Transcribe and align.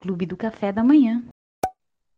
Clube 0.00 0.26
do 0.26 0.36
Café 0.36 0.72
da 0.72 0.84
Manhã. 0.84 1.24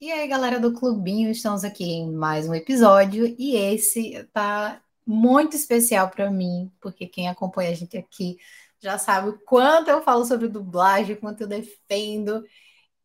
E 0.00 0.12
aí, 0.12 0.28
galera 0.28 0.60
do 0.60 0.72
Clubinho, 0.72 1.30
estamos 1.30 1.64
aqui 1.64 1.84
em 1.84 2.12
mais 2.12 2.48
um 2.48 2.54
episódio 2.54 3.34
e 3.38 3.56
esse 3.56 4.22
tá 4.32 4.80
muito 5.06 5.56
especial 5.56 6.10
para 6.10 6.30
mim, 6.30 6.70
porque 6.80 7.06
quem 7.06 7.28
acompanha 7.28 7.70
a 7.70 7.74
gente 7.74 7.96
aqui 7.96 8.36
já 8.78 8.96
sabe 8.98 9.30
o 9.30 9.38
quanto 9.40 9.88
eu 9.88 10.02
falo 10.02 10.24
sobre 10.24 10.48
dublagem, 10.48 11.16
quanto 11.16 11.40
eu 11.40 11.48
defendo. 11.48 12.44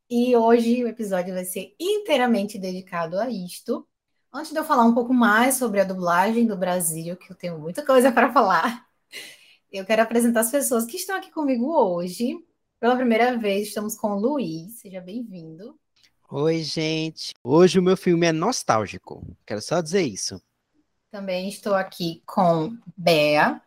E 0.10 0.36
hoje 0.36 0.84
o 0.84 0.88
episódio 0.88 1.34
vai 1.34 1.46
ser 1.46 1.74
inteiramente 1.80 2.60
dedicado 2.60 3.20
a 3.20 3.30
isto. 3.30 3.88
Antes 4.32 4.52
de 4.52 4.60
eu 4.60 4.64
falar 4.64 4.86
um 4.86 4.94
pouco 4.94 5.14
mais 5.14 5.56
sobre 5.56 5.80
a 5.80 5.84
dublagem 5.84 6.46
do 6.46 6.58
Brasil, 6.58 7.16
que 7.18 7.32
eu 7.32 7.36
tenho 7.36 7.58
muita 7.58 7.86
coisa 7.86 8.12
para 8.12 8.32
falar, 8.32 8.86
eu 9.72 9.86
quero 9.86 10.02
apresentar 10.04 10.42
as 10.42 10.52
pessoas 10.52 10.86
que 10.86 10.98
estão 10.98 11.16
aqui 11.16 11.32
comigo 11.32 11.74
hoje. 11.74 12.38
Pela 12.84 12.98
primeira 12.98 13.38
vez, 13.38 13.70
estamos 13.70 13.96
com 13.96 14.12
o 14.12 14.20
Luiz. 14.20 14.80
Seja 14.80 15.00
bem-vindo. 15.00 15.80
Oi, 16.30 16.62
gente. 16.64 17.32
Hoje 17.42 17.80
o 17.80 17.82
meu 17.82 17.96
filme 17.96 18.28
é 18.28 18.34
nostálgico. 18.34 19.26
Quero 19.46 19.62
só 19.62 19.80
dizer 19.80 20.02
isso. 20.02 20.44
Também 21.10 21.48
estou 21.48 21.76
aqui 21.76 22.22
com 22.26 22.78
Bea. 22.98 23.62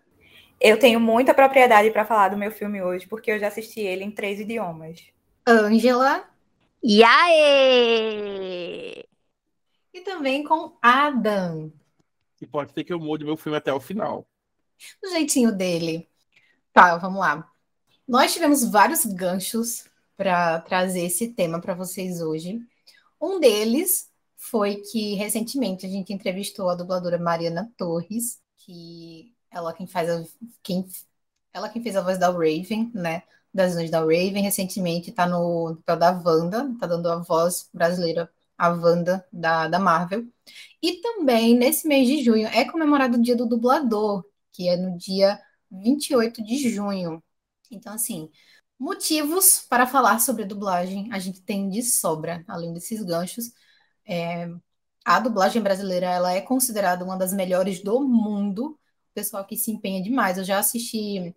Eu 0.60 0.78
tenho 0.78 1.00
muita 1.00 1.32
propriedade 1.32 1.90
para 1.92 2.04
falar 2.04 2.28
do 2.28 2.36
meu 2.36 2.50
filme 2.50 2.82
hoje, 2.82 3.08
porque 3.08 3.30
eu 3.30 3.38
já 3.38 3.48
assisti 3.48 3.80
ele 3.80 4.04
em 4.04 4.10
três 4.10 4.38
idiomas. 4.38 5.02
Ângela. 5.48 6.28
E 6.82 7.02
aí? 7.02 9.02
E 9.94 10.00
também 10.02 10.44
com 10.44 10.76
Adam. 10.82 11.72
E 12.38 12.46
pode 12.46 12.74
ser 12.74 12.84
que 12.84 12.92
eu 12.92 13.00
mude 13.00 13.24
meu 13.24 13.38
filme 13.38 13.56
até 13.56 13.72
o 13.72 13.80
final. 13.80 14.28
Do 15.02 15.08
jeitinho 15.08 15.56
dele. 15.56 16.06
Tá, 16.70 16.98
vamos 16.98 17.20
lá. 17.20 17.50
Nós 18.06 18.32
tivemos 18.32 18.64
vários 18.64 19.04
ganchos 19.04 19.84
para 20.16 20.60
trazer 20.60 21.02
esse 21.06 21.28
tema 21.28 21.60
para 21.60 21.74
vocês 21.74 22.20
hoje. 22.20 22.60
Um 23.20 23.40
deles 23.40 24.08
foi 24.36 24.76
que 24.76 25.14
recentemente 25.14 25.86
a 25.86 25.88
gente 25.88 26.12
entrevistou 26.12 26.68
a 26.68 26.74
dubladora 26.76 27.18
Mariana 27.18 27.72
Torres, 27.76 28.40
que 28.58 29.34
ela 29.50 29.72
quem 29.72 29.86
faz 29.86 30.08
a, 30.08 30.24
quem 30.62 30.86
ela 31.52 31.68
quem 31.68 31.82
fez 31.82 31.96
a 31.96 32.00
voz 32.02 32.18
da 32.18 32.28
Raven, 32.30 32.90
né? 32.94 33.22
Das 33.52 33.70
Visões 33.70 33.90
da 33.90 34.00
Raven, 34.00 34.42
recentemente 34.42 35.10
está 35.10 35.26
no 35.26 35.76
papel 35.84 35.96
da 35.98 36.12
Wanda, 36.12 36.70
está 36.74 36.86
dando 36.86 37.10
a 37.10 37.16
voz 37.16 37.68
brasileira 37.72 38.30
a 38.56 38.68
Wanda 38.68 39.26
da, 39.32 39.68
da 39.68 39.78
Marvel. 39.78 40.26
E 40.82 41.00
também, 41.00 41.56
nesse 41.56 41.88
mês 41.88 42.06
de 42.08 42.22
junho, 42.22 42.46
é 42.48 42.64
comemorado 42.70 43.18
o 43.18 43.22
Dia 43.22 43.36
do 43.36 43.46
Dublador, 43.46 44.24
que 44.52 44.68
é 44.68 44.76
no 44.76 44.96
dia 44.96 45.40
28 45.70 46.42
de 46.44 46.70
junho. 46.70 47.22
Então, 47.70 47.92
assim, 47.94 48.30
motivos 48.78 49.60
para 49.68 49.86
falar 49.86 50.20
sobre 50.20 50.44
dublagem 50.44 51.12
a 51.12 51.18
gente 51.18 51.42
tem 51.42 51.68
de 51.68 51.82
sobra, 51.82 52.44
além 52.48 52.72
desses 52.72 53.02
ganchos. 53.02 53.52
É, 54.06 54.48
a 55.04 55.20
dublagem 55.20 55.62
brasileira 55.62 56.06
ela 56.06 56.32
é 56.32 56.40
considerada 56.40 57.04
uma 57.04 57.16
das 57.16 57.32
melhores 57.32 57.82
do 57.82 58.00
mundo. 58.00 58.78
O 59.10 59.14
pessoal 59.14 59.44
que 59.46 59.56
se 59.56 59.70
empenha 59.70 60.02
demais. 60.02 60.38
Eu 60.38 60.44
já 60.44 60.58
assisti 60.58 61.34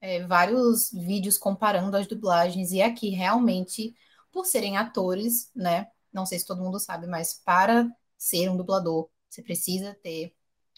é, 0.00 0.26
vários 0.26 0.90
vídeos 0.92 1.38
comparando 1.38 1.96
as 1.96 2.06
dublagens 2.06 2.72
e 2.72 2.82
aqui 2.82 3.10
realmente, 3.10 3.94
por 4.32 4.44
serem 4.46 4.76
atores, 4.76 5.50
né? 5.54 5.88
Não 6.12 6.26
sei 6.26 6.38
se 6.38 6.46
todo 6.46 6.62
mundo 6.62 6.78
sabe, 6.78 7.06
mas 7.06 7.40
para 7.44 7.88
ser 8.18 8.50
um 8.50 8.56
dublador, 8.56 9.08
você 9.30 9.42
precisa 9.42 9.94
ter 10.02 10.34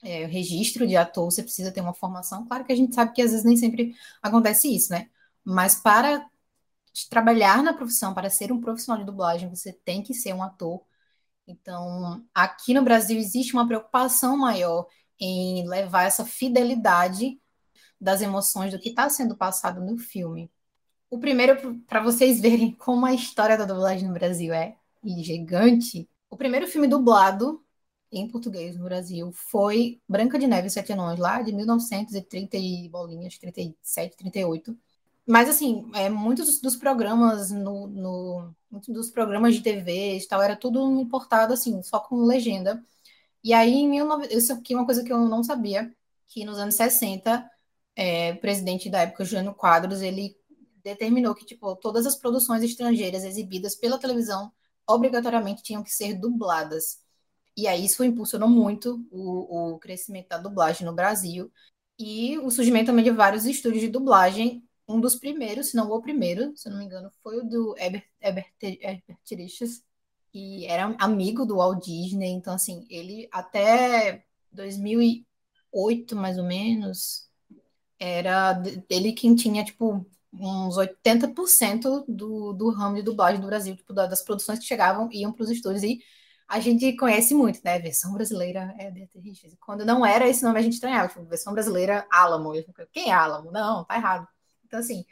é, 0.06 0.24
registro 0.26 0.86
de 0.86 0.96
ator, 0.96 1.24
você 1.24 1.42
precisa 1.42 1.72
ter 1.72 1.80
uma 1.80 1.92
formação. 1.92 2.46
Claro 2.46 2.64
que 2.64 2.72
a 2.72 2.76
gente 2.76 2.94
sabe 2.94 3.12
que 3.12 3.20
às 3.20 3.32
vezes 3.32 3.44
nem 3.44 3.56
sempre 3.56 3.94
acontece 4.22 4.74
isso, 4.74 4.92
né? 4.92 5.08
Mas 5.44 5.74
para 5.74 6.24
trabalhar 7.10 7.62
na 7.62 7.74
profissão, 7.74 8.14
para 8.14 8.30
ser 8.30 8.52
um 8.52 8.60
profissional 8.60 9.00
de 9.00 9.06
dublagem, 9.06 9.50
você 9.50 9.72
tem 9.72 10.02
que 10.02 10.14
ser 10.14 10.32
um 10.32 10.42
ator. 10.42 10.80
Então, 11.46 12.24
aqui 12.32 12.72
no 12.72 12.82
Brasil 12.82 13.18
existe 13.18 13.52
uma 13.52 13.66
preocupação 13.66 14.36
maior 14.36 14.86
em 15.18 15.66
levar 15.68 16.04
essa 16.04 16.24
fidelidade 16.24 17.40
das 18.00 18.20
emoções 18.22 18.72
do 18.72 18.78
que 18.78 18.90
está 18.90 19.08
sendo 19.08 19.36
passado 19.36 19.80
no 19.80 19.98
filme. 19.98 20.50
O 21.10 21.18
primeiro, 21.18 21.80
para 21.86 22.02
vocês 22.02 22.40
verem 22.40 22.72
como 22.72 23.06
a 23.06 23.14
história 23.14 23.58
da 23.58 23.64
dublagem 23.64 24.06
no 24.06 24.14
Brasil 24.14 24.52
é 24.52 24.76
gigante, 25.04 26.08
o 26.30 26.36
primeiro 26.36 26.66
filme 26.66 26.86
dublado 26.86 27.64
em 28.10 28.28
português 28.28 28.76
no 28.76 28.84
Brasil 28.84 29.32
foi 29.32 30.00
Branca 30.08 30.38
de 30.38 30.46
Neve 30.46 30.68
e 30.68 30.70
Sete 30.70 30.92
Anões, 30.92 31.18
lá 31.18 31.42
de 31.42 31.52
1930 31.52 32.56
e 32.56 32.88
bolinhas, 32.88 33.38
37, 33.38 34.16
38. 34.16 34.76
Mas, 35.26 35.48
assim, 35.48 35.90
é, 35.94 36.08
muitos 36.08 36.60
dos 36.60 36.76
programas 36.76 37.50
no, 37.50 37.86
no 37.88 38.54
muitos 38.70 38.94
dos 38.94 39.10
programas 39.10 39.54
de 39.54 39.62
TV 39.62 40.16
e 40.18 40.26
tal, 40.28 40.42
era 40.42 40.56
tudo 40.56 41.00
importado, 41.00 41.52
assim, 41.52 41.82
só 41.82 41.98
com 42.00 42.22
legenda. 42.22 42.82
E 43.42 43.52
aí, 43.52 43.74
em 43.74 43.90
19... 43.90 44.28
isso 44.34 44.52
aqui 44.52 44.74
é 44.74 44.76
uma 44.76 44.86
coisa 44.86 45.02
que 45.04 45.12
eu 45.12 45.18
não 45.18 45.42
sabia, 45.42 45.92
que 46.28 46.44
nos 46.44 46.58
anos 46.58 46.74
60, 46.76 47.48
é, 47.96 48.32
o 48.32 48.40
presidente 48.40 48.90
da 48.90 49.02
época, 49.02 49.24
Jânio 49.24 49.54
Quadros, 49.54 50.00
ele 50.02 50.36
determinou 50.82 51.34
que, 51.34 51.44
tipo, 51.44 51.74
todas 51.76 52.06
as 52.06 52.16
produções 52.16 52.62
estrangeiras 52.62 53.24
exibidas 53.24 53.74
pela 53.74 53.98
televisão 53.98 54.52
obrigatoriamente 54.86 55.62
tinham 55.62 55.82
que 55.82 55.92
ser 55.92 56.14
dubladas. 56.14 57.00
E 57.56 57.66
aí 57.66 57.84
isso 57.86 58.04
impulsionou 58.04 58.48
muito 58.48 59.06
o, 59.10 59.74
o 59.74 59.78
crescimento 59.78 60.28
da 60.28 60.38
dublagem 60.38 60.86
no 60.86 60.94
Brasil 60.94 61.50
e 61.98 62.38
o 62.38 62.50
surgimento 62.50 62.86
também 62.86 63.04
de 63.04 63.10
vários 63.10 63.46
estúdios 63.46 63.82
de 63.82 63.88
dublagem 63.88 64.62
um 64.88 65.00
dos 65.00 65.16
primeiros, 65.16 65.70
se 65.70 65.76
não 65.76 65.90
o 65.90 66.00
primeiro, 66.00 66.56
se 66.56 66.68
não 66.70 66.78
me 66.78 66.84
engano, 66.84 67.10
foi 67.22 67.38
o 67.38 67.44
do 67.44 67.74
Herbert, 67.76 68.06
Herbert, 68.20 68.52
Richards, 69.32 69.82
que 70.32 70.66
era 70.66 70.94
amigo 70.98 71.44
do 71.44 71.56
Walt 71.56 71.84
Disney. 71.84 72.28
Então, 72.30 72.54
assim, 72.54 72.86
ele 72.88 73.28
até 73.32 74.24
2008, 74.52 76.14
mais 76.14 76.38
ou 76.38 76.44
menos, 76.44 77.28
era 77.98 78.62
ele 78.88 79.12
quem 79.12 79.34
tinha, 79.34 79.64
tipo, 79.64 80.06
uns 80.32 80.76
80% 80.76 82.04
do, 82.06 82.52
do 82.52 82.70
ramo 82.70 82.96
de 82.96 83.02
dublagem 83.02 83.40
do 83.40 83.46
Brasil, 83.46 83.76
tipo, 83.76 83.92
das 83.92 84.22
produções 84.22 84.58
que 84.58 84.66
chegavam, 84.66 85.08
iam 85.12 85.32
para 85.32 85.44
os 85.44 85.50
estúdios 85.50 85.82
e 85.82 86.00
a 86.48 86.60
gente 86.60 86.94
conhece 86.96 87.34
muito, 87.34 87.60
né? 87.64 87.78
Versão 87.78 88.12
brasileira 88.12 88.74
é 88.78 88.88
Richards. 89.18 89.56
Quando 89.60 89.84
não 89.84 90.06
era 90.06 90.28
esse 90.28 90.44
nome, 90.44 90.58
a 90.58 90.62
gente 90.62 90.74
estranhava. 90.74 91.08
Tipo, 91.08 91.24
versão 91.24 91.52
brasileira, 91.52 92.06
Alamo. 92.10 92.52
Quem 92.92 93.10
é 93.10 93.14
Alamo? 93.14 93.50
Não, 93.50 93.84
tá 93.84 93.96
errado. 93.96 94.28
Então, 94.64 94.78
assim, 94.78 95.04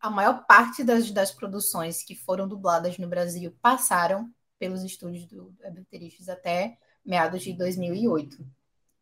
a 0.00 0.10
maior 0.10 0.46
parte 0.46 0.82
das, 0.82 1.10
das 1.10 1.30
produções 1.30 2.02
que 2.02 2.14
foram 2.14 2.48
dubladas 2.48 2.96
no 2.98 3.08
Brasil 3.08 3.54
passaram 3.60 4.32
pelos 4.58 4.82
estúdios 4.82 5.26
do 5.26 5.54
Herbert 5.62 5.86
até 6.28 6.78
meados 7.04 7.42
de 7.42 7.52
2008. 7.52 8.44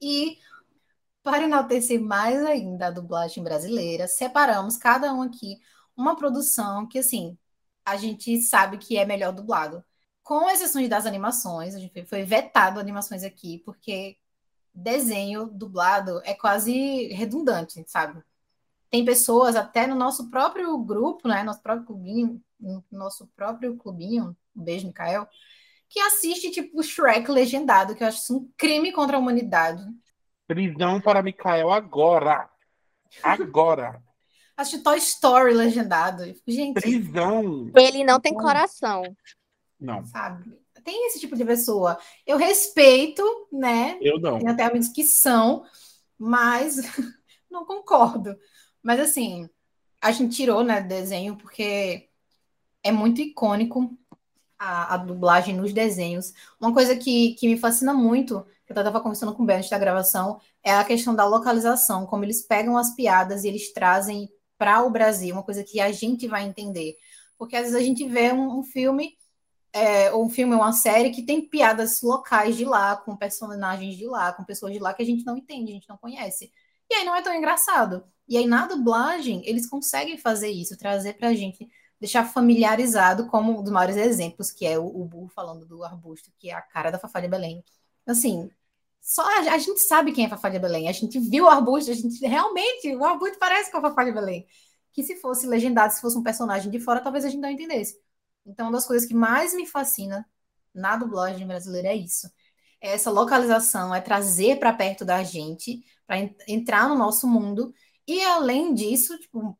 E, 0.00 0.38
para 1.22 1.44
enaltecer 1.44 2.00
mais 2.00 2.44
ainda 2.44 2.88
a 2.88 2.90
dublagem 2.90 3.42
brasileira, 3.42 4.08
separamos 4.08 4.76
cada 4.76 5.12
um 5.14 5.22
aqui 5.22 5.60
uma 5.96 6.16
produção 6.16 6.86
que, 6.86 6.98
assim, 6.98 7.38
a 7.84 7.96
gente 7.96 8.40
sabe 8.42 8.78
que 8.78 8.98
é 8.98 9.04
melhor 9.04 9.32
dublado. 9.32 9.82
Com 10.26 10.50
exceções 10.50 10.88
das 10.88 11.06
animações, 11.06 11.74
a 11.74 11.78
gente 11.78 12.04
foi 12.04 12.24
vetado 12.24 12.80
animações 12.80 13.22
aqui, 13.22 13.62
porque 13.64 14.16
desenho 14.74 15.46
dublado 15.46 16.20
é 16.24 16.34
quase 16.34 17.06
redundante, 17.12 17.84
sabe? 17.86 18.22
tem 18.90 19.04
pessoas 19.04 19.56
até 19.56 19.86
no 19.86 19.94
nosso 19.94 20.30
próprio 20.30 20.76
grupo, 20.78 21.28
né, 21.28 21.42
nosso 21.42 21.62
próprio 21.62 21.86
clubinho, 21.86 22.42
nosso 22.90 23.26
próprio 23.36 23.76
clubinho, 23.76 24.36
um 24.54 24.62
beijo, 24.62 24.86
Mikael, 24.86 25.28
que 25.88 26.00
assiste 26.00 26.50
tipo 26.50 26.82
Shrek 26.82 27.30
legendado, 27.30 27.94
que 27.94 28.02
eu 28.02 28.08
acho 28.08 28.18
isso 28.18 28.36
um 28.36 28.50
crime 28.56 28.92
contra 28.92 29.16
a 29.16 29.20
humanidade. 29.20 29.84
Prisão 30.46 31.00
para 31.00 31.22
Mikael 31.22 31.70
agora. 31.70 32.48
Agora. 33.22 34.02
Assiste 34.56 34.82
Toy 34.82 34.96
Story 34.98 35.52
legendado. 35.52 36.24
Gente. 36.46 36.80
Prisão. 36.80 37.70
Ele 37.76 38.02
não 38.04 38.18
tem 38.18 38.32
coração. 38.32 39.02
Não. 39.78 40.04
Sabe? 40.04 40.58
Tem 40.84 41.06
esse 41.08 41.20
tipo 41.20 41.36
de 41.36 41.44
pessoa. 41.44 41.98
Eu 42.26 42.36
respeito, 42.36 43.22
né? 43.52 43.98
Eu 44.00 44.18
não. 44.20 44.38
Tem 44.38 44.48
até 44.48 44.64
amigos 44.64 44.88
que 44.88 45.04
são, 45.04 45.64
mas 46.18 46.76
não 47.50 47.64
concordo. 47.64 48.36
Mas 48.82 49.00
assim, 49.00 49.48
a 50.00 50.12
gente 50.12 50.36
tirou, 50.36 50.62
né, 50.62 50.80
desenho 50.80 51.36
porque 51.36 52.08
é 52.82 52.92
muito 52.92 53.20
icônico 53.20 53.96
a, 54.58 54.94
a 54.94 54.96
dublagem 54.96 55.56
nos 55.56 55.72
desenhos. 55.72 56.32
Uma 56.60 56.72
coisa 56.72 56.96
que, 56.96 57.34
que 57.34 57.48
me 57.48 57.58
fascina 57.58 57.92
muito, 57.92 58.46
que 58.64 58.72
eu 58.72 58.76
estava 58.76 59.00
conversando 59.00 59.34
com 59.34 59.42
o 59.42 59.46
Ben 59.46 59.56
antes 59.56 59.70
da 59.70 59.78
gravação, 59.78 60.40
é 60.62 60.72
a 60.72 60.84
questão 60.84 61.14
da 61.14 61.24
localização, 61.24 62.06
como 62.06 62.24
eles 62.24 62.42
pegam 62.42 62.76
as 62.76 62.94
piadas 62.94 63.44
e 63.44 63.48
eles 63.48 63.72
trazem 63.72 64.28
para 64.58 64.82
o 64.82 64.90
Brasil, 64.90 65.34
uma 65.34 65.42
coisa 65.42 65.62
que 65.62 65.80
a 65.80 65.92
gente 65.92 66.26
vai 66.26 66.44
entender. 66.44 66.96
Porque 67.36 67.56
às 67.56 67.62
vezes 67.62 67.76
a 67.76 67.82
gente 67.82 68.06
vê 68.08 68.32
um, 68.32 68.60
um 68.60 68.62
filme, 68.62 69.14
é, 69.76 70.14
um 70.14 70.28
filme, 70.30 70.54
uma 70.54 70.72
série 70.72 71.10
que 71.10 71.22
tem 71.22 71.42
piadas 71.42 72.00
locais 72.02 72.56
de 72.56 72.64
lá, 72.64 72.96
com 72.96 73.16
personagens 73.16 73.94
de 73.96 74.06
lá, 74.06 74.32
com 74.32 74.44
pessoas 74.44 74.72
de 74.72 74.78
lá 74.78 74.94
que 74.94 75.02
a 75.02 75.06
gente 75.06 75.24
não 75.26 75.36
entende, 75.36 75.70
a 75.70 75.74
gente 75.74 75.88
não 75.88 75.98
conhece. 75.98 76.50
E 76.90 76.94
aí 76.94 77.04
não 77.04 77.14
é 77.14 77.22
tão 77.22 77.34
engraçado. 77.34 78.04
E 78.28 78.36
aí 78.36 78.46
na 78.46 78.66
dublagem 78.66 79.42
eles 79.44 79.68
conseguem 79.68 80.16
fazer 80.16 80.48
isso, 80.48 80.76
trazer 80.78 81.14
pra 81.14 81.34
gente 81.34 81.68
deixar 82.00 82.24
familiarizado 82.24 83.26
como 83.28 83.58
um 83.58 83.62
dos 83.62 83.72
maiores 83.72 83.96
exemplos, 83.96 84.50
que 84.50 84.66
é 84.66 84.78
o, 84.78 84.86
o 84.86 85.04
burro 85.04 85.28
falando 85.28 85.66
do 85.66 85.84
arbusto, 85.84 86.30
que 86.38 86.50
é 86.50 86.54
a 86.54 86.62
cara 86.62 86.90
da 86.90 86.98
Fafá 86.98 87.20
de 87.20 87.28
Belém. 87.28 87.62
Assim, 88.06 88.50
só 89.00 89.22
a, 89.22 89.54
a 89.54 89.58
gente 89.58 89.80
sabe 89.80 90.12
quem 90.12 90.24
é 90.26 90.28
Fafá 90.28 90.48
de 90.48 90.58
Belém. 90.58 90.88
A 90.88 90.92
gente 90.92 91.18
viu 91.18 91.44
o 91.44 91.48
arbusto, 91.48 91.90
a 91.90 91.94
gente 91.94 92.18
realmente, 92.26 92.94
o 92.96 93.04
arbusto 93.04 93.38
parece 93.38 93.70
com 93.70 93.78
a 93.78 93.82
Fafá 93.82 94.04
de 94.04 94.12
Belém. 94.12 94.46
Que 94.92 95.02
se 95.02 95.16
fosse 95.16 95.46
legendado, 95.46 95.92
se 95.92 96.00
fosse 96.00 96.16
um 96.18 96.22
personagem 96.22 96.70
de 96.70 96.80
fora, 96.80 97.00
talvez 97.00 97.24
a 97.24 97.28
gente 97.28 97.40
não 97.40 97.50
entendesse. 97.50 98.05
Então, 98.46 98.66
uma 98.66 98.72
das 98.72 98.86
coisas 98.86 99.06
que 99.08 99.14
mais 99.14 99.54
me 99.54 99.66
fascina 99.66 100.26
na 100.74 100.96
dublagem 100.96 101.46
brasileira 101.46 101.88
é 101.88 101.96
isso. 101.96 102.30
É 102.80 102.92
essa 102.92 103.10
localização, 103.10 103.94
é 103.94 104.00
trazer 104.00 104.58
para 104.58 104.72
perto 104.72 105.04
da 105.04 105.22
gente, 105.24 105.82
para 106.06 106.18
entrar 106.48 106.88
no 106.88 106.96
nosso 106.96 107.26
mundo. 107.26 107.74
E 108.06 108.22
além 108.22 108.74
disso, 108.74 109.18
tipo, 109.18 109.58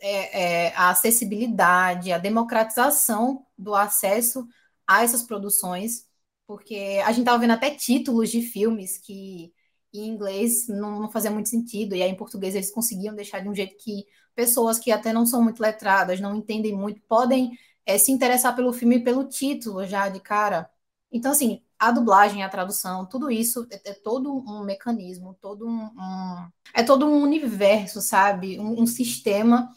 é, 0.00 0.66
é, 0.68 0.74
a 0.76 0.90
acessibilidade, 0.90 2.12
a 2.12 2.18
democratização 2.18 3.46
do 3.56 3.74
acesso 3.74 4.46
a 4.86 5.02
essas 5.04 5.22
produções, 5.22 6.06
porque 6.46 7.00
a 7.04 7.10
gente 7.12 7.20
estava 7.20 7.38
vendo 7.38 7.52
até 7.52 7.70
títulos 7.74 8.30
de 8.30 8.42
filmes 8.42 8.98
que 8.98 9.52
em 9.92 10.08
inglês 10.08 10.68
não, 10.68 11.00
não 11.00 11.10
fazia 11.10 11.30
muito 11.30 11.48
sentido, 11.48 11.94
e 11.94 12.02
aí 12.02 12.10
em 12.10 12.16
português 12.16 12.54
eles 12.54 12.70
conseguiam 12.70 13.14
deixar 13.14 13.40
de 13.40 13.48
um 13.48 13.54
jeito 13.54 13.76
que 13.78 14.04
pessoas 14.34 14.78
que 14.78 14.90
até 14.92 15.12
não 15.12 15.26
são 15.26 15.42
muito 15.42 15.60
letradas, 15.60 16.20
não 16.20 16.34
entendem 16.36 16.74
muito, 16.74 17.00
podem 17.08 17.50
é, 17.86 17.98
se 17.98 18.12
interessar 18.12 18.54
pelo 18.54 18.72
filme 18.72 19.02
pelo 19.02 19.28
título 19.28 19.84
já 19.86 20.08
de 20.08 20.20
cara. 20.20 20.70
Então, 21.12 21.32
assim, 21.32 21.62
a 21.78 21.90
dublagem, 21.90 22.42
a 22.42 22.48
tradução, 22.48 23.06
tudo 23.06 23.30
isso 23.30 23.66
é, 23.70 23.90
é 23.90 23.94
todo 23.94 24.32
um 24.32 24.64
mecanismo, 24.64 25.36
todo 25.40 25.66
um, 25.66 25.84
um, 25.84 26.48
é 26.74 26.82
todo 26.82 27.06
um 27.06 27.22
universo, 27.22 28.00
sabe? 28.00 28.58
Um, 28.60 28.82
um, 28.82 28.86
sistema, 28.86 29.74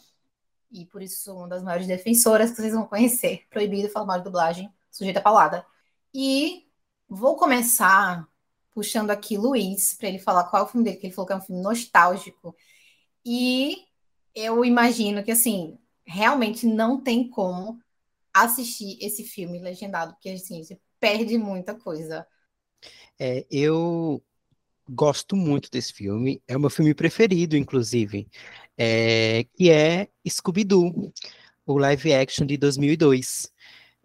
e 0.70 0.86
por 0.86 1.02
isso 1.02 1.22
sou 1.24 1.38
uma 1.38 1.48
das 1.48 1.62
maiores 1.62 1.86
defensoras 1.86 2.50
que 2.50 2.56
vocês 2.56 2.74
vão 2.74 2.86
conhecer. 2.86 3.46
Proibido 3.50 3.88
falar 3.88 4.06
mal 4.06 4.18
de 4.18 4.24
dublagem, 4.24 4.70
sujeita 4.90 5.20
a 5.20 5.22
palavra. 5.22 5.66
E 6.12 6.66
vou 7.08 7.36
começar 7.36 8.28
puxando 8.74 9.10
aqui 9.10 9.38
Luiz, 9.38 9.94
para 9.94 10.08
ele 10.08 10.18
falar 10.18 10.44
qual 10.44 10.62
é 10.62 10.66
o 10.66 10.68
filme 10.68 10.84
dele, 10.84 10.96
que 10.96 11.06
ele 11.06 11.14
falou 11.14 11.26
que 11.28 11.32
é 11.32 11.36
um 11.36 11.40
filme 11.40 11.62
nostálgico. 11.62 12.54
E 13.24 13.78
eu 14.34 14.64
imagino 14.64 15.22
que, 15.22 15.30
assim, 15.30 15.78
realmente 16.04 16.66
não 16.66 17.00
tem 17.00 17.28
como 17.30 17.80
assistir 18.34 18.98
esse 19.00 19.22
filme 19.22 19.60
legendado, 19.60 20.12
porque 20.14 20.30
assim, 20.30 20.62
você 20.62 20.78
perde 20.98 21.38
muita 21.38 21.74
coisa. 21.74 22.26
É, 23.18 23.46
eu 23.50 24.22
gosto 24.88 25.36
muito 25.36 25.70
desse 25.70 25.92
filme, 25.92 26.42
é 26.46 26.56
o 26.56 26.60
meu 26.60 26.68
filme 26.68 26.92
preferido, 26.94 27.56
inclusive, 27.56 28.28
é, 28.76 29.44
que 29.54 29.70
é 29.70 30.08
Scooby-Doo, 30.28 31.12
o 31.64 31.78
live 31.78 32.12
action 32.12 32.44
de 32.44 32.56
2002. 32.56 33.50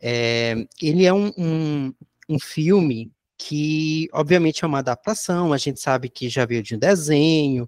É, 0.02 0.56
ele 0.82 1.06
é 1.06 1.14
um, 1.14 1.34
um, 1.38 1.94
um 2.30 2.40
filme 2.40 3.12
que, 3.38 4.08
obviamente, 4.14 4.64
é 4.64 4.68
uma 4.68 4.80
adaptação, 4.80 5.52
a 5.52 5.58
gente 5.58 5.80
sabe 5.80 6.10
que 6.10 6.30
já 6.30 6.46
veio 6.46 6.62
de 6.62 6.76
um 6.76 6.80
desenho, 6.80 7.68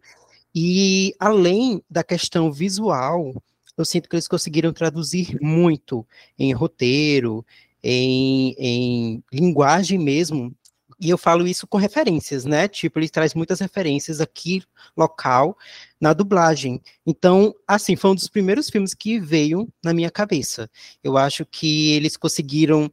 e 0.53 1.13
além 1.19 1.81
da 1.89 2.03
questão 2.03 2.51
visual, 2.51 3.33
eu 3.81 3.85
sinto 3.85 4.07
que 4.09 4.15
eles 4.15 4.27
conseguiram 4.27 4.71
traduzir 4.71 5.37
muito 5.41 6.05
em 6.37 6.53
roteiro, 6.53 7.45
em, 7.83 8.55
em 8.57 9.23
linguagem 9.33 9.97
mesmo, 9.97 10.55
e 10.99 11.09
eu 11.09 11.17
falo 11.17 11.47
isso 11.47 11.65
com 11.65 11.79
referências, 11.79 12.45
né? 12.45 12.67
Tipo, 12.67 12.99
ele 12.99 13.09
traz 13.09 13.33
muitas 13.33 13.59
referências 13.59 14.21
aqui, 14.21 14.63
local, 14.95 15.57
na 15.99 16.13
dublagem. 16.13 16.79
Então, 17.03 17.55
assim, 17.67 17.95
foi 17.95 18.11
um 18.11 18.15
dos 18.15 18.27
primeiros 18.27 18.69
filmes 18.69 18.93
que 18.93 19.19
veio 19.19 19.67
na 19.83 19.95
minha 19.95 20.11
cabeça. 20.11 20.69
Eu 21.03 21.17
acho 21.17 21.43
que 21.43 21.91
eles 21.93 22.15
conseguiram 22.15 22.91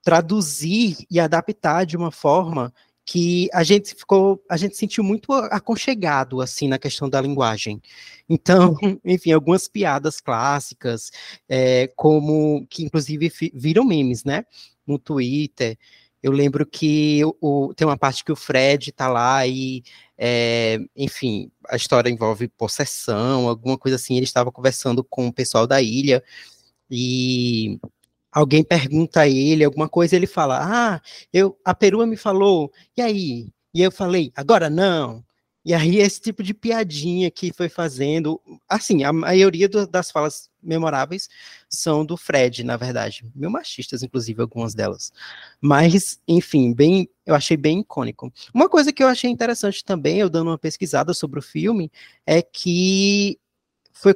traduzir 0.00 0.98
e 1.10 1.18
adaptar 1.18 1.84
de 1.84 1.96
uma 1.96 2.12
forma 2.12 2.72
que 3.04 3.48
a 3.52 3.62
gente 3.62 3.94
ficou, 3.94 4.42
a 4.50 4.56
gente 4.56 4.76
sentiu 4.76 5.04
muito 5.04 5.32
aconchegado 5.32 6.40
assim 6.40 6.68
na 6.68 6.78
questão 6.78 7.08
da 7.08 7.20
linguagem. 7.20 7.80
Então, 8.28 8.76
enfim, 9.04 9.32
algumas 9.32 9.68
piadas 9.68 10.20
clássicas, 10.20 11.10
é, 11.48 11.88
como 11.96 12.66
que 12.68 12.84
inclusive 12.84 13.30
viram 13.54 13.84
memes, 13.84 14.24
né, 14.24 14.44
no 14.86 14.98
Twitter. 14.98 15.78
Eu 16.22 16.32
lembro 16.32 16.64
que 16.66 17.20
o, 17.40 17.74
tem 17.74 17.86
uma 17.86 17.98
parte 17.98 18.24
que 18.24 18.32
o 18.32 18.36
Fred 18.36 18.90
tá 18.92 19.08
lá 19.08 19.46
e, 19.46 19.82
é, 20.16 20.78
enfim, 20.96 21.50
a 21.68 21.76
história 21.76 22.08
envolve 22.08 22.48
possessão, 22.48 23.48
alguma 23.48 23.76
coisa 23.76 23.96
assim. 23.96 24.16
Ele 24.16 24.24
estava 24.24 24.50
conversando 24.50 25.04
com 25.04 25.26
o 25.28 25.32
pessoal 25.32 25.66
da 25.66 25.82
ilha 25.82 26.24
e 26.90 27.78
alguém 28.34 28.64
pergunta 28.64 29.20
a 29.20 29.28
ele 29.28 29.64
alguma 29.64 29.88
coisa, 29.88 30.16
ele 30.16 30.26
fala: 30.26 30.58
Ah, 30.60 31.00
eu, 31.32 31.56
a 31.64 31.74
perua 31.74 32.06
me 32.06 32.16
falou, 32.16 32.72
e 32.96 33.00
aí? 33.00 33.48
E 33.72 33.80
eu 33.80 33.92
falei: 33.92 34.32
Agora 34.36 34.68
não. 34.68 35.24
E 35.66 35.72
aí, 35.72 35.96
esse 35.96 36.20
tipo 36.20 36.42
de 36.42 36.52
piadinha 36.52 37.30
que 37.30 37.50
foi 37.50 37.70
fazendo. 37.70 38.38
Assim, 38.68 39.02
a 39.02 39.12
maioria 39.12 39.66
do, 39.66 39.86
das 39.86 40.10
falas 40.10 40.50
memoráveis 40.62 41.26
são 41.70 42.04
do 42.04 42.18
Fred, 42.18 42.62
na 42.62 42.76
verdade. 42.76 43.24
Meio 43.34 43.50
machistas, 43.50 44.02
inclusive, 44.02 44.42
algumas 44.42 44.74
delas. 44.74 45.10
Mas, 45.62 46.20
enfim, 46.28 46.74
bem, 46.74 47.08
eu 47.24 47.34
achei 47.34 47.56
bem 47.56 47.80
icônico. 47.80 48.30
Uma 48.52 48.68
coisa 48.68 48.92
que 48.92 49.02
eu 49.02 49.08
achei 49.08 49.30
interessante 49.30 49.82
também, 49.82 50.18
eu 50.18 50.28
dando 50.28 50.50
uma 50.50 50.58
pesquisada 50.58 51.14
sobre 51.14 51.38
o 51.38 51.42
filme, 51.42 51.90
é 52.26 52.42
que 52.42 53.38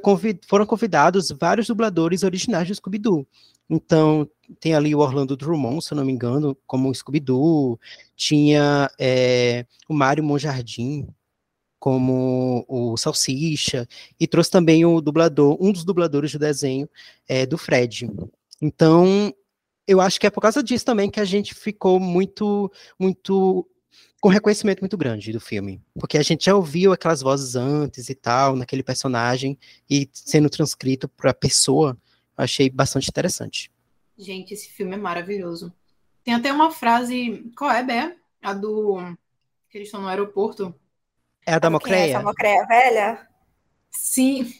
convid, 0.03 0.41
foram 0.47 0.67
convidados 0.67 1.31
vários 1.31 1.67
dubladores 1.67 2.21
originais 2.21 2.67
de 2.67 2.75
Scooby-Doo. 2.75 3.25
Então, 3.69 4.27
tem 4.59 4.73
ali 4.73 4.95
o 4.95 4.99
Orlando 4.99 5.37
Drummond, 5.37 5.83
se 5.83 5.93
eu 5.93 5.97
não 5.97 6.05
me 6.05 6.11
engano, 6.11 6.57
como 6.65 6.89
o 6.89 6.95
Scooby-Doo, 6.95 7.79
tinha 8.15 8.89
é, 8.99 9.65
o 9.87 9.93
Mário 9.93 10.23
Monjardim 10.23 11.07
como 11.79 12.65
o 12.67 12.97
Salsicha, 12.97 13.87
e 14.19 14.27
trouxe 14.27 14.51
também 14.51 14.85
o 14.85 14.99
dublador, 14.99 15.57
um 15.61 15.71
dos 15.71 15.85
dubladores 15.85 16.31
do 16.33 16.39
desenho 16.39 16.89
é, 17.27 17.45
do 17.45 17.57
Fred. 17.57 18.09
Então, 18.61 19.33
eu 19.87 20.01
acho 20.01 20.19
que 20.19 20.27
é 20.27 20.29
por 20.29 20.41
causa 20.41 20.61
disso 20.61 20.85
também 20.85 21.09
que 21.09 21.21
a 21.21 21.25
gente 21.25 21.55
ficou 21.55 21.99
muito, 21.99 22.69
muito 22.99 23.65
com 24.19 24.27
reconhecimento 24.27 24.81
muito 24.81 24.97
grande 24.97 25.31
do 25.31 25.39
filme, 25.39 25.81
porque 25.97 26.17
a 26.17 26.21
gente 26.21 26.45
já 26.45 26.55
ouviu 26.55 26.91
aquelas 26.91 27.21
vozes 27.21 27.55
antes 27.55 28.09
e 28.09 28.15
tal, 28.15 28.57
naquele 28.57 28.83
personagem, 28.83 29.57
e 29.89 30.09
sendo 30.11 30.49
transcrito 30.49 31.07
para 31.07 31.31
a 31.31 31.33
pessoa, 31.33 31.97
achei 32.39 32.69
bastante 32.69 33.09
interessante. 33.09 33.71
Gente, 34.17 34.53
esse 34.53 34.69
filme 34.69 34.95
é 34.95 34.97
maravilhoso. 34.97 35.73
Tem 36.23 36.33
até 36.33 36.51
uma 36.51 36.71
frase, 36.71 37.51
qual 37.57 37.71
é, 37.71 37.83
Bé? 37.83 38.15
A 38.41 38.53
do 38.53 38.97
que 39.69 39.77
eles 39.77 39.87
estão 39.87 40.01
no 40.01 40.07
aeroporto. 40.07 40.73
É 41.45 41.53
a 41.53 41.59
da 41.59 41.69
Mocreia? 41.69 42.05
Quem 42.05 42.07
é 42.07 42.15
essa 42.15 42.23
Mocreia 42.23 42.65
velha? 42.65 43.27
Sim. 43.91 44.53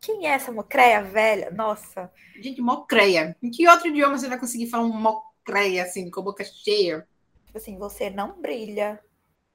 Quem 0.00 0.26
é 0.26 0.30
essa 0.30 0.50
Mocreia 0.50 1.02
velha? 1.02 1.50
Nossa. 1.50 2.10
Gente, 2.40 2.60
Mocreia. 2.60 3.36
Em 3.42 3.50
que 3.50 3.68
outro 3.68 3.88
idioma 3.88 4.18
você 4.18 4.28
vai 4.28 4.38
conseguir 4.38 4.66
falar 4.66 4.84
um 4.84 4.92
Mocreia, 4.92 5.84
assim, 5.84 6.10
com 6.10 6.20
a 6.20 6.24
boca 6.24 6.44
cheia? 6.44 7.06
Tipo 7.46 7.58
assim, 7.58 7.78
você 7.78 8.10
não 8.10 8.40
brilha. 8.40 9.00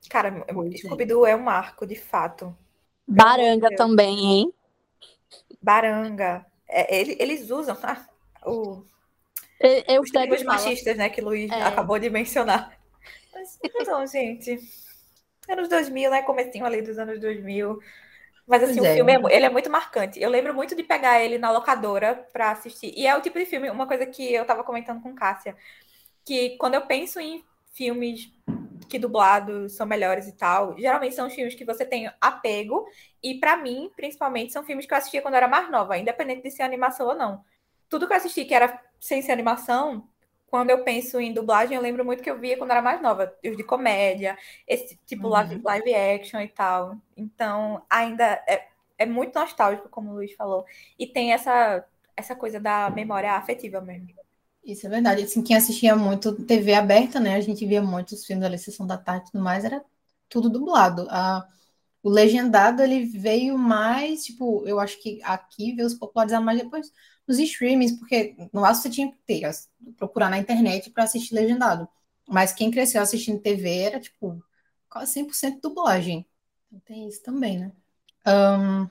Cara, 0.09 0.45
é. 0.47 0.77
Scooby-Doo 0.77 1.25
é 1.25 1.35
um 1.35 1.43
marco, 1.43 1.85
de 1.85 1.95
fato. 1.95 2.55
Baranga 3.07 3.75
também, 3.75 4.25
hein? 4.25 4.53
Baranga. 5.61 6.45
É, 6.67 6.99
ele, 6.99 7.15
eles 7.19 7.49
usam 7.49 7.75
tá? 7.75 8.07
o, 8.45 8.83
eu, 9.59 10.01
os 10.01 10.11
termos 10.11 10.43
machistas, 10.43 10.97
né, 10.97 11.09
que 11.09 11.21
o 11.21 11.25
Luiz 11.25 11.51
é. 11.51 11.63
acabou 11.63 11.97
de 11.97 12.09
mencionar. 12.09 12.77
Mas 13.33 13.59
não, 13.87 14.05
gente. 14.05 14.59
Anos 15.47 15.69
2000, 15.69 16.09
né? 16.09 16.21
Comecinho 16.23 16.65
ali 16.65 16.81
dos 16.81 16.97
anos 16.97 17.19
2000. 17.19 17.79
Mas 18.47 18.63
assim, 18.63 18.77
pois 18.77 18.87
o 18.87 18.91
é. 18.91 18.95
filme 18.95 19.13
é, 19.13 19.35
ele 19.35 19.45
é 19.45 19.49
muito 19.49 19.69
marcante. 19.69 20.21
Eu 20.21 20.29
lembro 20.29 20.53
muito 20.53 20.75
de 20.75 20.83
pegar 20.83 21.21
ele 21.21 21.37
na 21.37 21.51
locadora 21.51 22.27
para 22.31 22.51
assistir. 22.51 22.93
E 22.95 23.07
é 23.07 23.15
o 23.15 23.21
tipo 23.21 23.39
de 23.39 23.45
filme, 23.45 23.69
uma 23.69 23.87
coisa 23.87 24.05
que 24.05 24.33
eu 24.33 24.45
tava 24.45 24.63
comentando 24.63 25.01
com 25.01 25.15
Cássia, 25.15 25.55
que 26.23 26.57
quando 26.57 26.75
eu 26.75 26.81
penso 26.81 27.19
em 27.19 27.43
filmes 27.73 28.31
que 28.89 28.99
dublados 28.99 29.75
são 29.75 29.85
melhores 29.85 30.27
e 30.27 30.31
tal, 30.31 30.77
geralmente 30.77 31.15
são 31.15 31.29
filmes 31.29 31.55
que 31.55 31.65
você 31.65 31.85
tem 31.85 32.11
apego, 32.21 32.85
e 33.21 33.39
para 33.39 33.57
mim, 33.57 33.91
principalmente, 33.95 34.53
são 34.53 34.63
filmes 34.63 34.85
que 34.85 34.93
eu 34.93 34.97
assistia 34.97 35.21
quando 35.21 35.33
eu 35.33 35.37
era 35.37 35.47
mais 35.47 35.69
nova, 35.69 35.97
independente 35.97 36.43
de 36.43 36.51
ser 36.51 36.63
animação 36.63 37.07
ou 37.07 37.15
não. 37.15 37.43
Tudo 37.89 38.07
que 38.07 38.13
eu 38.13 38.17
assisti 38.17 38.45
que 38.45 38.53
era 38.53 38.81
sem 38.99 39.21
ser 39.21 39.31
animação, 39.31 40.07
quando 40.47 40.69
eu 40.69 40.83
penso 40.83 41.19
em 41.19 41.33
dublagem, 41.33 41.75
eu 41.75 41.81
lembro 41.81 42.05
muito 42.05 42.23
que 42.23 42.29
eu 42.29 42.39
via 42.39 42.57
quando 42.57 42.69
eu 42.69 42.75
era 42.75 42.81
mais 42.81 43.01
nova, 43.01 43.35
os 43.43 43.57
de 43.57 43.63
comédia, 43.63 44.37
esse 44.67 44.97
tipo 45.05 45.27
uhum. 45.27 45.33
live, 45.33 45.61
live 45.61 45.95
action 45.95 46.39
e 46.39 46.47
tal. 46.47 46.95
Então, 47.17 47.83
ainda 47.89 48.43
é, 48.47 48.67
é 48.97 49.05
muito 49.05 49.37
nostálgico, 49.37 49.89
como 49.89 50.11
o 50.11 50.13
Luiz 50.13 50.33
falou, 50.33 50.65
e 50.97 51.07
tem 51.07 51.33
essa, 51.33 51.85
essa 52.15 52.35
coisa 52.35 52.59
da 52.59 52.89
memória 52.89 53.33
afetiva 53.33 53.81
mesmo. 53.81 54.24
Isso 54.65 54.87
é 54.87 54.89
verdade. 54.89 55.23
Assim, 55.23 55.43
quem 55.43 55.55
assistia 55.55 55.95
muito 55.95 56.33
TV 56.45 56.73
aberta, 56.73 57.19
né? 57.19 57.35
A 57.35 57.41
gente 57.41 57.65
via 57.65 57.81
muitos 57.81 58.25
filmes 58.25 58.49
da 58.49 58.57
Sessão 58.57 58.87
da 58.87 58.97
Tarde 58.97 59.27
e 59.29 59.31
tudo 59.31 59.43
mais, 59.43 59.63
era 59.63 59.83
tudo 60.27 60.49
dublado. 60.49 61.07
A, 61.09 61.47
o 62.01 62.09
legendado, 62.09 62.81
ele 62.81 63.05
veio 63.05 63.57
mais, 63.57 64.25
tipo, 64.25 64.67
eu 64.67 64.79
acho 64.79 65.01
que 65.01 65.21
aqui 65.23 65.73
veio 65.73 65.89
se 65.89 65.99
popularizar 65.99 66.41
mais 66.41 66.59
depois 66.59 66.91
nos 67.27 67.39
streamings, 67.39 67.93
porque 67.99 68.35
no 68.53 68.61
máximo 68.61 68.83
você 68.83 68.89
tinha 68.89 69.11
que 69.11 69.17
ter, 69.25 69.49
procurar 69.97 70.29
na 70.29 70.37
internet 70.39 70.89
para 70.91 71.03
assistir 71.03 71.35
legendado. 71.35 71.87
Mas 72.27 72.53
quem 72.53 72.71
cresceu 72.71 73.01
assistindo 73.01 73.39
TV 73.41 73.69
era, 73.79 73.99
tipo, 73.99 74.43
quase 74.89 75.13
100% 75.13 75.61
dublagem. 75.61 76.25
Então 76.67 76.79
tem 76.85 77.07
isso 77.07 77.21
também, 77.23 77.59
né? 77.59 77.71
Um, 78.27 78.89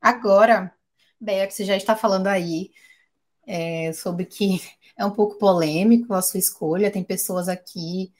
agora, 0.00 0.74
Bea, 1.20 1.46
que 1.46 1.54
você 1.54 1.64
já 1.64 1.76
está 1.76 1.94
falando 1.96 2.26
aí 2.26 2.72
é, 3.46 3.92
sobre 3.92 4.26
que 4.26 4.60
é 4.96 5.04
um 5.04 5.10
pouco 5.10 5.38
polêmico 5.38 6.14
a 6.14 6.22
sua 6.22 6.38
escolha, 6.38 6.90
tem 6.90 7.04
pessoas 7.04 7.48
aqui 7.48 8.12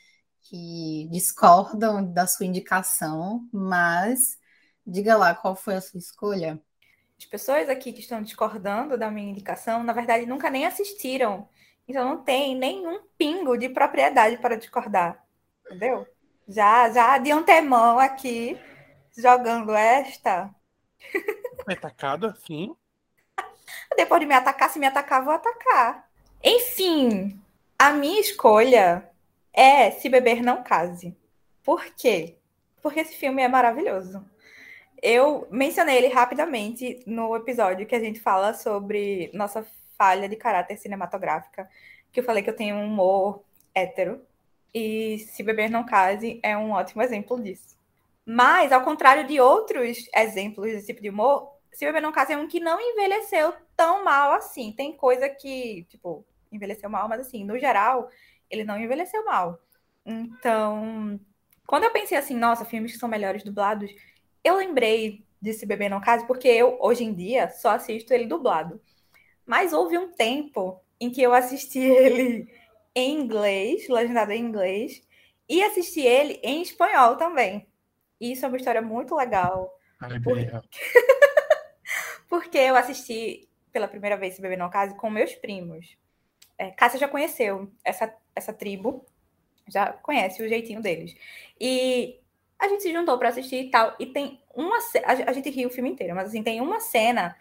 que 0.43 1.09
discordam 1.11 2.05
da 2.05 2.27
sua 2.27 2.47
indicação, 2.47 3.49
mas 3.53 4.39
diga 4.87 5.17
lá 5.17 5.35
qual 5.35 5.57
foi 5.57 5.77
a 5.77 5.81
sua 5.81 5.99
escolha. 5.99 6.61
As 7.19 7.25
pessoas 7.25 7.69
aqui 7.69 7.93
que 7.93 8.01
estão 8.01 8.21
discordando 8.21 8.99
da 8.99 9.11
minha 9.11 9.31
indicação, 9.31 9.83
na 9.83 9.93
verdade, 9.93 10.27
nunca 10.27 10.51
nem 10.51 10.67
assistiram. 10.67 11.49
Então 11.87 12.09
não 12.09 12.25
tem 12.25 12.57
nenhum 12.57 13.03
pingo 13.17 13.57
de 13.57 13.69
propriedade 13.69 14.39
para 14.39 14.57
discordar. 14.57 15.25
Entendeu? 15.67 16.07
Já, 16.49 16.91
já 16.91 17.19
de 17.19 17.31
antemão 17.31 17.99
aqui, 17.99 18.59
jogando 19.17 19.73
esta. 19.73 20.55
É 21.69 21.73
atacada, 21.73 22.35
sim. 22.35 22.75
Depois 23.97 24.21
de 24.21 24.27
me 24.27 24.35
atacar, 24.35 24.69
se 24.71 24.79
me 24.79 24.87
atacar, 24.87 25.25
vou 25.25 25.33
atacar. 25.33 26.12
Enfim, 26.45 27.41
a 27.79 27.93
minha 27.93 28.21
escolha 28.21 29.09
é 29.53 29.93
Se 29.93 30.09
Beber 30.09 30.43
Não 30.43 30.65
Case. 30.65 31.17
Por 31.63 31.85
quê? 31.95 32.37
Porque 32.83 32.99
esse 32.99 33.15
filme 33.15 33.41
é 33.43 33.47
maravilhoso. 33.47 34.25
Eu 35.01 35.47
mencionei 35.53 35.99
ele 35.99 36.09
rapidamente 36.09 37.01
no 37.07 37.37
episódio 37.37 37.87
que 37.87 37.95
a 37.95 38.01
gente 38.01 38.19
fala 38.19 38.55
sobre 38.55 39.31
nossa 39.33 39.65
falha 39.97 40.29
de 40.29 40.35
caráter 40.35 40.77
cinematográfica, 40.79 41.69
que 42.11 42.19
eu 42.19 42.25
falei 42.25 42.43
que 42.43 42.51
eu 42.51 42.57
tenho 42.57 42.75
um 42.75 42.87
humor 42.87 43.45
hétero. 43.73 44.21
E 44.75 45.19
Se 45.19 45.45
Beber 45.45 45.71
Não 45.71 45.87
Case 45.87 46.41
é 46.43 46.57
um 46.57 46.73
ótimo 46.73 47.03
exemplo 47.03 47.41
disso. 47.41 47.77
Mas, 48.27 48.73
ao 48.73 48.83
contrário 48.83 49.29
de 49.29 49.41
outros 49.41 50.09
exemplos 50.13 50.73
desse 50.73 50.87
tipo 50.87 51.03
de 51.03 51.11
humor, 51.11 51.53
Se 51.71 51.85
Beber 51.85 52.03
Não 52.03 52.11
Case 52.11 52.33
é 52.33 52.37
um 52.37 52.49
que 52.49 52.59
não 52.59 52.81
envelheceu 52.81 53.55
tão 53.77 54.05
mal 54.05 54.33
assim. 54.33 54.73
Tem 54.73 54.93
coisa 54.93 55.29
que, 55.29 55.85
tipo, 55.89 56.25
envelheceu 56.53 56.89
mal, 56.91 57.09
mas 57.09 57.21
assim, 57.21 57.45
no 57.45 57.59
geral, 57.59 58.09
ele 58.51 58.65
não 58.65 58.79
envelheceu 58.79 59.25
mal. 59.25 59.61
Então, 60.05 61.19
quando 61.67 61.85
eu 61.85 61.91
pensei 61.93 62.19
assim, 62.19 62.37
nossa, 62.37 62.65
filmes 62.65 62.93
que 62.93 62.99
são 62.99 63.09
melhores 63.09 63.43
dublados, 63.43 63.91
eu 64.45 64.57
lembrei 64.57 65.25
de 65.41 65.53
Se 65.53 65.67
Beber 65.67 65.91
Não 65.91 66.01
Case, 66.01 66.27
porque 66.27 66.49
eu, 66.49 66.79
hoje 66.81 67.05
em 67.05 67.15
dia, 67.15 67.49
só 67.51 67.71
assisto 67.71 68.13
ele 68.13 68.27
dublado. 68.27 68.81
Mas 69.47 69.73
houve 69.73 69.99
um 69.99 70.13
tempo 70.13 70.81
em 71.01 71.11
que 71.11 71.23
eu 71.23 71.33
assisti 71.33 71.81
ele 71.81 72.49
em 72.95 73.19
inglês, 73.19 73.89
legendado 73.89 74.33
em 74.33 74.41
inglês, 74.41 75.03
e 75.49 75.63
assisti 75.63 76.01
ele 76.01 76.39
em 76.43 76.63
espanhol 76.63 77.17
também. 77.17 77.67
E 78.21 78.33
isso 78.33 78.45
é 78.45 78.49
uma 78.49 78.57
história 78.57 78.81
muito 78.83 79.17
legal. 79.17 79.77
Ai, 80.01 80.21
Por- 80.21 80.37
Bea. 80.37 80.63
Porque 82.29 82.59
eu 82.59 82.77
assisti 82.77 83.49
pela 83.73 83.89
primeira 83.89 84.17
vez 84.17 84.35
Se 84.35 84.43
Beber 84.43 84.59
Não 84.59 84.71
Case 84.71 84.95
com 84.97 85.11
meus 85.11 85.35
primos. 85.35 85.97
É, 86.63 86.71
Cássia 86.71 87.01
já 87.01 87.09
conheceu 87.09 87.69
essa, 87.85 88.15
essa 88.37 88.53
tribo, 88.53 89.05
já 89.67 89.93
conhece 89.95 90.41
o 90.41 90.49
jeitinho 90.49 90.81
deles. 90.81 91.13
E 91.61 92.21
a 92.57 92.69
gente 92.69 92.85
se 92.85 92.93
juntou 92.93 93.19
para 93.19 93.31
assistir 93.31 93.65
e 93.65 93.71
tal. 93.71 93.97
E 93.99 94.07
tem 94.07 94.41
uma 94.55 94.79
a, 95.05 95.33
gente 95.33 95.51
riu 95.51 95.69
o 95.69 95.73
filme 95.73 95.91
inteiro, 95.91 96.15
mas 96.15 96.29
assim, 96.29 96.41
tem 96.41 96.61
uma 96.61 96.79
cena 96.79 97.37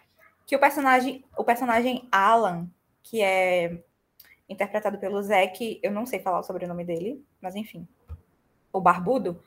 que 0.47 0.55
o 0.55 0.59
personagem, 0.59 1.23
o 1.37 1.43
personagem 1.43 2.07
Alan, 2.11 2.67
que 3.03 3.21
é 3.21 3.83
interpretado 4.49 4.97
pelo 4.97 5.21
Zack, 5.21 5.79
eu 5.83 5.91
não 5.91 6.07
sei 6.07 6.19
falar 6.19 6.39
o 6.39 6.43
sobrenome 6.43 6.83
dele, 6.83 7.23
mas 7.39 7.55
enfim, 7.55 7.87
o 8.73 8.81
barbudo, 8.81 9.43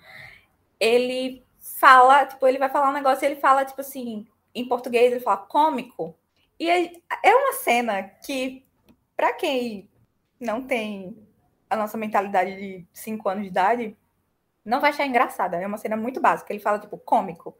ele 0.78 1.44
fala, 1.58 2.26
tipo, 2.26 2.46
ele 2.46 2.58
vai 2.58 2.68
falar 2.68 2.90
um 2.90 2.94
negócio 2.94 3.24
ele 3.24 3.36
fala, 3.36 3.64
tipo 3.64 3.80
assim, 3.80 4.24
em 4.54 4.68
português, 4.68 5.10
ele 5.10 5.20
fala 5.20 5.38
cômico. 5.38 6.16
E 6.60 6.70
é 6.70 6.92
é 7.24 7.34
uma 7.34 7.54
cena 7.54 8.04
que, 8.04 8.63
para 9.16 9.32
quem 9.32 9.88
não 10.40 10.66
tem 10.66 11.16
a 11.68 11.76
nossa 11.76 11.96
mentalidade 11.96 12.56
de 12.56 12.86
5 12.92 13.28
anos 13.28 13.44
de 13.44 13.48
idade, 13.48 13.96
não 14.64 14.80
vai 14.80 14.90
achar 14.90 15.06
engraçada. 15.06 15.56
É 15.56 15.66
uma 15.66 15.78
cena 15.78 15.96
muito 15.96 16.20
básica. 16.20 16.52
Ele 16.52 16.62
fala, 16.62 16.78
tipo, 16.78 16.96
cômico. 16.98 17.56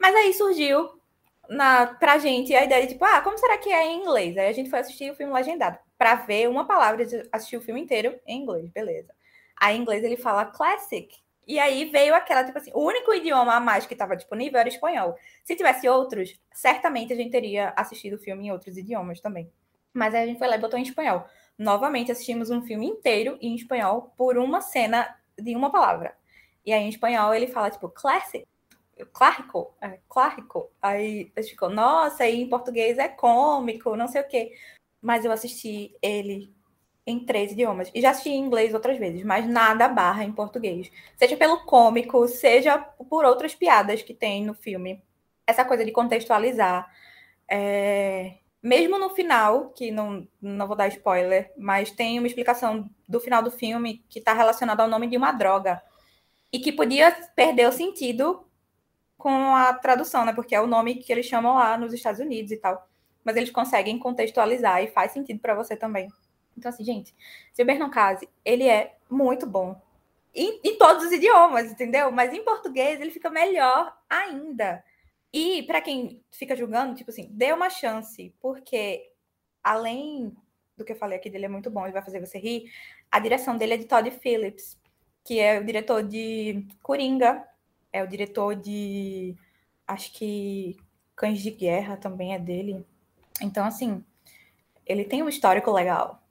Mas 0.00 0.14
aí 0.14 0.32
surgiu 0.32 1.00
na, 1.48 1.86
pra 1.86 2.18
gente 2.18 2.54
a 2.54 2.64
ideia 2.64 2.82
de, 2.86 2.94
tipo, 2.94 3.04
ah, 3.04 3.20
como 3.20 3.38
será 3.38 3.58
que 3.58 3.70
é 3.70 3.86
em 3.86 4.00
inglês? 4.02 4.36
Aí 4.36 4.48
a 4.48 4.52
gente 4.52 4.70
foi 4.70 4.78
assistir 4.78 5.10
o 5.10 5.14
filme 5.14 5.32
legendado. 5.32 5.78
Pra 5.98 6.14
ver 6.14 6.48
uma 6.48 6.66
palavra, 6.66 7.04
assistir 7.32 7.56
o 7.56 7.60
filme 7.60 7.80
inteiro 7.80 8.18
em 8.26 8.42
inglês, 8.42 8.70
beleza. 8.70 9.14
Aí 9.56 9.76
em 9.76 9.80
inglês 9.80 10.02
ele 10.04 10.16
fala 10.16 10.46
classic. 10.46 11.14
E 11.46 11.58
aí 11.58 11.84
veio 11.84 12.14
aquela, 12.14 12.44
tipo 12.44 12.58
assim, 12.58 12.72
o 12.74 12.80
único 12.84 13.14
idioma 13.14 13.54
a 13.54 13.60
mais 13.60 13.86
que 13.86 13.94
estava 13.94 14.16
disponível 14.16 14.58
era 14.58 14.68
espanhol. 14.68 15.16
Se 15.44 15.54
tivesse 15.54 15.88
outros, 15.88 16.38
certamente 16.52 17.12
a 17.12 17.16
gente 17.16 17.30
teria 17.30 17.72
assistido 17.76 18.14
o 18.14 18.18
filme 18.18 18.46
em 18.46 18.50
outros 18.50 18.76
idiomas 18.76 19.20
também. 19.20 19.50
Mas 19.96 20.14
aí 20.14 20.24
a 20.24 20.26
gente 20.26 20.38
foi 20.38 20.46
lá 20.46 20.56
e 20.56 20.60
botou 20.60 20.78
em 20.78 20.82
espanhol. 20.82 21.24
Novamente 21.58 22.12
assistimos 22.12 22.50
um 22.50 22.60
filme 22.62 22.86
inteiro 22.86 23.38
em 23.40 23.54
espanhol 23.54 24.12
por 24.14 24.36
uma 24.36 24.60
cena 24.60 25.16
de 25.38 25.56
uma 25.56 25.70
palavra. 25.70 26.14
E 26.66 26.72
aí 26.72 26.82
em 26.82 26.90
espanhol 26.90 27.34
ele 27.34 27.46
fala, 27.46 27.70
tipo, 27.70 27.88
classic. 27.88 28.46
Clássico, 29.12 29.74
é, 29.80 29.98
clássico. 30.06 30.70
Aí 30.82 31.32
a 31.34 31.40
gente 31.40 31.52
ficou, 31.52 31.70
nossa, 31.70 32.24
aí 32.24 32.42
em 32.42 32.48
português 32.48 32.98
é 32.98 33.08
cômico, 33.08 33.96
não 33.96 34.06
sei 34.06 34.20
o 34.20 34.28
quê. 34.28 34.52
Mas 35.00 35.24
eu 35.24 35.32
assisti 35.32 35.96
ele 36.02 36.54
em 37.06 37.20
três 37.24 37.52
idiomas. 37.52 37.90
E 37.94 38.00
já 38.02 38.10
assisti 38.10 38.30
em 38.30 38.38
inglês 38.44 38.74
outras 38.74 38.98
vezes, 38.98 39.22
mas 39.22 39.48
nada 39.48 39.88
barra 39.88 40.24
em 40.24 40.32
português. 40.32 40.90
Seja 41.16 41.36
pelo 41.38 41.64
cômico, 41.64 42.26
seja 42.28 42.78
por 42.78 43.24
outras 43.24 43.54
piadas 43.54 44.02
que 44.02 44.12
tem 44.12 44.44
no 44.44 44.54
filme. 44.54 45.02
Essa 45.46 45.64
coisa 45.64 45.84
de 45.84 45.92
contextualizar. 45.92 46.90
É, 47.48 48.34
Mesmo 48.66 48.98
no 48.98 49.10
final, 49.10 49.70
que 49.70 49.92
não, 49.92 50.26
não 50.42 50.66
vou 50.66 50.74
dar 50.74 50.88
spoiler, 50.88 51.52
mas 51.56 51.92
tem 51.92 52.18
uma 52.18 52.26
explicação 52.26 52.90
do 53.08 53.20
final 53.20 53.40
do 53.40 53.48
filme 53.48 54.04
que 54.08 54.18
está 54.18 54.32
relacionada 54.32 54.82
ao 54.82 54.88
nome 54.88 55.06
de 55.06 55.16
uma 55.16 55.30
droga. 55.30 55.80
E 56.52 56.58
que 56.58 56.72
podia 56.72 57.12
perder 57.36 57.68
o 57.68 57.72
sentido 57.72 58.44
com 59.16 59.54
a 59.54 59.72
tradução, 59.72 60.24
né? 60.24 60.32
Porque 60.32 60.52
é 60.52 60.60
o 60.60 60.66
nome 60.66 60.96
que 60.96 61.12
eles 61.12 61.26
chamam 61.26 61.54
lá 61.54 61.78
nos 61.78 61.92
Estados 61.92 62.20
Unidos 62.20 62.50
e 62.50 62.56
tal. 62.56 62.88
Mas 63.22 63.36
eles 63.36 63.50
conseguem 63.50 64.00
contextualizar 64.00 64.82
e 64.82 64.88
faz 64.88 65.12
sentido 65.12 65.38
para 65.38 65.54
você 65.54 65.76
também. 65.76 66.08
Então, 66.58 66.68
assim, 66.68 66.82
gente, 66.82 67.14
se 67.52 67.62
o 67.62 67.90
Case, 67.90 68.28
ele 68.44 68.68
é 68.68 68.96
muito 69.08 69.46
bom. 69.46 69.80
Em, 70.34 70.60
em 70.64 70.76
todos 70.76 71.04
os 71.04 71.12
idiomas, 71.12 71.70
entendeu? 71.70 72.10
Mas 72.10 72.34
em 72.34 72.42
português 72.44 73.00
ele 73.00 73.12
fica 73.12 73.30
melhor 73.30 73.96
ainda. 74.10 74.82
E 75.36 75.62
para 75.64 75.82
quem 75.82 76.24
fica 76.32 76.56
julgando, 76.56 76.94
tipo 76.94 77.10
assim, 77.10 77.28
dê 77.30 77.52
uma 77.52 77.68
chance, 77.68 78.34
porque 78.40 79.12
além 79.62 80.34
do 80.74 80.82
que 80.82 80.92
eu 80.92 80.96
falei 80.96 81.18
aqui 81.18 81.28
dele 81.28 81.44
é 81.44 81.48
muito 81.48 81.70
bom, 81.70 81.84
ele 81.84 81.92
vai 81.92 82.00
fazer 82.00 82.20
você 82.20 82.38
rir, 82.38 82.72
a 83.12 83.18
direção 83.18 83.54
dele 83.54 83.74
é 83.74 83.76
de 83.76 83.84
Todd 83.84 84.10
Phillips, 84.10 84.80
que 85.22 85.38
é 85.38 85.60
o 85.60 85.64
diretor 85.64 86.02
de 86.02 86.66
Coringa, 86.82 87.46
é 87.92 88.02
o 88.02 88.08
diretor 88.08 88.56
de 88.56 89.36
acho 89.86 90.10
que 90.14 90.74
Cães 91.14 91.42
de 91.42 91.50
Guerra 91.50 91.98
também 91.98 92.32
é 92.32 92.38
dele. 92.38 92.82
Então, 93.42 93.66
assim, 93.66 94.02
ele 94.86 95.04
tem 95.04 95.22
um 95.22 95.28
histórico 95.28 95.70
legal. 95.70 96.22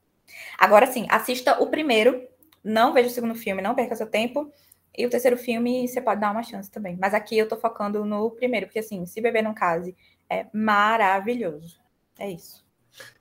Agora 0.57 0.87
sim, 0.87 1.05
assista 1.11 1.61
o 1.61 1.67
primeiro, 1.67 2.27
não 2.63 2.91
veja 2.91 3.09
o 3.09 3.11
segundo 3.11 3.35
filme, 3.35 3.61
não 3.61 3.75
perca 3.75 3.95
seu 3.95 4.09
tempo. 4.09 4.51
E 4.97 5.05
o 5.05 5.09
terceiro 5.09 5.37
filme 5.37 5.87
você 5.87 6.01
pode 6.01 6.21
dar 6.21 6.31
uma 6.31 6.43
chance 6.43 6.69
também. 6.71 6.97
Mas 6.99 7.13
aqui 7.13 7.37
eu 7.37 7.47
tô 7.47 7.57
focando 7.57 8.05
no 8.05 8.31
primeiro, 8.31 8.67
porque 8.67 8.79
assim, 8.79 9.05
se 9.05 9.19
beber 9.21 9.43
não 9.43 9.53
case, 9.53 9.95
é 10.29 10.47
maravilhoso. 10.53 11.79
É 12.17 12.29
isso. 12.29 12.65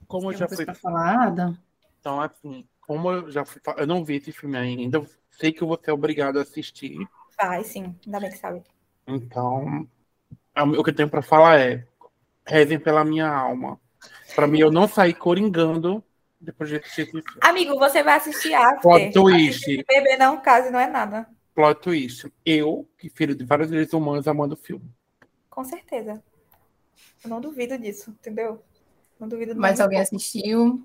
Como 0.06 0.26
eu 0.26 0.30
Tem 0.30 0.38
já 0.38 0.44
alguma 0.44 0.56
coisa 0.56 0.56
fui. 0.56 0.64
pra 0.64 0.74
falar, 0.74 1.26
Ada? 1.26 1.58
Então, 1.98 2.20
assim, 2.20 2.68
como 2.80 3.10
eu 3.10 3.30
já 3.30 3.44
fui. 3.44 3.60
Eu 3.76 3.86
não 3.86 4.04
vi 4.04 4.16
esse 4.16 4.30
filme 4.30 4.56
ainda, 4.56 4.98
eu 4.98 5.06
sei 5.30 5.52
que 5.52 5.62
eu 5.62 5.68
vou 5.68 5.80
ser 5.82 5.90
obrigado 5.90 6.38
a 6.38 6.42
assistir. 6.42 6.96
Vai, 7.36 7.64
sim. 7.64 7.94
Ainda 8.06 8.20
bem 8.20 8.30
que 8.30 8.38
sabe. 8.38 8.62
Então, 9.06 9.88
o 10.56 10.84
que 10.84 10.90
eu 10.90 10.94
tenho 10.94 11.10
pra 11.10 11.22
falar 11.22 11.58
é: 11.58 11.86
rezem 12.46 12.78
pela 12.78 13.04
minha 13.04 13.28
alma. 13.28 13.80
Pra 14.34 14.46
mim, 14.46 14.60
eu 14.60 14.70
não 14.70 14.86
sair 14.86 15.14
coringando 15.14 16.04
depois 16.40 16.68
de 16.68 16.76
assistir 16.76 17.02
esse 17.02 17.10
filme. 17.10 17.24
Amigo, 17.40 17.78
você 17.78 18.02
vai 18.02 18.16
assistir 18.16 18.54
After. 18.54 18.80
Plot 18.82 19.12
twist. 19.12 19.64
Se 19.64 19.84
beber 19.88 20.18
não 20.18 20.40
case, 20.40 20.70
não 20.70 20.78
é 20.78 20.86
nada. 20.86 21.26
Plot 21.54 21.80
twist. 21.80 22.32
Eu, 22.44 22.88
que 22.98 23.08
filho 23.08 23.34
de 23.34 23.44
vários 23.44 23.68
direitos 23.68 23.94
humanos, 23.94 24.26
amando 24.26 24.54
o 24.54 24.56
filme. 24.56 24.90
Com 25.48 25.64
certeza. 25.64 26.22
Eu 27.22 27.30
não 27.30 27.40
duvido 27.40 27.78
disso, 27.78 28.10
entendeu? 28.10 28.62
Não 29.18 29.28
duvido 29.28 29.52
um 29.52 29.64
alguém 29.64 29.78
pouco. 29.78 29.96
assistiu? 29.96 30.84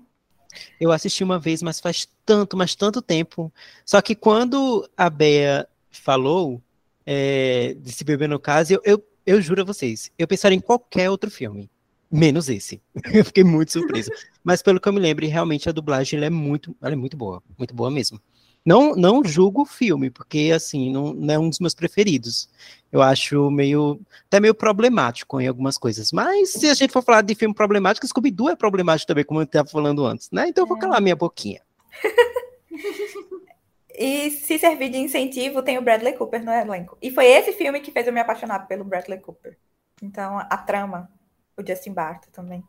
Eu 0.80 0.92
assisti 0.92 1.22
uma 1.22 1.38
vez, 1.38 1.62
mas 1.62 1.80
faz 1.80 2.08
tanto, 2.24 2.56
mas 2.56 2.74
tanto 2.74 3.02
tempo. 3.02 3.52
Só 3.84 4.00
que 4.00 4.14
quando 4.14 4.88
a 4.96 5.10
Bea 5.10 5.68
falou 5.90 6.62
é, 7.04 7.74
de 7.74 7.92
Se 7.92 8.04
Beber 8.04 8.28
no 8.28 8.38
Caso, 8.38 8.74
eu, 8.74 8.80
eu, 8.84 9.04
eu 9.26 9.40
juro 9.40 9.62
a 9.62 9.64
vocês, 9.64 10.10
eu 10.18 10.26
pensaria 10.26 10.56
em 10.56 10.60
qualquer 10.60 11.10
outro 11.10 11.30
filme. 11.30 11.70
Menos 12.12 12.48
esse. 12.48 12.82
Eu 13.14 13.24
fiquei 13.24 13.44
muito 13.44 13.70
surpreso. 13.70 14.10
Mas 14.42 14.62
pelo 14.62 14.80
que 14.80 14.88
eu 14.88 14.92
me 14.92 14.98
lembro, 14.98 15.24
realmente 15.28 15.68
a 15.68 15.72
dublagem 15.72 16.20
é 16.24 16.28
muito, 16.28 16.76
ela 16.82 16.92
é 16.92 16.96
muito 16.96 17.16
boa, 17.16 17.40
muito 17.56 17.72
boa 17.72 17.88
mesmo. 17.88 18.20
Não, 18.64 18.94
não 18.94 19.24
julgo 19.24 19.62
o 19.62 19.66
filme, 19.66 20.10
porque 20.10 20.52
assim, 20.54 20.92
não, 20.92 21.14
não, 21.14 21.34
é 21.34 21.38
um 21.38 21.48
dos 21.48 21.58
meus 21.58 21.74
preferidos. 21.74 22.48
Eu 22.92 23.00
acho 23.00 23.50
meio 23.50 24.00
até 24.26 24.38
meio 24.38 24.54
problemático 24.54 25.40
em 25.40 25.48
algumas 25.48 25.78
coisas. 25.78 26.12
Mas 26.12 26.52
se 26.52 26.68
a 26.68 26.74
gente 26.74 26.92
for 26.92 27.02
falar 27.02 27.22
de 27.22 27.34
filme 27.34 27.54
problemático, 27.54 28.06
Scooby-Doo 28.06 28.50
é 28.50 28.56
problemático 28.56 29.08
também, 29.08 29.24
como 29.24 29.40
eu 29.40 29.44
estava 29.44 29.68
falando 29.68 30.04
antes, 30.04 30.30
né? 30.30 30.48
Então 30.48 30.64
eu 30.64 30.68
vou 30.68 30.76
é. 30.76 30.80
calar 30.80 31.00
minha 31.00 31.16
boquinha. 31.16 31.62
e 33.94 34.30
se 34.30 34.58
servir 34.58 34.90
de 34.90 34.98
incentivo, 34.98 35.62
tem 35.62 35.78
o 35.78 35.82
Bradley 35.82 36.14
Cooper 36.14 36.44
no 36.44 36.52
elenco. 36.52 36.98
E 37.00 37.10
foi 37.10 37.26
esse 37.26 37.52
filme 37.52 37.80
que 37.80 37.92
fez 37.92 38.06
eu 38.06 38.12
me 38.12 38.20
apaixonar 38.20 38.66
pelo 38.66 38.84
Bradley 38.84 39.20
Cooper. 39.20 39.56
Então, 40.02 40.38
a 40.38 40.56
trama, 40.56 41.10
o 41.56 41.66
Justin 41.66 41.92
Barton 41.92 42.30
também. 42.30 42.62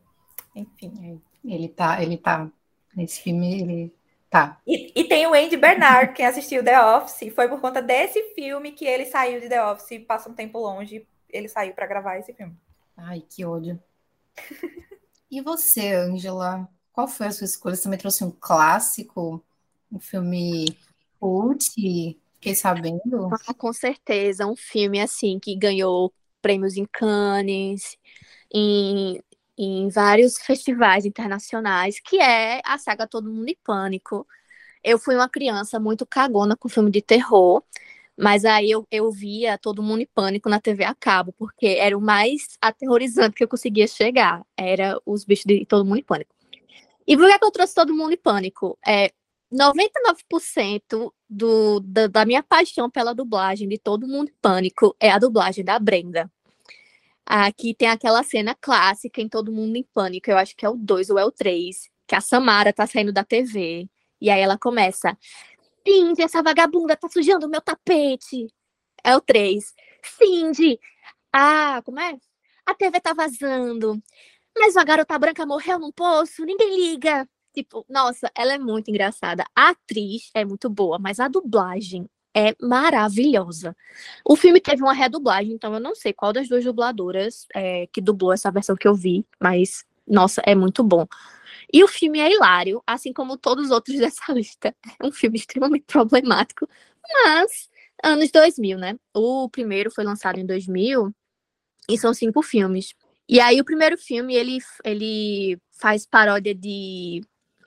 Enfim. 0.55 1.21
Ele 1.43 1.67
tá, 1.67 2.01
ele 2.01 2.17
tá. 2.17 2.49
Nesse 2.95 3.21
filme, 3.21 3.61
ele 3.61 3.93
Tá. 4.31 4.61
E, 4.65 4.93
e, 4.95 5.03
tem 5.03 5.27
o 5.27 5.33
Andy 5.33 5.57
Bernard, 5.57 6.13
quem 6.13 6.25
assistiu 6.25 6.63
The 6.63 6.81
Office, 6.81 7.35
foi 7.35 7.49
por 7.49 7.59
conta 7.59 7.81
desse 7.81 8.33
filme 8.33 8.71
que 8.71 8.85
ele 8.85 9.05
saiu 9.05 9.41
de 9.41 9.49
The 9.49 9.61
Office, 9.61 10.05
passa 10.07 10.29
um 10.29 10.33
tempo 10.33 10.57
longe, 10.57 11.05
ele 11.29 11.49
saiu 11.49 11.73
para 11.73 11.85
gravar 11.85 12.17
esse 12.17 12.31
filme. 12.31 12.55
Ai, 12.95 13.21
que 13.29 13.43
ódio. 13.43 13.77
e 15.29 15.41
você, 15.41 15.91
Angela? 15.91 16.65
Qual 16.93 17.09
foi 17.09 17.27
a 17.27 17.31
sua 17.31 17.43
escolha? 17.43 17.75
Você 17.75 17.83
também 17.83 17.99
trouxe 17.99 18.23
um 18.23 18.31
clássico? 18.31 19.43
Um 19.91 19.99
filme 19.99 20.77
cult? 21.19 21.69
Fiquei 22.35 22.55
sabendo. 22.55 23.29
Ah, 23.45 23.53
com 23.53 23.73
certeza, 23.73 24.47
um 24.47 24.55
filme 24.55 25.01
assim 25.01 25.39
que 25.39 25.53
ganhou 25.57 26.13
prêmios 26.41 26.77
em 26.77 26.85
Cannes, 26.85 27.97
em 28.49 29.21
em 29.63 29.89
vários 29.89 30.37
festivais 30.37 31.05
internacionais, 31.05 31.99
que 31.99 32.19
é 32.19 32.61
a 32.65 32.77
saga 32.77 33.07
Todo 33.07 33.31
Mundo 33.31 33.49
em 33.49 33.57
Pânico. 33.63 34.27
Eu 34.83 34.97
fui 34.97 35.15
uma 35.15 35.29
criança 35.29 35.79
muito 35.79 36.05
cagona 36.05 36.55
com 36.55 36.67
filme 36.67 36.89
de 36.89 37.01
terror, 37.01 37.63
mas 38.17 38.43
aí 38.43 38.71
eu, 38.71 38.87
eu 38.91 39.11
via 39.11 39.57
Todo 39.59 39.83
Mundo 39.83 40.01
em 40.01 40.07
Pânico 40.07 40.49
na 40.49 40.59
TV 40.59 40.83
a 40.83 40.95
cabo, 40.95 41.33
porque 41.37 41.67
era 41.67 41.95
o 41.95 42.01
mais 42.01 42.57
aterrorizante 42.59 43.35
que 43.35 43.43
eu 43.43 43.47
conseguia 43.47 43.87
chegar, 43.87 44.43
era 44.57 44.99
os 45.05 45.23
bichos 45.23 45.45
de 45.45 45.65
Todo 45.65 45.85
Mundo 45.85 45.99
em 45.99 46.03
Pânico. 46.03 46.33
E 47.05 47.15
por 47.15 47.27
que, 47.27 47.33
é 47.33 47.39
que 47.39 47.45
eu 47.45 47.51
trouxe 47.51 47.75
Todo 47.75 47.93
Mundo 47.93 48.13
em 48.13 48.17
Pânico? 48.17 48.79
É, 48.85 49.11
99% 49.53 51.13
do, 51.29 51.79
da, 51.81 52.07
da 52.07 52.25
minha 52.25 52.41
paixão 52.41 52.89
pela 52.89 53.13
dublagem 53.13 53.67
de 53.67 53.77
Todo 53.77 54.07
Mundo 54.07 54.29
em 54.29 54.35
Pânico 54.41 54.95
é 54.99 55.11
a 55.11 55.19
dublagem 55.19 55.63
da 55.63 55.77
Brenda. 55.77 56.31
Aqui 57.25 57.73
tem 57.75 57.87
aquela 57.87 58.23
cena 58.23 58.55
clássica 58.59 59.21
em 59.21 59.29
Todo 59.29 59.51
Mundo 59.51 59.75
em 59.77 59.83
Pânico, 59.93 60.29
eu 60.29 60.37
acho 60.37 60.55
que 60.55 60.65
é 60.65 60.69
o 60.69 60.75
2 60.75 61.09
ou 61.09 61.19
é 61.19 61.25
o 61.25 61.31
3, 61.31 61.89
que 62.07 62.15
a 62.15 62.21
Samara 62.21 62.73
tá 62.73 62.85
saindo 62.87 63.13
da 63.13 63.23
TV. 63.23 63.87
E 64.19 64.29
aí 64.29 64.41
ela 64.41 64.57
começa: 64.57 65.17
Cindy, 65.87 66.21
essa 66.23 66.43
vagabunda 66.43 66.95
tá 66.97 67.09
sujando 67.09 67.47
o 67.47 67.49
meu 67.49 67.61
tapete. 67.61 68.47
É 69.03 69.15
o 69.15 69.21
3. 69.21 69.73
Cindy, 70.03 70.79
ah, 71.33 71.81
como 71.85 71.99
é? 71.99 72.17
A 72.65 72.75
TV 72.75 72.99
tá 73.01 73.13
vazando. 73.13 74.01
Mas 74.57 74.75
uma 74.75 74.85
garota 74.85 75.17
branca 75.19 75.45
morreu 75.45 75.79
num 75.79 75.91
poço, 75.91 76.45
ninguém 76.45 76.75
liga. 76.77 77.27
Tipo, 77.53 77.85
nossa, 77.89 78.31
ela 78.35 78.53
é 78.53 78.59
muito 78.59 78.89
engraçada. 78.89 79.45
A 79.55 79.69
atriz 79.69 80.29
é 80.35 80.45
muito 80.45 80.69
boa, 80.69 80.99
mas 80.99 81.19
a 81.19 81.27
dublagem 81.27 82.09
é 82.35 82.55
maravilhosa. 82.61 83.75
O 84.25 84.35
filme 84.35 84.61
teve 84.61 84.81
uma 84.81 84.93
redublagem, 84.93 85.53
então 85.53 85.73
eu 85.73 85.79
não 85.79 85.95
sei 85.95 86.13
qual 86.13 86.33
das 86.33 86.47
duas 86.47 86.63
dubladoras 86.63 87.47
é, 87.53 87.87
que 87.87 88.01
dublou 88.01 88.33
essa 88.33 88.51
versão 88.51 88.75
que 88.75 88.87
eu 88.87 88.95
vi, 88.95 89.25
mas 89.39 89.85
nossa, 90.07 90.41
é 90.45 90.55
muito 90.55 90.83
bom. 90.83 91.07
E 91.71 91.83
o 91.83 91.87
filme 91.87 92.19
é 92.19 92.31
hilário, 92.31 92.83
assim 92.85 93.13
como 93.13 93.37
todos 93.37 93.65
os 93.65 93.71
outros 93.71 93.97
dessa 93.99 94.31
lista. 94.33 94.75
É 94.99 95.05
um 95.05 95.11
filme 95.11 95.37
extremamente 95.37 95.85
problemático, 95.85 96.67
mas 97.25 97.69
anos 98.03 98.31
2000, 98.31 98.77
né? 98.77 98.95
O 99.13 99.49
primeiro 99.49 99.91
foi 99.91 100.03
lançado 100.03 100.39
em 100.39 100.45
2000 100.45 101.13
e 101.89 101.97
são 101.97 102.13
cinco 102.13 102.41
filmes. 102.41 102.93
E 103.27 103.39
aí 103.39 103.61
o 103.61 103.65
primeiro 103.65 103.97
filme 103.97 104.35
ele, 104.35 104.59
ele 104.83 105.57
faz 105.71 106.05
paródia 106.05 106.53
de 106.53 107.21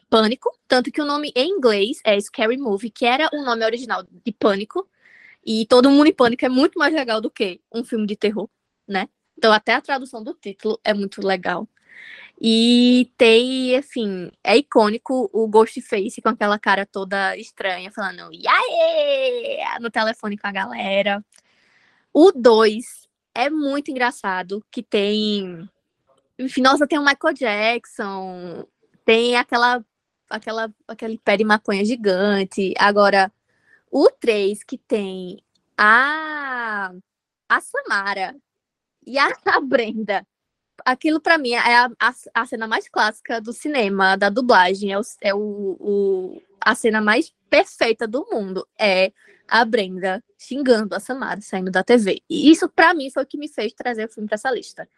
Pânico, 0.05 0.51
tanto 0.69 0.91
que 0.91 1.01
o 1.01 1.05
nome 1.05 1.33
em 1.35 1.51
inglês 1.51 1.99
é 2.05 2.19
Scary 2.21 2.57
Movie, 2.57 2.91
que 2.91 3.07
era 3.07 3.29
o 3.33 3.45
nome 3.45 3.65
original 3.65 4.03
de 4.03 4.33
Pânico, 4.33 4.89
e 5.45 5.67
Todo 5.67 5.91
Mundo 5.91 6.09
em 6.09 6.15
Pânico 6.15 6.45
é 6.45 6.49
muito 6.49 6.79
mais 6.79 6.95
legal 6.95 7.21
do 7.21 7.31
que 7.31 7.61
um 7.73 7.85
filme 7.85 8.07
de 8.07 8.17
terror, 8.17 8.49
né? 8.89 9.09
Então 9.37 9.53
até 9.53 9.75
a 9.75 9.81
tradução 9.81 10.23
do 10.23 10.35
título 10.35 10.81
é 10.85 10.95
muito 10.95 11.21
legal. 11.27 11.69
E 12.41 13.13
tem, 13.17 13.77
enfim, 13.77 14.31
é 14.43 14.57
icônico 14.57 15.31
o 15.33 15.47
Ghostface 15.49 16.21
com 16.21 16.29
aquela 16.29 16.59
cara 16.59 16.85
toda 16.85 17.37
estranha, 17.37 17.91
falando 17.93 18.31
Yaê! 18.33 19.79
no 19.81 19.91
telefone 19.91 20.37
com 20.37 20.47
a 20.47 20.53
galera. 20.53 21.25
O 22.13 22.33
2 22.33 23.09
é 23.35 23.51
muito 23.51 23.91
engraçado, 23.91 24.65
que 24.71 24.83
tem. 24.83 25.69
Enfim, 26.39 26.63
nossa, 26.63 26.87
tem 26.87 26.99
o 26.99 27.05
Michael 27.05 27.35
Jackson, 27.35 28.67
tem 29.05 29.37
aquela 29.37 29.85
aquela, 30.35 30.73
aquele 30.87 31.19
pé 31.19 31.37
de 31.37 31.45
maconha 31.45 31.85
gigante. 31.85 32.75
Agora, 32.79 33.33
o 33.91 34.11
3 34.11 34.63
que 34.65 34.79
tem 34.79 35.43
a, 35.77 36.93
a 37.49 37.61
Samara 37.61 38.37
e 39.07 39.19
a, 39.19 39.29
a 39.47 39.61
Brenda. 39.61 40.27
Aquilo 40.85 41.21
para 41.21 41.39
mim 41.39 41.53
é 41.53 41.77
a, 41.77 41.91
a, 42.01 42.15
a, 42.35 42.47
cena 42.47 42.67
mais 42.67 42.89
clássica 42.89 43.41
do 43.41 43.53
cinema, 43.53 44.17
da 44.17 44.29
dublagem. 44.29 44.93
É, 44.93 44.99
o, 44.99 45.03
é 45.21 45.35
o, 45.35 45.39
o, 45.39 46.43
a 46.61 46.75
cena 46.75 47.01
mais 47.01 47.33
perfeita 47.49 48.07
do 48.09 48.27
mundo. 48.31 48.67
É 48.79 49.13
a 49.49 49.65
Brenda 49.65 50.23
xingando 50.39 50.95
a 50.95 51.01
Samara 51.01 51.41
saindo 51.41 51.71
da 51.71 51.85
TV. 51.85 52.23
E 52.29 52.51
isso, 52.51 52.69
para 52.69 52.93
mim, 52.93 53.11
foi 53.11 53.23
o 53.23 53.27
que 53.27 53.39
me 53.39 53.49
fez 53.49 53.73
trazer 53.73 54.07
o 54.07 54.13
filme 54.13 54.29
para 54.29 54.35
essa 54.35 54.51
lista 54.51 54.89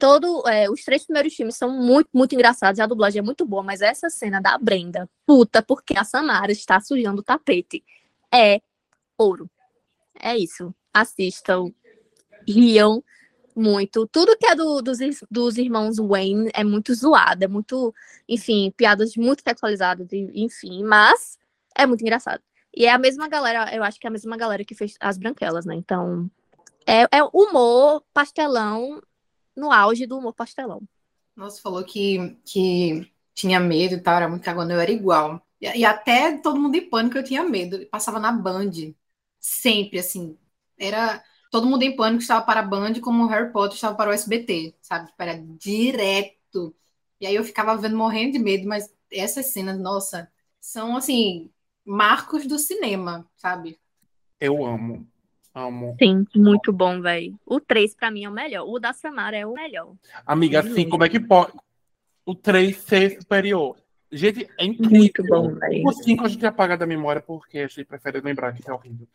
todo 0.00 0.42
é, 0.48 0.68
os 0.70 0.82
três 0.82 1.04
primeiros 1.04 1.34
filmes 1.34 1.56
são 1.56 1.70
muito, 1.70 2.08
muito 2.12 2.34
engraçados, 2.34 2.80
a 2.80 2.86
dublagem 2.86 3.20
é 3.20 3.22
muito 3.22 3.44
boa, 3.46 3.62
mas 3.62 3.82
essa 3.82 4.08
cena 4.08 4.40
da 4.40 4.56
Brenda, 4.56 5.08
puta, 5.26 5.62
porque 5.62 5.96
a 5.96 6.04
Samara 6.04 6.50
está 6.50 6.80
sujando 6.80 7.20
o 7.20 7.24
tapete, 7.24 7.84
é 8.32 8.60
ouro. 9.18 9.48
É 10.18 10.36
isso. 10.36 10.74
Assistam, 10.92 11.72
riam 12.48 13.04
muito. 13.54 14.06
Tudo 14.08 14.36
que 14.36 14.46
é 14.46 14.54
do, 14.54 14.80
dos, 14.80 14.98
dos 15.30 15.58
irmãos 15.58 15.98
Wayne 15.98 16.50
é 16.54 16.64
muito 16.64 16.94
zoado, 16.94 17.44
é 17.44 17.48
muito, 17.48 17.94
enfim, 18.28 18.72
piadas 18.76 19.16
muito 19.16 19.42
sexualizadas, 19.46 20.08
enfim, 20.12 20.82
mas 20.82 21.38
é 21.76 21.86
muito 21.86 22.00
engraçado. 22.00 22.42
E 22.74 22.86
é 22.86 22.92
a 22.92 22.98
mesma 22.98 23.28
galera, 23.28 23.74
eu 23.74 23.82
acho 23.82 24.00
que 24.00 24.06
é 24.06 24.08
a 24.08 24.12
mesma 24.12 24.36
galera 24.36 24.64
que 24.64 24.74
fez 24.74 24.94
as 25.00 25.18
branquelas, 25.18 25.66
né? 25.66 25.74
Então, 25.74 26.30
é, 26.86 27.02
é 27.10 27.22
humor, 27.32 28.02
pastelão 28.14 29.00
no 29.56 29.72
auge 29.72 30.06
do 30.06 30.18
humor 30.18 30.34
pastelão. 30.34 30.82
Nossa, 31.36 31.60
falou 31.60 31.84
que, 31.84 32.36
que 32.44 33.10
tinha 33.34 33.58
medo 33.60 33.94
e 33.94 34.00
tal, 34.00 34.16
era 34.16 34.28
muito 34.28 34.44
cagona, 34.44 34.74
eu 34.74 34.80
era 34.80 34.90
igual. 34.90 35.40
E, 35.60 35.66
e, 35.66 35.84
até 35.84 36.38
todo 36.38 36.60
mundo 36.60 36.74
em 36.74 36.88
pânico 36.88 37.18
eu 37.18 37.24
tinha 37.24 37.44
medo. 37.44 37.86
passava 37.86 38.18
na 38.18 38.32
Band, 38.32 38.70
sempre, 39.38 39.98
assim. 39.98 40.38
Era 40.78 41.22
todo 41.50 41.66
mundo 41.66 41.82
em 41.82 41.94
pânico 41.96 42.22
estava 42.22 42.44
para 42.44 42.60
a 42.60 42.62
Band, 42.62 43.00
como 43.00 43.24
o 43.24 43.26
Harry 43.26 43.52
Potter 43.52 43.74
estava 43.74 43.96
para 43.96 44.10
o 44.10 44.12
SBT, 44.12 44.74
sabe? 44.80 45.08
Tipo, 45.08 45.22
era 45.22 45.38
direto. 45.58 46.74
E 47.20 47.26
aí 47.26 47.34
eu 47.34 47.44
ficava 47.44 47.76
vendo 47.76 47.96
morrendo 47.96 48.32
de 48.32 48.38
medo, 48.38 48.66
mas 48.68 48.92
essas 49.10 49.46
cenas, 49.46 49.78
nossa, 49.78 50.30
são, 50.60 50.96
assim, 50.96 51.50
marcos 51.84 52.46
do 52.46 52.58
cinema, 52.58 53.28
sabe? 53.36 53.78
Eu 54.40 54.64
amo. 54.64 55.06
Amo. 55.54 55.96
Sim, 55.98 56.24
muito 56.34 56.72
bom, 56.72 57.00
velho. 57.00 57.38
O 57.44 57.60
3 57.60 57.94
pra 57.94 58.10
mim 58.10 58.24
é 58.24 58.28
o 58.28 58.32
melhor. 58.32 58.66
O 58.68 58.78
da 58.78 58.92
Samara 58.92 59.36
é 59.36 59.44
o 59.44 59.52
melhor. 59.52 59.94
Amiga, 60.24 60.60
assim, 60.60 60.88
como 60.88 61.04
é 61.04 61.08
que 61.08 61.18
pode 61.18 61.52
o 62.24 62.34
3 62.34 62.76
ser 62.76 63.20
superior? 63.20 63.76
Gente, 64.12 64.48
é 64.58 64.64
incrível. 64.64 64.98
Muito 64.98 65.22
bom, 65.24 65.54
velho. 65.54 65.86
O 65.86 65.92
5 65.92 66.24
a 66.24 66.28
gente 66.28 66.46
apaga 66.46 66.76
da 66.76 66.86
memória 66.86 67.20
porque 67.20 67.58
a 67.58 67.66
gente 67.66 67.84
prefere 67.84 68.20
lembrar 68.20 68.52
que 68.52 68.68
é 68.68 68.72
horrível. 68.72 69.06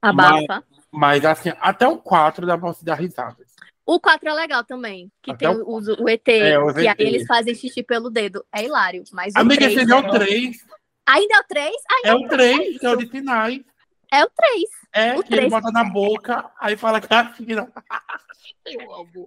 Abafa. 0.00 0.64
Mas, 0.90 1.22
mas, 1.22 1.24
assim, 1.24 1.52
até 1.60 1.86
o 1.86 1.98
4 1.98 2.46
dá 2.46 2.56
pra 2.56 2.72
se 2.72 2.84
dar 2.84 2.94
risadas. 2.94 3.46
O 3.84 4.00
4 4.00 4.28
é 4.28 4.34
legal 4.34 4.64
também, 4.64 5.10
que 5.22 5.30
até 5.30 5.46
tem 5.46 5.56
o, 5.56 5.62
o, 5.62 6.04
o 6.04 6.08
ET, 6.08 6.28
é, 6.28 6.58
o 6.58 6.74
que 6.74 6.88
ET. 6.88 6.98
eles 6.98 7.26
fazem 7.26 7.54
xixi 7.54 7.82
pelo 7.82 8.10
dedo. 8.10 8.44
É 8.52 8.64
hilário, 8.64 9.04
mas 9.12 9.34
Amiga, 9.36 9.66
esse 9.66 9.90
é 9.90 9.94
o 9.94 10.10
3. 10.10 10.56
Ainda 11.06 11.34
é 11.36 11.38
o 11.38 11.44
3? 11.44 11.76
Ainda 11.92 12.08
é 12.08 12.14
o 12.14 12.28
3, 12.28 12.78
que 12.80 12.86
é 12.86 12.90
o 12.90 12.96
de 12.96 13.06
finais. 13.06 13.60
É 14.12 14.24
o 14.24 14.30
3. 14.30 14.64
É, 14.92 15.14
o 15.18 15.22
que 15.22 15.28
3. 15.30 15.42
ele 15.42 15.50
bota 15.50 15.70
na 15.70 15.84
boca, 15.84 16.50
aí 16.58 16.76
fala 16.76 17.00
que 17.00 17.12
é 17.12 17.16
a 17.16 17.32
filha. 17.32 17.72
Eu 18.64 18.94
amo. 18.94 19.26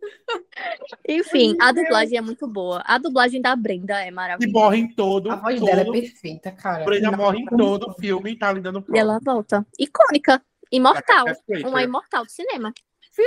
Enfim, 1.07 1.55
a 1.61 1.71
dublagem 1.71 2.17
é 2.17 2.21
muito 2.21 2.47
boa. 2.47 2.81
A 2.85 2.97
dublagem 2.97 3.41
da 3.41 3.55
Brenda 3.55 3.99
é 3.99 4.11
maravilhosa. 4.11 4.49
E 4.49 4.51
morre 4.51 4.77
em 4.79 4.93
todo. 4.93 5.31
A 5.31 5.35
voz 5.35 5.59
todo, 5.59 5.65
dela 5.65 5.81
é 5.81 5.91
perfeita, 5.91 6.51
cara. 6.51 6.83
Brenda 6.83 7.11
Não. 7.11 7.17
morre 7.17 7.39
em 7.39 7.45
todo 7.45 7.89
o 7.89 7.93
filme 7.93 8.31
e 8.31 8.35
tá 8.37 8.51
lhe 8.51 8.59
dando 8.59 8.81
prova. 8.81 8.97
E 8.97 8.99
ela 8.99 9.19
volta. 9.23 9.65
Icônica. 9.77 10.41
Imortal. 10.71 11.25
Uma 11.65 11.83
imortal 11.83 12.25
do 12.25 12.31
cinema. 12.31 12.73
Sim, 13.11 13.23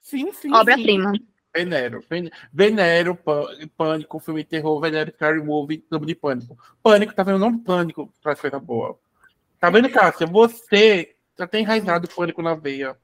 sim, 0.00 0.32
sim. 0.32 0.52
Obra-prima. 0.52 1.12
Venero. 1.54 2.04
Venero, 2.52 3.18
Pânico, 3.76 4.20
filme 4.20 4.42
de 4.42 4.48
terror, 4.50 4.78
Venero, 4.78 5.10
Scary 5.12 5.42
Movie, 5.42 5.78
Clube 5.78 6.06
de 6.06 6.14
Pânico. 6.14 6.58
Pânico, 6.82 7.14
tá 7.14 7.22
vendo 7.22 7.36
o 7.36 7.38
nome 7.38 7.60
Pânico 7.60 8.12
pra 8.22 8.36
coisa 8.36 8.60
boa. 8.60 8.98
Tá 9.66 9.70
vendo, 9.70 9.90
Cássia? 9.90 10.28
Você 10.28 11.16
já 11.36 11.44
tem 11.44 11.62
enraizado 11.62 12.06
Pânico 12.06 12.40
na 12.40 12.54
veia. 12.54 12.96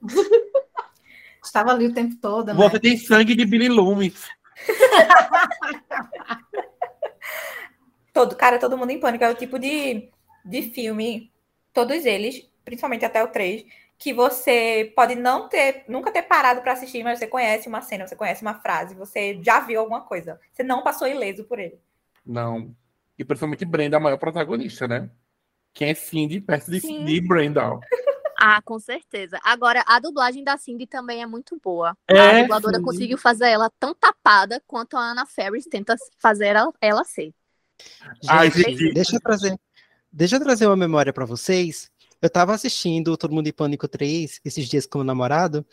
Estava 1.44 1.72
ali 1.72 1.86
o 1.86 1.92
tempo 1.92 2.16
todo, 2.16 2.46
né? 2.46 2.54
Você 2.54 2.80
tem 2.80 2.96
sangue 2.96 3.34
de 3.34 3.44
Billy 3.44 3.68
Loomis. 3.68 4.26
todo, 8.10 8.34
cara, 8.36 8.58
todo 8.58 8.78
mundo 8.78 8.88
em 8.88 8.98
pânico. 8.98 9.22
É 9.22 9.28
o 9.28 9.34
tipo 9.34 9.58
de, 9.58 10.08
de 10.42 10.62
filme, 10.62 11.30
todos 11.74 12.06
eles, 12.06 12.48
principalmente 12.64 13.04
até 13.04 13.22
o 13.22 13.28
3, 13.28 13.66
que 13.98 14.14
você 14.14 14.90
pode 14.96 15.14
não 15.14 15.46
ter, 15.46 15.84
nunca 15.88 16.10
ter 16.10 16.22
parado 16.22 16.62
para 16.62 16.72
assistir, 16.72 17.04
mas 17.04 17.18
você 17.18 17.26
conhece 17.26 17.68
uma 17.68 17.82
cena, 17.82 18.06
você 18.06 18.16
conhece 18.16 18.40
uma 18.40 18.54
frase, 18.54 18.94
você 18.94 19.38
já 19.42 19.60
viu 19.60 19.80
alguma 19.80 20.00
coisa. 20.00 20.40
Você 20.54 20.62
não 20.62 20.82
passou 20.82 21.06
ileso 21.06 21.44
por 21.44 21.58
ele. 21.58 21.78
Não. 22.24 22.74
E 23.18 23.24
principalmente 23.26 23.66
Brenda, 23.66 23.98
a 23.98 24.00
maior 24.00 24.16
protagonista, 24.16 24.88
né? 24.88 25.10
Quem 25.74 25.90
é 25.90 25.94
Cindy, 25.94 26.40
perto 26.40 26.70
de, 26.70 26.80
de 26.80 27.20
Brenda. 27.20 27.78
Ah, 28.44 28.60
com 28.60 28.76
certeza. 28.80 29.38
Agora, 29.44 29.84
a 29.86 30.00
dublagem 30.00 30.42
da 30.42 30.56
Cindy 30.56 30.84
também 30.84 31.22
é 31.22 31.26
muito 31.26 31.58
boa. 31.62 31.96
É, 32.08 32.18
a 32.18 32.42
dubladora 32.42 32.78
sim. 32.78 32.82
conseguiu 32.82 33.16
fazer 33.16 33.48
ela 33.48 33.70
tão 33.78 33.94
tapada 33.94 34.60
quanto 34.66 34.96
a 34.96 35.12
Anna 35.12 35.24
Ferris 35.24 35.64
tenta 35.66 35.94
fazer 36.18 36.56
ela, 36.56 36.72
ela 36.80 37.04
ser. 37.04 37.32
Gente, 38.20 38.28
Ai, 38.28 38.50
gente. 38.50 38.92
Deixa 38.92 39.14
eu 39.14 39.20
trazer, 39.20 39.56
deixa 40.10 40.36
eu 40.36 40.40
trazer 40.40 40.66
uma 40.66 40.76
memória 40.76 41.12
para 41.12 41.24
vocês. 41.24 41.88
Eu 42.20 42.28
tava 42.28 42.52
assistindo 42.52 43.16
Todo 43.16 43.32
Mundo 43.32 43.48
em 43.48 43.52
Pânico 43.52 43.86
3 43.88 44.40
esses 44.44 44.68
dias 44.68 44.86
com 44.86 45.00
o 45.00 45.04
namorado, 45.04 45.64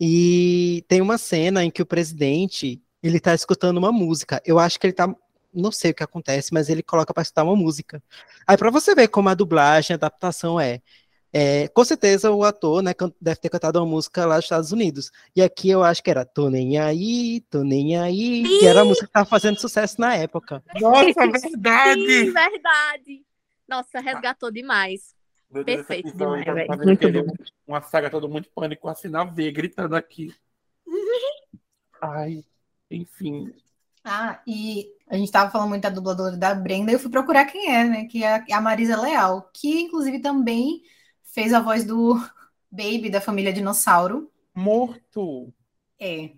e 0.00 0.84
tem 0.88 1.00
uma 1.00 1.18
cena 1.18 1.64
em 1.64 1.70
que 1.70 1.82
o 1.82 1.86
presidente, 1.86 2.82
ele 3.02 3.20
tá 3.20 3.34
escutando 3.34 3.78
uma 3.78 3.92
música. 3.92 4.40
Eu 4.44 4.58
acho 4.58 4.78
que 4.78 4.86
ele 4.86 4.94
tá 4.94 5.12
não 5.52 5.72
sei 5.72 5.90
o 5.90 5.94
que 5.94 6.02
acontece, 6.02 6.52
mas 6.52 6.68
ele 6.68 6.82
coloca 6.82 7.12
para 7.12 7.22
escutar 7.22 7.44
uma 7.44 7.56
música. 7.56 8.02
Aí 8.46 8.56
para 8.56 8.70
você 8.70 8.94
ver 8.94 9.08
como 9.08 9.28
a 9.28 9.34
dublagem, 9.34 9.94
a 9.94 9.96
adaptação 9.96 10.60
é. 10.60 10.80
É, 11.34 11.66
com 11.68 11.82
certeza 11.82 12.30
o 12.30 12.44
ator 12.44 12.82
né, 12.82 12.92
deve 13.18 13.40
ter 13.40 13.48
cantado 13.48 13.78
uma 13.78 13.86
música 13.86 14.26
lá 14.26 14.36
dos 14.36 14.44
Estados 14.44 14.70
Unidos. 14.70 15.10
E 15.34 15.40
aqui 15.40 15.70
eu 15.70 15.82
acho 15.82 16.02
que 16.02 16.10
era 16.10 16.26
Tô 16.26 16.50
Nem 16.50 16.78
Aí, 16.78 17.40
Tô 17.48 17.64
Nem 17.64 17.98
Aí, 17.98 18.46
Sim. 18.46 18.58
que 18.58 18.66
era 18.66 18.82
a 18.82 18.84
música 18.84 19.06
que 19.06 19.10
estava 19.10 19.24
fazendo 19.24 19.58
sucesso 19.58 19.98
na 19.98 20.14
época. 20.14 20.62
Nossa, 20.78 21.02
verdade! 21.26 22.06
Sim, 22.06 22.32
verdade! 22.32 23.22
Nossa, 23.66 24.00
resgatou 24.00 24.50
demais. 24.50 25.14
Perfeito 25.64 26.14
demais, 26.14 26.44
velho. 26.44 26.78
Muito 26.84 27.12
bom. 27.12 27.34
Uma 27.66 27.80
saga 27.80 28.10
todo 28.10 28.28
mundo 28.28 28.48
pânico, 28.54 28.88
assim 28.88 29.08
na 29.08 29.24
V, 29.24 29.50
gritando 29.50 29.96
aqui. 29.96 30.34
Ai, 32.00 32.44
enfim. 32.90 33.54
Ah, 34.04 34.40
e 34.46 34.92
a 35.12 35.16
gente 35.16 35.26
estava 35.26 35.50
falando 35.50 35.68
muito 35.68 35.82
da 35.82 35.90
dubladora 35.90 36.38
da 36.38 36.54
Brenda, 36.54 36.90
eu 36.90 36.98
fui 36.98 37.10
procurar 37.10 37.44
quem 37.44 37.70
é, 37.70 37.84
né? 37.84 38.04
Que 38.06 38.24
é 38.24 38.42
a 38.50 38.60
Marisa 38.62 38.98
Leal, 38.98 39.50
que 39.52 39.82
inclusive 39.82 40.20
também 40.20 40.80
fez 41.22 41.52
a 41.52 41.60
voz 41.60 41.84
do 41.84 42.14
Baby 42.72 43.10
da 43.10 43.20
família 43.20 43.52
Dinossauro. 43.52 44.32
Morto! 44.54 45.52
É. 46.00 46.30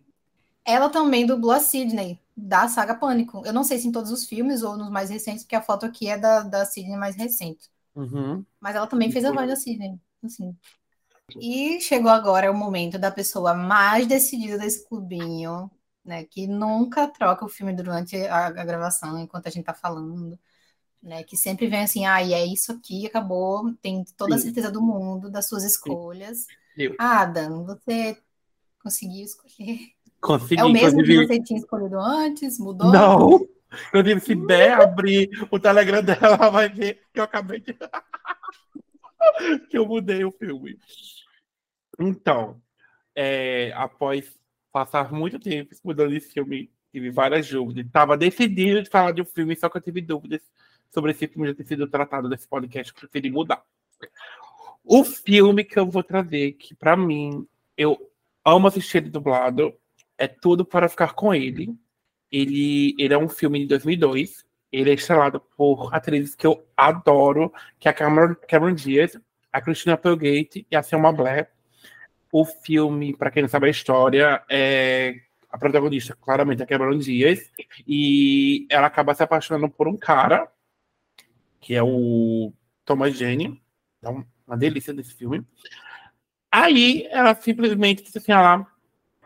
Ela 0.65 0.89
também 0.89 1.25
dublou 1.25 1.53
a 1.53 1.61
Sidney, 1.61 2.19
da 2.37 2.67
saga 2.67 2.97
Pânico. 2.97 3.43
Eu 3.47 3.53
não 3.53 3.63
sei 3.63 3.79
se 3.79 3.87
em 3.87 3.93
todos 3.93 4.11
os 4.11 4.25
filmes 4.25 4.65
ou 4.65 4.77
nos 4.77 4.91
mais 4.91 5.09
recentes, 5.09 5.45
porque 5.45 5.55
a 5.55 5.63
foto 5.63 5.87
aqui 5.87 6.09
é 6.09 6.19
da, 6.19 6.41
da 6.41 6.65
Sidney 6.65 6.97
mais 6.97 7.15
recente. 7.15 7.71
Uhum. 7.95 8.45
Mas 8.59 8.75
ela 8.75 8.89
também 8.89 9.13
fez 9.13 9.25
a 9.25 9.31
voz 9.31 9.49
da 9.49 9.55
Sidney. 9.55 10.01
Assim. 10.21 10.57
E 11.41 11.81
chegou 11.81 12.11
agora 12.11 12.51
o 12.51 12.57
momento 12.57 12.99
da 12.99 13.13
pessoa 13.13 13.55
mais 13.55 14.09
decidida 14.09 14.59
desse 14.59 14.85
clubinho, 14.89 15.71
né? 16.05 16.25
Que 16.25 16.47
nunca 16.47 17.09
troca 17.09 17.45
o 17.45 17.49
filme 17.49 17.73
durante 17.73 18.17
a, 18.27 18.47
a 18.47 18.65
gravação, 18.65 19.19
enquanto 19.19 19.47
a 19.47 19.51
gente 19.51 19.65
tá 19.65 19.75
falando 19.75 20.39
né? 21.05 21.23
Que 21.23 21.37
sempre 21.37 21.67
vem 21.67 21.83
assim, 21.83 22.07
ah, 22.07 22.23
e 22.23 22.33
é 22.33 22.45
isso 22.47 22.73
aqui, 22.73 23.07
acabou, 23.07 23.73
tem 23.83 24.03
toda 24.17 24.35
a 24.35 24.39
certeza 24.39 24.71
do 24.71 24.81
mundo 24.81 25.31
das 25.31 25.47
suas 25.47 25.63
escolhas. 25.63 26.47
Eu. 26.77 26.95
Adam, 26.99 27.65
você 27.65 28.17
conseguiu 28.83 29.25
escolher? 29.25 29.79
Consegui, 30.21 30.61
é 30.61 30.65
o 30.65 30.71
mesmo 30.71 31.01
inclusive... 31.01 31.27
que 31.27 31.35
você 31.35 31.43
tinha 31.43 31.61
escolhido 31.61 32.01
antes? 32.01 32.59
Mudou? 32.59 32.91
Não! 32.91 33.47
Inclusive, 33.89 34.21
se 34.21 34.35
der 34.35 34.81
abrir 34.81 35.29
o 35.51 35.59
Telegram 35.59 36.03
dela, 36.03 36.37
ela 36.37 36.49
vai 36.49 36.69
ver 36.69 37.03
que 37.13 37.21
eu 37.21 37.25
acabei 37.25 37.61
de. 37.61 37.77
que 39.69 39.77
eu 39.77 39.87
mudei 39.87 40.25
o 40.25 40.31
filme. 40.31 40.79
Então, 42.01 42.61
é, 43.15 43.73
após 43.75 44.33
passar 44.75 45.13
muito 45.13 45.39
tempo 45.39 45.73
mudando 45.85 46.17
esse 46.17 46.33
filme, 46.33 46.69
tive 46.91 47.09
várias 47.09 47.49
dúvidas. 47.49 47.87
Estava 47.87 48.17
decidido 48.17 48.83
de 48.83 48.91
falar 48.91 49.13
de 49.13 49.23
um 49.23 49.25
filme, 49.25 49.55
só 49.55 49.69
que 49.69 49.77
eu 49.77 49.81
tive 49.81 50.01
dúvidas 50.01 50.41
sobre 50.93 51.13
esse 51.13 51.29
filme 51.29 51.47
já 51.47 51.55
ter 51.55 51.65
sido 51.65 51.87
tratado 51.87 52.29
nesse 52.29 52.49
podcast, 52.49 52.93
eu 52.93 52.99
preferi 52.99 53.31
mudar. 53.31 53.63
O 54.83 55.05
filme 55.05 55.63
que 55.63 55.79
eu 55.79 55.87
vou 55.87 56.03
trazer, 56.03 56.55
que 56.55 56.75
para 56.75 56.97
mim, 56.97 57.47
eu 57.77 58.11
amo 58.45 58.67
assistir 58.67 58.99
ele 58.99 59.11
dublado, 59.11 59.73
é 60.19 60.27
Tudo 60.27 60.65
para 60.65 60.89
Ficar 60.89 61.15
com 61.15 61.33
Ele. 61.33 61.73
Ele, 62.31 62.97
ele 62.99 63.15
é 63.15 63.19
um 63.19 63.29
filme 63.29 63.61
de 63.61 63.67
2002. 63.67 64.45
Ele 64.73 64.91
é 64.91 64.95
estrelado 64.95 65.41
por 65.57 65.95
atrizes 65.95 66.35
que 66.35 66.47
eu 66.47 66.67
adoro, 66.77 67.53
que 67.79 67.87
é 67.87 67.93
a 67.93 67.95
Cameron, 67.95 68.35
Cameron 68.49 68.75
Diaz, 68.75 69.17
a 69.53 69.61
Christina 69.61 69.95
Applegate 69.95 70.67
e 70.69 70.75
a 70.75 70.83
Selma 70.83 71.13
Blair. 71.13 71.54
O 72.37 72.45
filme, 72.45 73.17
para 73.17 73.31
quem 73.31 73.43
não 73.43 73.49
sabe 73.49 73.69
a 73.69 73.71
história, 73.71 74.43
é 74.51 75.21
a 75.49 75.57
protagonista, 75.57 76.19
claramente, 76.21 76.63
é 76.63 76.65
a 76.65 76.67
Cameron 76.67 76.99
Diaz, 76.99 77.49
e 77.87 78.67
ela 78.69 78.89
acaba 78.89 79.15
se 79.15 79.23
apaixonando 79.23 79.71
por 79.71 79.87
um 79.87 79.97
cara 79.97 80.51
que 81.61 81.77
é 81.77 81.81
o 81.81 82.53
Thomas 82.85 83.17
Jane. 83.17 83.63
É 84.03 84.09
uma 84.09 84.57
delícia 84.57 84.93
desse 84.93 85.15
filme. 85.15 85.47
Aí 86.51 87.07
ela 87.09 87.37
simplesmente 87.37 88.03
assim, 88.19 88.33
ela 88.33 88.67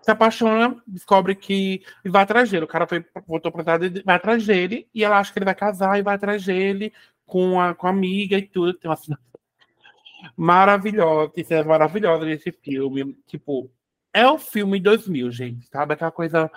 se 0.03 0.11
apaixona, 0.11 0.77
descobre 0.87 1.35
que 1.35 1.83
vai 2.05 2.25
atrás 2.25 2.51
dele. 2.51 2.67
O 2.67 2.69
cara 2.69 2.87
foi, 2.87 3.03
voltou 3.27 3.51
para 3.51 3.65
trás 3.65 4.03
vai 4.05 4.17
atrás 4.17 4.47
dele 4.47 4.87
e 4.95 5.03
ela 5.03 5.19
acha 5.19 5.33
que 5.33 5.39
ele 5.39 5.47
vai 5.47 5.55
casar 5.55 5.99
e 5.99 6.03
vai 6.03 6.15
atrás 6.15 6.45
dele 6.45 6.93
com 7.25 7.59
a, 7.59 7.75
com 7.75 7.87
a 7.87 7.91
amiga 7.91 8.37
e 8.37 8.47
tudo. 8.47 8.75
Tem 8.75 8.91
uma 8.91 8.99
maravilhosa, 10.37 11.33
tem 11.33 11.45
cenas 11.45 11.67
maravilhosas 11.67 12.27
nesse 12.27 12.53
filme. 12.53 13.17
Tipo, 13.27 13.71
é 14.13 14.27
o 14.29 14.39
filme 14.39 14.81
2000, 14.81 15.31
gente, 15.31 15.67
sabe? 15.69 15.95
Aquela 15.95 16.11
coisa 16.11 16.51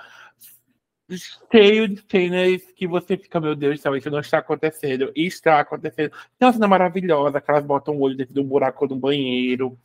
cheio 1.52 1.88
de 1.88 2.02
cenas 2.10 2.62
que 2.76 2.88
você 2.88 3.18
fica, 3.18 3.40
meu 3.40 3.56
Deus 3.56 3.80
do 3.80 3.82
céu, 3.82 3.96
isso 3.96 4.10
não 4.10 4.20
está 4.20 4.40
acontecendo. 4.40 5.12
E 5.16 5.26
está 5.26 5.60
acontecendo. 5.60 6.12
Tem 6.38 6.48
uma 6.48 6.54
cena 6.54 6.68
maravilhosa, 6.68 7.42
que 7.42 7.52
elas 7.52 7.66
botam 7.66 7.96
o 7.96 8.02
olho 8.02 8.16
dentro 8.16 8.34
de 8.34 8.40
um 8.40 8.48
buraco 8.48 8.88
do 8.88 8.96
banheiro, 8.96 9.78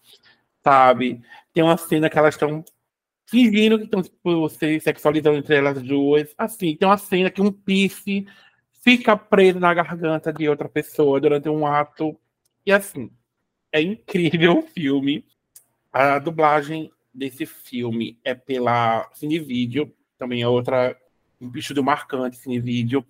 sabe? 0.63 1.21
Tem 1.53 1.63
uma 1.65 1.77
cena 1.77 2.09
que 2.11 2.19
elas 2.19 2.35
estão 2.35 2.65
fingindo 3.27 3.79
que 3.79 3.85
estão 3.85 4.03
tipo, 4.03 4.49
se 4.49 4.81
sexualizando 4.81 5.39
entre 5.39 5.57
elas 5.57 5.83
duas. 5.83 6.33
Assim, 6.39 6.77
tem 6.77 6.89
uma 6.89 6.97
cena 6.99 7.31
que 7.31 7.43
um 7.43 7.53
piercing 7.53 8.27
fica 8.83 9.17
preso 9.17 9.59
na 9.59 9.75
garganta 9.75 10.33
de 10.33 10.49
outra 10.49 10.69
pessoa 10.69 11.21
durante 11.21 11.49
um 11.49 11.67
ato. 11.67 12.19
E 12.65 12.73
assim, 12.73 13.11
é 13.77 13.83
incrível 13.83 14.59
o 14.59 14.63
filme. 14.63 15.25
A 15.93 16.19
dublagem 16.19 16.91
desse 17.13 17.47
filme 17.47 18.19
é 18.25 18.35
pela 18.35 19.09
Cinevídeo, 19.15 19.93
também 20.19 20.43
é 20.43 20.49
outra 20.49 20.97
um 21.41 21.49
bicho 21.49 21.75
do 21.75 21.85
marcante 21.85 22.39
assim, 22.39 22.59
vídeo. 22.61 23.05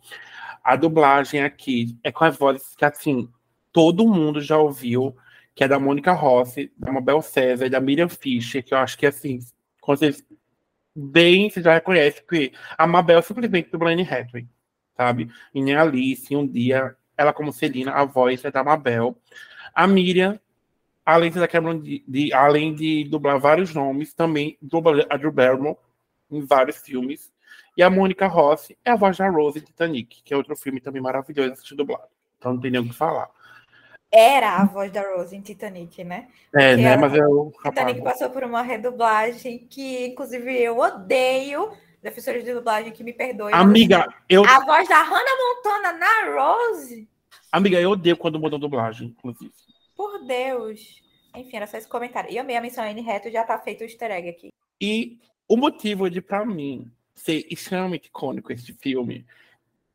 A 0.62 0.76
dublagem 0.76 1.42
aqui 1.42 1.96
é 2.02 2.10
com 2.10 2.24
as 2.24 2.36
vozes 2.36 2.74
que, 2.74 2.84
assim, 2.84 3.28
todo 3.72 4.06
mundo 4.06 4.40
já 4.40 4.58
ouviu, 4.58 5.16
que 5.54 5.62
é 5.64 5.68
da 5.68 5.78
Mônica 5.78 6.12
Rossi, 6.12 6.72
da 6.76 6.92
Mabel 6.92 7.22
César 7.22 7.66
e 7.66 7.70
da 7.70 7.80
Miriam 7.80 8.08
Fischer, 8.08 8.64
que 8.64 8.74
eu 8.74 8.78
acho 8.78 8.98
que, 8.98 9.06
assim, 9.06 9.38
quando 9.80 10.00
vocês 10.00 10.24
bem, 10.94 11.50
você 11.50 11.62
já 11.62 11.74
reconhece 11.74 12.22
que 12.26 12.52
a 12.76 12.86
Mabel 12.86 13.18
é 13.18 13.22
simplesmente 13.22 13.70
do 13.70 13.78
Blaine 13.78 14.02
Hathaway, 14.02 14.48
sabe? 14.96 15.30
E 15.54 15.62
nem 15.62 15.76
Alice, 15.76 16.34
um 16.34 16.46
dia, 16.46 16.96
ela 17.16 17.32
como 17.32 17.52
Celina, 17.52 17.92
a 17.92 18.04
voz 18.04 18.44
é 18.44 18.50
da 18.50 18.64
Mabel. 18.64 19.16
A 19.74 19.86
Miriam, 19.86 20.40
além 21.06 21.30
de, 21.30 21.46
Cameron, 21.46 21.78
de, 21.78 22.04
de, 22.06 22.32
além 22.32 22.74
de 22.74 23.04
dublar 23.04 23.38
vários 23.38 23.72
nomes, 23.72 24.12
também 24.12 24.58
dubla 24.60 25.06
a 25.08 25.16
Drew 25.16 25.30
Barrymore 25.30 25.76
em 26.28 26.44
vários 26.44 26.78
filmes. 26.78 27.32
E 27.76 27.82
a 27.82 27.88
Mônica 27.88 28.26
Rossi 28.26 28.76
é 28.84 28.90
a 28.90 28.96
voz 28.96 29.16
da 29.16 29.30
Rose 29.30 29.60
em 29.60 29.62
Titanic, 29.62 30.22
que 30.24 30.34
é 30.34 30.36
outro 30.36 30.56
filme 30.56 30.80
também 30.80 31.00
maravilhoso 31.00 31.52
assistir 31.52 31.76
dublado. 31.76 32.08
Então 32.38 32.54
não 32.54 32.60
tem 32.60 32.70
nem 32.70 32.80
o 32.80 32.84
que 32.84 32.92
falar. 32.92 33.30
Era 34.10 34.56
a 34.56 34.64
voz 34.64 34.90
da 34.90 35.02
Rose 35.02 35.36
em 35.36 35.40
Titanic, 35.40 36.02
né? 36.02 36.28
É, 36.54 36.70
Porque 36.70 36.82
né? 36.82 36.96
Mas 36.96 37.14
é 37.14 37.26
o. 37.26 37.52
Titanic 37.62 38.02
passou 38.02 38.30
por 38.30 38.42
uma 38.44 38.62
redublagem 38.62 39.66
que, 39.70 40.06
inclusive, 40.06 40.52
eu 40.60 40.78
odeio. 40.78 41.70
Defensores 42.02 42.44
de 42.44 42.54
dublagem 42.54 42.92
que 42.92 43.02
me 43.02 43.12
perdoem. 43.12 43.54
Amiga, 43.54 44.06
eu. 44.28 44.44
A 44.44 44.64
voz 44.64 44.88
da 44.88 45.02
Hannah 45.02 45.36
Montana 45.38 45.92
na 45.92 46.40
Rose. 46.40 47.08
Amiga, 47.50 47.80
eu 47.80 47.90
odeio 47.90 48.16
quando 48.16 48.38
mudam 48.38 48.58
dublagem, 48.58 49.08
inclusive. 49.08 49.52
Por 49.96 50.24
Deus. 50.24 51.02
Enfim, 51.34 51.56
era 51.56 51.66
só 51.66 51.76
esse 51.76 51.88
comentário. 51.88 52.30
E 52.30 52.38
amei 52.38 52.56
a 52.56 52.60
missão 52.60 52.84
N 52.84 53.00
reto 53.00 53.30
já 53.30 53.44
tá 53.44 53.58
feito 53.58 53.80
o 53.80 53.84
easter 53.84 54.10
egg 54.10 54.28
aqui. 54.28 54.48
E 54.80 55.18
O 55.48 55.56
motivo 55.56 56.10
de, 56.10 56.20
para 56.20 56.44
mim, 56.44 56.90
ser 57.14 57.46
extremamente 57.48 58.06
icônico 58.06 58.52
esse 58.52 58.72
filme 58.74 59.24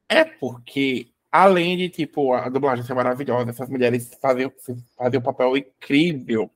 é 0.07 0.23
porque, 0.23 1.09
além 1.31 1.77
de, 1.77 1.89
tipo, 1.89 2.33
a 2.33 2.47
dublagem 2.47 2.85
ser 2.85 2.93
maravilhosa, 2.93 3.49
essas 3.49 3.69
mulheres 3.69 4.11
fazem, 4.21 4.51
fazem 4.97 5.19
um 5.19 5.23
papel 5.23 5.57
incrível 5.57 6.49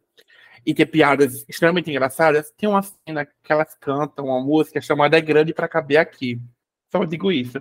e 0.65 0.73
ter 0.73 0.85
piadas 0.85 1.45
extremamente 1.47 1.89
engraçadas, 1.91 2.51
tem 2.57 2.67
uma 2.69 2.81
cena 2.81 3.25
que 3.25 3.51
elas 3.51 3.75
cantam 3.75 4.25
uma 4.25 4.41
música 4.41 4.81
chamada 4.81 5.17
É 5.17 5.21
Grande 5.21 5.53
para 5.53 5.67
Caber 5.67 5.99
Aqui. 5.99 6.39
Só 6.91 7.03
digo 7.03 7.31
isso. 7.31 7.59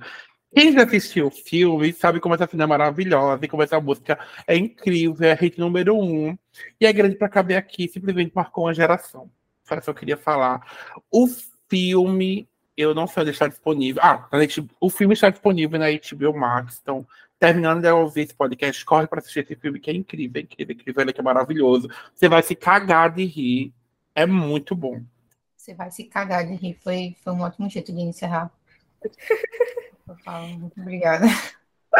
Quem 0.55 0.73
já 0.73 0.85
assistiu 0.85 1.27
o 1.27 1.31
filme 1.31 1.93
sabe 1.93 2.21
como 2.21 2.35
essa 2.35 2.47
cena 2.47 2.65
é 2.65 2.67
maravilhosa 2.67 3.45
e 3.45 3.49
como 3.49 3.63
essa 3.63 3.81
música 3.81 4.19
é 4.47 4.57
incrível, 4.57 5.27
é 5.27 5.35
hit 5.35 5.59
número 5.59 5.97
um. 5.99 6.39
E 6.81 6.87
é 6.87 6.93
grande 6.93 7.17
para 7.17 7.29
caber 7.29 7.57
aqui, 7.57 7.89
simplesmente 7.89 8.33
marcou 8.35 8.65
uma 8.65 8.75
geração. 8.75 9.29
Só 9.65 9.81
que 9.81 9.91
eu 9.91 9.95
queria 9.95 10.17
falar. 10.17 10.65
O 11.11 11.27
filme, 11.69 12.49
eu 12.77 12.95
não 12.95 13.07
sei 13.07 13.23
onde 13.23 13.33
está 13.33 13.49
disponível. 13.49 14.01
Ah, 14.05 14.29
o 14.81 14.89
filme 14.89 15.15
está 15.15 15.29
disponível 15.29 15.79
na 15.79 15.87
HBO 15.87 16.39
Max. 16.39 16.79
Então, 16.81 17.05
terminando 17.39 17.83
de 17.83 17.91
ouvir 17.91 18.23
esse 18.23 18.35
podcast, 18.35 18.85
corre 18.85 19.09
para 19.09 19.19
assistir 19.19 19.41
esse 19.41 19.57
filme 19.57 19.81
que 19.81 19.91
é 19.91 19.95
incrível, 19.95 20.41
incrível, 20.41 20.77
incrível, 20.77 21.03
ele 21.03 21.15
é 21.17 21.23
maravilhoso. 21.23 21.89
Você 22.15 22.29
vai 22.29 22.43
se 22.43 22.55
cagar 22.55 23.13
de 23.13 23.25
rir. 23.25 23.73
É 24.15 24.25
muito 24.25 24.77
bom. 24.77 25.03
Você 25.57 25.75
vai 25.75 25.91
se 25.91 26.05
cagar 26.05 26.47
de 26.47 26.55
rir. 26.55 26.79
Foi, 26.85 27.17
foi 27.25 27.33
um 27.33 27.41
ótimo 27.41 27.69
jeito 27.69 27.93
de 27.93 28.01
encerrar. 28.03 28.53
Muito 30.07 30.81
obrigada. 30.81 31.27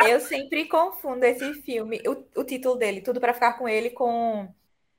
Eu 0.07 0.21
sempre 0.21 0.67
confundo 0.67 1.25
esse 1.25 1.55
filme, 1.63 2.03
o, 2.07 2.41
o 2.41 2.45
título 2.45 2.77
dele, 2.77 3.01
Tudo 3.01 3.21
para 3.21 3.33
Ficar 3.33 3.55
com 3.55 3.69
Ele, 3.69 3.91
com 3.91 4.53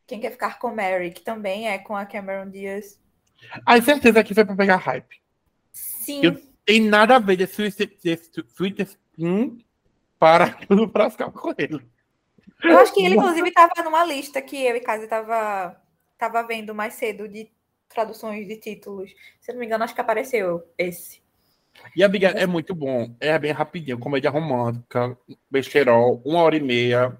Quem 0.08 0.20
Quer 0.20 0.32
Ficar 0.32 0.58
com 0.58 0.74
Mary, 0.74 1.12
que 1.12 1.22
também 1.22 1.68
é 1.68 1.78
com 1.78 1.96
a 1.96 2.06
Cameron 2.06 2.50
Diaz. 2.50 3.00
Ah, 3.66 3.80
certeza 3.82 4.24
que 4.24 4.34
foi 4.34 4.46
para 4.46 4.56
pegar 4.56 4.78
hype. 4.78 5.22
Sim. 5.72 6.22
Eu, 6.24 6.42
tem 6.66 6.82
nada 6.82 7.18
a 7.18 7.20
ver 7.20 7.36
de 7.36 7.44
Sweet 7.44 8.82
Spin 8.84 9.64
para 10.18 10.52
Tudo 10.68 10.90
para 10.90 11.10
Ficar 11.10 11.32
com 11.32 11.54
Ele. 11.58 11.86
Eu 12.64 12.80
acho 12.80 12.94
que 12.94 13.04
ele, 13.06 13.16
inclusive, 13.16 13.50
estava 13.50 13.84
numa 13.84 14.04
lista 14.06 14.42
que 14.42 14.66
eu 14.66 14.76
e 14.76 14.80
Casa 14.80 15.04
estava 15.04 15.80
tava 16.18 16.42
vendo 16.44 16.74
mais 16.74 16.94
cedo 16.94 17.28
de 17.28 17.52
traduções 17.90 18.48
de 18.48 18.58
títulos. 18.58 19.12
Se 19.40 19.52
eu 19.52 19.56
não 19.56 19.60
me 19.60 19.66
engano, 19.66 19.84
acho 19.84 19.94
que 19.94 20.02
apareceu 20.02 20.64
esse. 20.78 21.22
E 21.96 22.04
a 22.04 22.08
Big 22.08 22.26
é 22.26 22.46
muito 22.46 22.74
bom. 22.74 23.16
É 23.20 23.38
bem 23.38 23.52
rapidinho, 23.52 24.00
comédia 24.00 24.30
romântica, 24.30 25.18
besterol, 25.50 26.22
uma 26.26 26.42
hora 26.42 26.56
e 26.56 26.62
meia. 26.62 27.18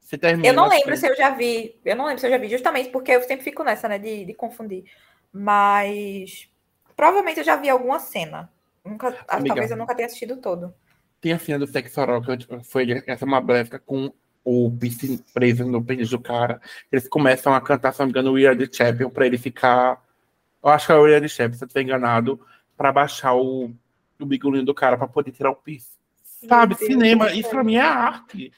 Você 0.00 0.18
termina. 0.18 0.46
Eu 0.46 0.54
não 0.54 0.68
lembro 0.68 0.92
assim. 0.92 1.06
se 1.06 1.12
eu 1.12 1.16
já 1.16 1.30
vi. 1.30 1.80
Eu 1.84 1.96
não 1.96 2.06
lembro 2.06 2.20
se 2.20 2.26
eu 2.26 2.30
já 2.30 2.38
vi, 2.38 2.48
justamente 2.48 2.90
porque 2.90 3.12
eu 3.12 3.22
sempre 3.22 3.44
fico 3.44 3.64
nessa, 3.64 3.88
né, 3.88 3.98
de, 3.98 4.24
de 4.26 4.34
confundir. 4.34 4.84
Mas 5.32 6.48
provavelmente 6.96 7.38
eu 7.38 7.44
já 7.44 7.56
vi 7.56 7.68
alguma 7.68 7.98
cena. 7.98 8.50
Nunca, 8.84 9.08
Amiga, 9.28 9.54
talvez 9.54 9.70
eu 9.70 9.76
nunca 9.76 9.94
tenha 9.94 10.06
assistido 10.06 10.36
todo. 10.36 10.74
Tem 11.20 11.32
a 11.32 11.38
cena 11.38 11.58
do 11.58 11.66
sexo 11.66 12.00
oral 12.00 12.20
que 12.20 12.64
foi 12.64 13.02
essa 13.06 13.24
uma 13.24 13.40
bléfica 13.40 13.78
com 13.78 14.12
o 14.44 14.70
vice 14.70 15.24
preso 15.32 15.64
no 15.64 15.82
pênis 15.82 16.10
do 16.10 16.20
cara. 16.20 16.60
Eles 16.92 17.08
começam 17.08 17.54
a 17.54 17.60
cantar, 17.60 17.92
se 17.92 18.00
não 18.00 18.06
me 18.06 18.10
engano, 18.10 18.32
We 18.32 18.46
Are 18.46 18.56
the 18.56 18.68
Champion 18.70 19.08
pra 19.08 19.26
ele 19.26 19.38
ficar. 19.38 20.04
Eu 20.62 20.68
acho 20.68 20.86
que 20.86 20.92
é 20.92 20.94
o 20.94 21.02
We 21.02 21.14
Are 21.14 21.20
the 21.22 21.28
Champion, 21.28 21.56
se 21.56 21.64
eu 21.64 21.66
estiver 21.66 21.82
enganado, 21.82 22.38
para 22.76 22.92
baixar 22.92 23.34
o 23.34 23.74
o 24.20 24.26
bigolinho 24.26 24.64
do 24.64 24.74
cara 24.74 24.96
para 24.96 25.08
poder 25.08 25.32
tirar 25.32 25.50
o 25.50 25.56
piso. 25.56 25.88
Sabe, 26.48 26.74
cinema, 26.76 27.32
isso 27.32 27.48
pra 27.48 27.64
mim 27.64 27.76
é 27.76 27.80
arte. 27.80 28.52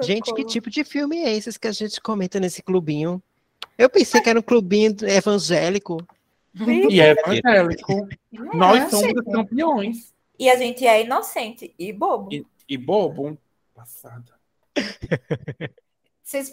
Gente, 0.00 0.34
que 0.34 0.44
tipo 0.44 0.68
de 0.70 0.84
filme 0.84 1.18
é 1.18 1.36
esse 1.36 1.58
que 1.58 1.68
a 1.68 1.72
gente 1.72 2.00
comenta 2.00 2.40
nesse 2.40 2.62
clubinho? 2.62 3.22
Eu 3.78 3.88
pensei 3.88 4.20
que 4.20 4.28
era 4.28 4.38
um 4.38 4.42
clubinho 4.42 4.96
evangélico. 5.02 5.98
E 6.54 7.00
é 7.00 7.10
evangélico. 7.10 8.08
Nós 8.54 8.90
somos 8.90 9.12
os 9.14 9.32
campeões. 9.32 10.12
E 10.38 10.50
a 10.50 10.56
gente 10.56 10.86
é 10.86 11.04
inocente 11.04 11.74
e 11.78 11.92
bobo. 11.92 12.32
E, 12.32 12.44
e 12.68 12.76
bobo. 12.76 13.38
Passada. 13.74 14.32
Vocês 16.22 16.52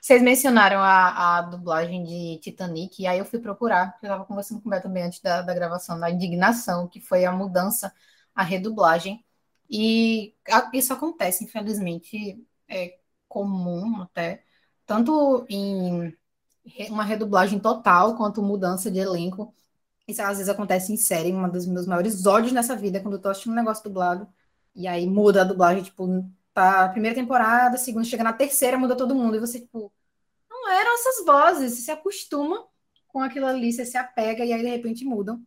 vocês 0.00 0.22
mencionaram 0.22 0.80
a, 0.80 1.38
a, 1.38 1.42
dublagem 1.42 2.02
de 2.04 2.38
Titanic, 2.40 3.02
e 3.02 3.06
aí 3.06 3.18
eu 3.18 3.24
fui 3.24 3.38
procurar, 3.38 3.98
eu 4.02 4.06
estava 4.08 4.24
conversando 4.24 4.60
com 4.60 4.68
o 4.68 4.70
Beto 4.70 4.84
também 4.84 5.02
antes 5.04 5.20
da, 5.20 5.42
da 5.42 5.54
gravação, 5.54 5.98
da 5.98 6.10
indignação, 6.10 6.88
que 6.88 7.00
foi 7.00 7.24
a 7.24 7.32
mudança, 7.32 7.92
a 8.34 8.42
redublagem. 8.42 9.24
E 9.70 10.34
a, 10.48 10.70
isso 10.74 10.92
acontece, 10.92 11.44
infelizmente, 11.44 12.44
é 12.68 12.98
comum 13.28 14.02
até, 14.02 14.44
tanto 14.86 15.46
em 15.48 16.16
uma 16.90 17.04
redublagem 17.04 17.58
total, 17.58 18.16
quanto 18.16 18.42
mudança 18.42 18.90
de 18.90 18.98
elenco. 18.98 19.54
Isso 20.06 20.22
às 20.22 20.38
vezes 20.38 20.48
acontece 20.48 20.92
em 20.92 20.96
série, 20.96 21.32
uma 21.32 21.48
dos 21.48 21.66
meus 21.66 21.86
maiores 21.86 22.26
ódios 22.26 22.52
nessa 22.52 22.76
vida, 22.76 23.00
quando 23.00 23.14
eu 23.14 23.20
tô 23.20 23.28
assistindo 23.28 23.52
um 23.52 23.56
negócio 23.56 23.84
dublado, 23.84 24.28
e 24.74 24.86
aí 24.88 25.06
muda 25.06 25.42
a 25.42 25.44
dublagem, 25.44 25.82
tipo, 25.82 26.06
tá 26.58 26.88
primeira 26.88 27.14
temporada, 27.14 27.78
segunda, 27.78 28.04
chega 28.04 28.24
na 28.24 28.32
terceira, 28.32 28.76
muda 28.76 28.96
todo 28.96 29.14
mundo. 29.14 29.36
E 29.36 29.40
você, 29.40 29.60
tipo, 29.60 29.92
não 30.50 30.68
eram 30.70 30.94
essas 30.94 31.24
vozes, 31.24 31.74
você 31.74 31.82
se 31.82 31.90
acostuma 31.90 32.66
com 33.06 33.20
aquilo 33.20 33.46
ali, 33.46 33.72
você 33.72 33.84
se 33.84 33.96
apega 33.96 34.44
e 34.44 34.52
aí 34.52 34.60
de 34.60 34.68
repente 34.68 35.04
mudam. 35.04 35.40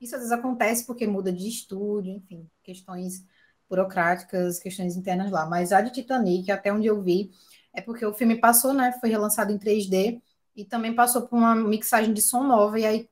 Isso 0.00 0.14
às 0.14 0.20
vezes 0.20 0.32
acontece 0.32 0.84
porque 0.86 1.06
muda 1.06 1.32
de 1.32 1.48
estúdio, 1.48 2.12
enfim, 2.12 2.48
questões 2.62 3.24
burocráticas, 3.68 4.58
questões 4.58 4.96
internas 4.96 5.30
lá. 5.30 5.46
Mas 5.46 5.72
a 5.72 5.80
de 5.80 5.90
Titanic, 5.90 6.50
até 6.50 6.72
onde 6.72 6.86
eu 6.86 7.00
vi, 7.02 7.30
é 7.72 7.80
porque 7.80 8.04
o 8.04 8.12
filme 8.12 8.38
passou, 8.38 8.74
né? 8.74 8.92
Foi 9.00 9.08
relançado 9.08 9.52
em 9.52 9.58
3D 9.58 10.20
e 10.54 10.64
também 10.64 10.94
passou 10.94 11.22
por 11.22 11.36
uma 11.36 11.54
mixagem 11.54 12.12
de 12.12 12.20
som 12.20 12.42
nova, 12.44 12.78
e 12.78 12.84
aí 12.84 13.08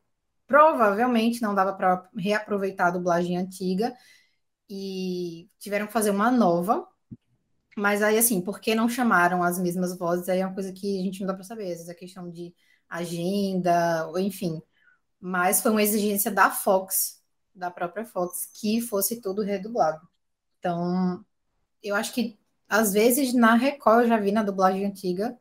provavelmente 0.46 1.40
não 1.40 1.54
dava 1.54 1.72
para 1.72 2.08
reaproveitar 2.16 2.88
a 2.88 2.90
dublagem 2.90 3.38
antiga 3.38 3.94
e 4.68 5.48
tiveram 5.58 5.86
que 5.86 5.92
fazer 5.92 6.10
uma 6.10 6.30
nova 6.30 6.89
mas 7.76 8.02
aí, 8.02 8.18
assim, 8.18 8.40
por 8.40 8.60
que 8.60 8.74
não 8.74 8.88
chamaram 8.88 9.42
as 9.42 9.58
mesmas 9.58 9.96
vozes? 9.96 10.28
Aí 10.28 10.40
é 10.40 10.46
uma 10.46 10.54
coisa 10.54 10.72
que 10.72 11.00
a 11.00 11.02
gente 11.04 11.20
não 11.20 11.28
dá 11.28 11.34
para 11.34 11.44
saber. 11.44 11.64
Às 11.64 11.70
vezes 11.78 11.88
é 11.88 11.94
questão 11.94 12.30
de 12.30 12.54
agenda, 12.88 14.06
ou 14.08 14.18
enfim. 14.18 14.60
Mas 15.20 15.60
foi 15.62 15.70
uma 15.72 15.82
exigência 15.82 16.30
da 16.30 16.50
Fox, 16.50 17.22
da 17.54 17.70
própria 17.70 18.04
Fox, 18.04 18.50
que 18.54 18.80
fosse 18.80 19.20
tudo 19.20 19.42
redublado. 19.42 20.06
Então, 20.58 21.24
eu 21.82 21.94
acho 21.96 22.14
que, 22.14 22.38
às 22.68 22.92
vezes, 22.92 23.34
na 23.34 23.54
Record, 23.54 24.04
eu 24.04 24.08
já 24.08 24.18
vi 24.18 24.32
na 24.32 24.42
dublagem 24.42 24.86
antiga, 24.86 25.38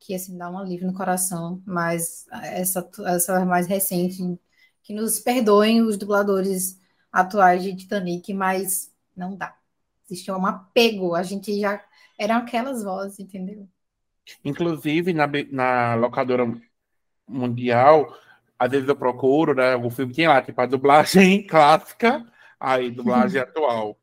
que, 0.00 0.14
assim, 0.14 0.36
dá 0.38 0.50
um 0.50 0.58
alívio 0.58 0.86
no 0.86 0.94
coração. 0.94 1.62
Mas 1.66 2.26
essa, 2.42 2.88
essa 3.06 3.44
mais 3.46 3.66
recente, 3.66 4.22
que 4.82 4.94
nos 4.94 5.18
perdoem 5.20 5.82
os 5.82 5.96
dubladores 5.98 6.78
atuais 7.12 7.62
de 7.62 7.76
Titanic, 7.76 8.32
mas 8.34 8.92
não 9.16 9.36
dá 9.36 9.56
existia 10.04 10.36
um 10.36 10.46
apego, 10.46 11.14
a 11.14 11.22
gente 11.22 11.58
já 11.58 11.82
eram 12.18 12.36
aquelas 12.36 12.82
vozes, 12.84 13.18
entendeu? 13.18 13.68
Inclusive 14.44 15.12
na, 15.12 15.26
na 15.50 15.94
locadora 15.94 16.44
mundial, 17.28 18.16
às 18.58 18.70
vezes 18.70 18.88
eu 18.88 18.96
procuro, 18.96 19.54
né? 19.54 19.76
O 19.76 19.90
filme 19.90 20.14
tem 20.14 20.28
lá, 20.28 20.40
tipo, 20.40 20.60
a 20.60 20.66
dublagem 20.66 21.44
clássica, 21.46 22.24
aí 22.58 22.90
dublagem 22.90 23.40
atual. 23.42 23.98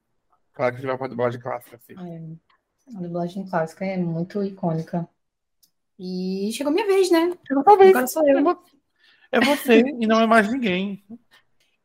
Claro 0.54 0.74
que 0.74 0.78
a 0.78 0.82
gente 0.82 0.88
vai 0.88 0.98
pra 0.98 1.08
dublagem 1.08 1.40
clássica, 1.40 1.78
assim. 1.78 1.94
É, 1.98 2.98
a 2.98 3.02
dublagem 3.02 3.48
clássica 3.48 3.86
é 3.86 3.98
muito 3.98 4.44
icônica. 4.44 5.08
E 5.98 6.52
chegou 6.54 6.74
minha 6.74 6.88
vez, 6.88 7.12
né? 7.12 7.32
Chegou 7.48 7.64
talvez. 7.64 7.92
Agora 7.92 8.08
sou 8.08 8.28
eu. 8.28 8.60
É 9.32 9.40
você 9.40 9.80
e 9.80 10.06
não 10.06 10.20
é 10.20 10.28
mais 10.28 10.52
ninguém. 10.52 11.04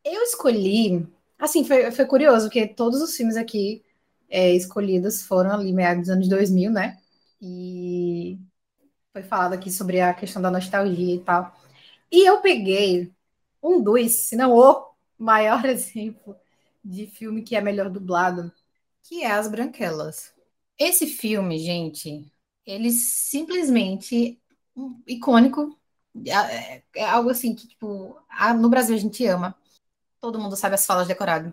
Eu 0.04 0.22
escolhi. 0.22 1.06
Assim, 1.38 1.64
foi, 1.64 1.90
foi 1.92 2.06
curioso, 2.06 2.46
porque 2.46 2.66
todos 2.66 3.00
os 3.00 3.14
filmes 3.14 3.36
aqui 3.36 3.84
é, 4.28 4.52
escolhidas 4.54 5.22
foram 5.22 5.52
ali 5.52 5.72
meados 5.72 6.02
dos 6.04 6.10
anos 6.10 6.28
2000, 6.28 6.70
né? 6.70 6.98
E 7.40 8.38
foi 9.12 9.22
falado 9.22 9.54
aqui 9.54 9.70
sobre 9.70 10.00
a 10.00 10.14
questão 10.14 10.42
da 10.42 10.50
nostalgia 10.50 11.14
e 11.14 11.20
tal. 11.20 11.54
E 12.10 12.28
eu 12.28 12.40
peguei 12.40 13.12
um 13.62 13.82
dos, 13.82 14.12
se 14.12 14.36
não 14.36 14.52
o 14.54 14.86
maior 15.18 15.64
exemplo 15.66 16.36
de 16.84 17.06
filme 17.06 17.42
que 17.42 17.56
é 17.56 17.60
melhor 17.60 17.90
dublado, 17.90 18.52
que 19.02 19.22
é 19.24 19.32
As 19.32 19.48
Branquelas. 19.48 20.34
Esse 20.78 21.06
filme, 21.06 21.58
gente, 21.58 22.30
ele 22.66 22.90
simplesmente 22.92 24.40
icônico. 25.06 25.78
É, 26.26 26.82
é 26.94 27.04
algo 27.04 27.30
assim 27.30 27.54
que, 27.54 27.68
tipo, 27.68 28.16
no 28.58 28.68
Brasil 28.68 28.94
a 28.94 28.98
gente 28.98 29.24
ama. 29.26 29.56
Todo 30.20 30.38
mundo 30.40 30.56
sabe 30.56 30.74
as 30.74 30.86
falas 30.86 31.08
decoradas. 31.08 31.52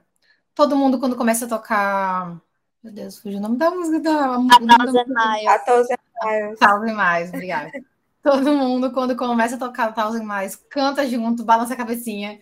Todo 0.56 0.76
mundo, 0.78 1.00
quando 1.00 1.16
começa 1.18 1.46
a 1.46 1.50
tocar 1.50 2.42
meu 2.84 2.92
Deus, 2.92 3.18
fugiu 3.18 3.40
o 3.40 3.42
nome 3.42 3.58
da 3.58 3.72
música 3.72 4.00
da. 4.02 4.36
A 4.36 4.40
Thousand 4.40 5.06
Miles. 5.08 5.48
A 5.48 5.60
Thousand 5.60 5.98
Miles. 6.22 6.60
Thousand 6.60 6.96
Miles, 6.96 7.30
obrigada. 7.30 7.72
Todo 8.22 8.54
mundo, 8.54 8.92
quando 8.92 9.16
começa 9.16 9.56
a 9.56 9.60
tocar 9.60 9.94
Thousand 9.94 10.26
Miles, 10.26 10.56
canta 10.70 11.08
junto, 11.08 11.46
balança 11.46 11.74
a 11.74 11.78
cabecinha, 11.78 12.40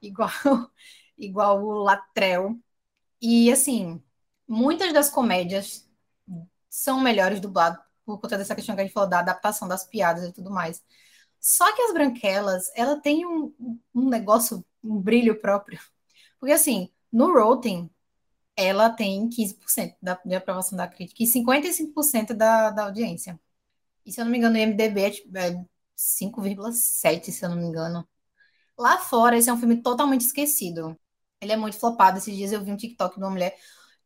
igual, 0.00 0.30
igual 1.18 1.64
o 1.64 1.82
Latrell. 1.82 2.56
E, 3.20 3.50
assim, 3.50 4.02
muitas 4.46 4.92
das 4.92 5.10
comédias 5.10 5.88
são 6.68 7.00
melhores 7.00 7.40
dubladas 7.40 7.80
por 8.04 8.20
conta 8.20 8.38
dessa 8.38 8.54
questão 8.54 8.74
que 8.74 8.80
a 8.80 8.84
gente 8.84 8.92
falou 8.94 9.08
da 9.08 9.20
adaptação 9.20 9.66
das 9.66 9.84
piadas 9.84 10.28
e 10.28 10.32
tudo 10.32 10.50
mais. 10.50 10.82
Só 11.40 11.72
que 11.74 11.82
as 11.82 11.92
branquelas, 11.92 12.70
ela 12.76 13.00
tem 13.00 13.26
um, 13.26 13.52
um 13.94 14.08
negócio, 14.08 14.64
um 14.82 15.00
brilho 15.00 15.40
próprio. 15.40 15.80
Porque 16.38 16.52
assim, 16.52 16.90
no 17.12 17.32
Rotten, 17.32 17.90
ela 18.62 18.90
tem 18.90 19.28
15% 19.28 19.96
da, 20.02 20.20
de 20.24 20.34
aprovação 20.34 20.76
da 20.76 20.88
crítica 20.88 21.22
e 21.22 21.26
55% 21.26 22.34
da, 22.34 22.70
da 22.70 22.84
audiência. 22.84 23.38
E 24.04 24.12
se 24.12 24.20
eu 24.20 24.24
não 24.24 24.32
me 24.32 24.38
engano, 24.38 24.56
o 24.56 24.58
IMDB 24.58 25.00
é, 25.02 25.10
tipo, 25.10 25.36
é 25.38 25.64
5,7, 25.96 27.30
se 27.30 27.44
eu 27.44 27.50
não 27.50 27.56
me 27.56 27.64
engano. 27.64 28.06
Lá 28.78 28.98
fora, 28.98 29.36
esse 29.36 29.48
é 29.50 29.52
um 29.52 29.58
filme 29.58 29.82
totalmente 29.82 30.22
esquecido. 30.22 30.98
Ele 31.40 31.52
é 31.52 31.56
muito 31.56 31.78
flopado. 31.78 32.18
Esses 32.18 32.36
dias 32.36 32.52
eu 32.52 32.64
vi 32.64 32.72
um 32.72 32.76
TikTok 32.76 33.16
de 33.16 33.22
uma 33.22 33.30
mulher 33.30 33.56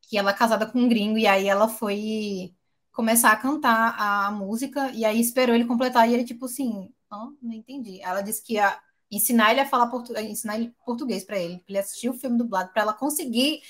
que 0.02 0.18
ela 0.18 0.30
é 0.30 0.34
casada 0.34 0.66
com 0.66 0.80
um 0.80 0.88
gringo 0.88 1.18
e 1.18 1.26
aí 1.26 1.48
ela 1.48 1.68
foi 1.68 2.54
começar 2.92 3.32
a 3.32 3.36
cantar 3.36 3.94
a 3.98 4.30
música 4.30 4.90
e 4.92 5.04
aí 5.04 5.20
esperou 5.20 5.54
ele 5.54 5.66
completar 5.66 6.08
e 6.08 6.14
ele 6.14 6.24
tipo 6.24 6.46
assim, 6.46 6.92
oh, 7.12 7.32
não 7.42 7.52
entendi. 7.52 8.00
Ela 8.02 8.22
disse 8.22 8.42
que 8.42 8.54
ia 8.54 8.78
ensinar 9.10 9.50
ele 9.52 9.60
a 9.60 9.66
falar 9.66 9.88
português, 9.88 10.26
ensinar 10.26 10.56
ele 10.56 10.74
português 10.84 11.24
para 11.24 11.38
ele, 11.38 11.62
ele 11.68 11.78
assistir 11.78 12.08
o 12.08 12.14
filme 12.14 12.38
dublado 12.38 12.72
para 12.72 12.82
ela 12.82 12.92
conseguir 12.94 13.60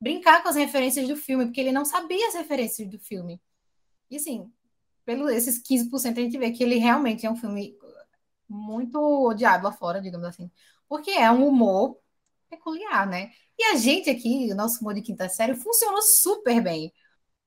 brincar 0.00 0.42
com 0.42 0.48
as 0.48 0.56
referências 0.56 1.08
do 1.08 1.16
filme, 1.16 1.46
porque 1.46 1.60
ele 1.60 1.72
não 1.72 1.84
sabia 1.84 2.28
as 2.28 2.34
referências 2.34 2.88
do 2.88 2.98
filme. 2.98 3.40
E 4.10 4.16
assim, 4.16 4.52
pelo 5.04 5.28
esses 5.30 5.58
15% 5.62 6.18
a 6.18 6.22
gente 6.22 6.38
vê 6.38 6.50
que 6.52 6.62
ele 6.62 6.76
realmente 6.76 7.26
é 7.26 7.30
um 7.30 7.36
filme 7.36 7.76
muito 8.48 8.98
odiado 8.98 9.64
lá 9.64 9.72
fora, 9.72 10.00
digamos 10.00 10.26
assim, 10.26 10.50
porque 10.88 11.10
é 11.10 11.30
um 11.30 11.46
humor 11.46 11.98
peculiar, 12.48 13.06
né? 13.06 13.32
E 13.58 13.64
a 13.64 13.76
gente 13.76 14.08
aqui, 14.10 14.48
o 14.52 14.54
nosso 14.56 14.80
humor 14.80 14.94
de 14.94 15.02
quinta 15.02 15.28
série, 15.28 15.54
funcionou 15.54 16.02
super 16.02 16.62
bem. 16.62 16.92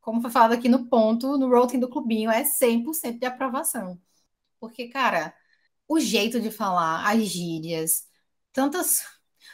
Como 0.01 0.21
foi 0.21 0.31
falado 0.31 0.53
aqui 0.53 0.69
no 0.69 0.87
ponto, 0.89 1.37
no 1.37 1.49
Rotten 1.49 1.79
do 1.79 1.89
Clubinho, 1.89 2.31
é 2.31 2.43
100% 2.43 3.19
de 3.19 3.25
aprovação. 3.25 3.99
Porque, 4.59 4.89
cara, 4.89 5.33
o 5.87 5.99
jeito 5.99 6.39
de 6.41 6.51
falar, 6.51 7.07
as 7.09 7.23
gírias, 7.25 8.07
tantas. 8.53 9.03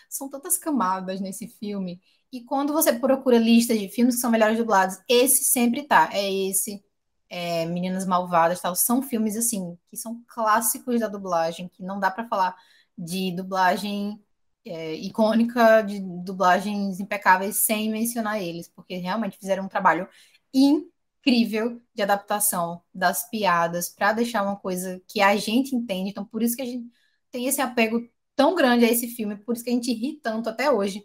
São 0.10 0.30
tantas 0.30 0.58
camadas 0.58 1.20
nesse 1.22 1.48
filme. 1.48 2.02
E 2.32 2.44
quando 2.44 2.74
você 2.74 2.94
procura 2.94 3.38
lista 3.38 3.78
de 3.78 3.90
filmes 3.90 4.16
que 4.16 4.22
são 4.22 4.32
melhores 4.32 4.58
dublados, 4.58 4.98
esse 5.08 5.46
sempre 5.46 5.84
tá. 5.84 6.10
É 6.12 6.32
esse, 6.50 6.84
é, 7.30 7.66
Meninas 7.66 8.06
Malvadas, 8.06 8.62
tal. 8.62 8.76
São 8.76 9.02
filmes, 9.02 9.38
assim, 9.38 9.78
que 9.88 9.98
são 9.98 10.24
clássicos 10.28 11.00
da 11.00 11.08
dublagem, 11.08 11.70
que 11.70 11.84
não 11.84 12.00
dá 12.00 12.12
para 12.12 12.28
falar 12.28 12.56
de 12.98 13.32
dublagem 13.36 14.22
é, 14.66 14.96
icônica, 14.96 15.82
de 15.82 16.00
dublagens 16.00 17.00
impecáveis, 17.00 17.66
sem 17.66 17.90
mencionar 17.90 18.42
eles, 18.42 18.68
porque 18.68 18.96
realmente 18.98 19.38
fizeram 19.38 19.66
um 19.66 19.70
trabalho 19.70 20.08
incrível 20.54 21.82
de 21.94 22.02
adaptação 22.02 22.82
das 22.94 23.30
piadas 23.30 23.90
para 23.90 24.14
deixar 24.14 24.44
uma 24.44 24.56
coisa 24.58 25.02
que 25.08 25.22
a 25.22 25.36
gente 25.38 25.76
entende. 25.76 26.10
Então, 26.10 26.26
por 26.26 26.44
isso 26.44 26.56
que 26.56 26.62
a 26.62 26.66
gente 26.66 26.90
tem 27.32 27.48
esse 27.48 27.62
apego 27.62 28.02
tão 28.36 28.56
grande 28.56 28.86
a 28.86 28.92
esse 28.92 29.08
filme, 29.08 29.36
por 29.38 29.56
isso 29.56 29.64
que 29.64 29.70
a 29.70 29.74
gente 29.74 29.92
ri 29.94 30.20
tanto 30.22 30.50
até 30.50 30.72
hoje 30.72 31.04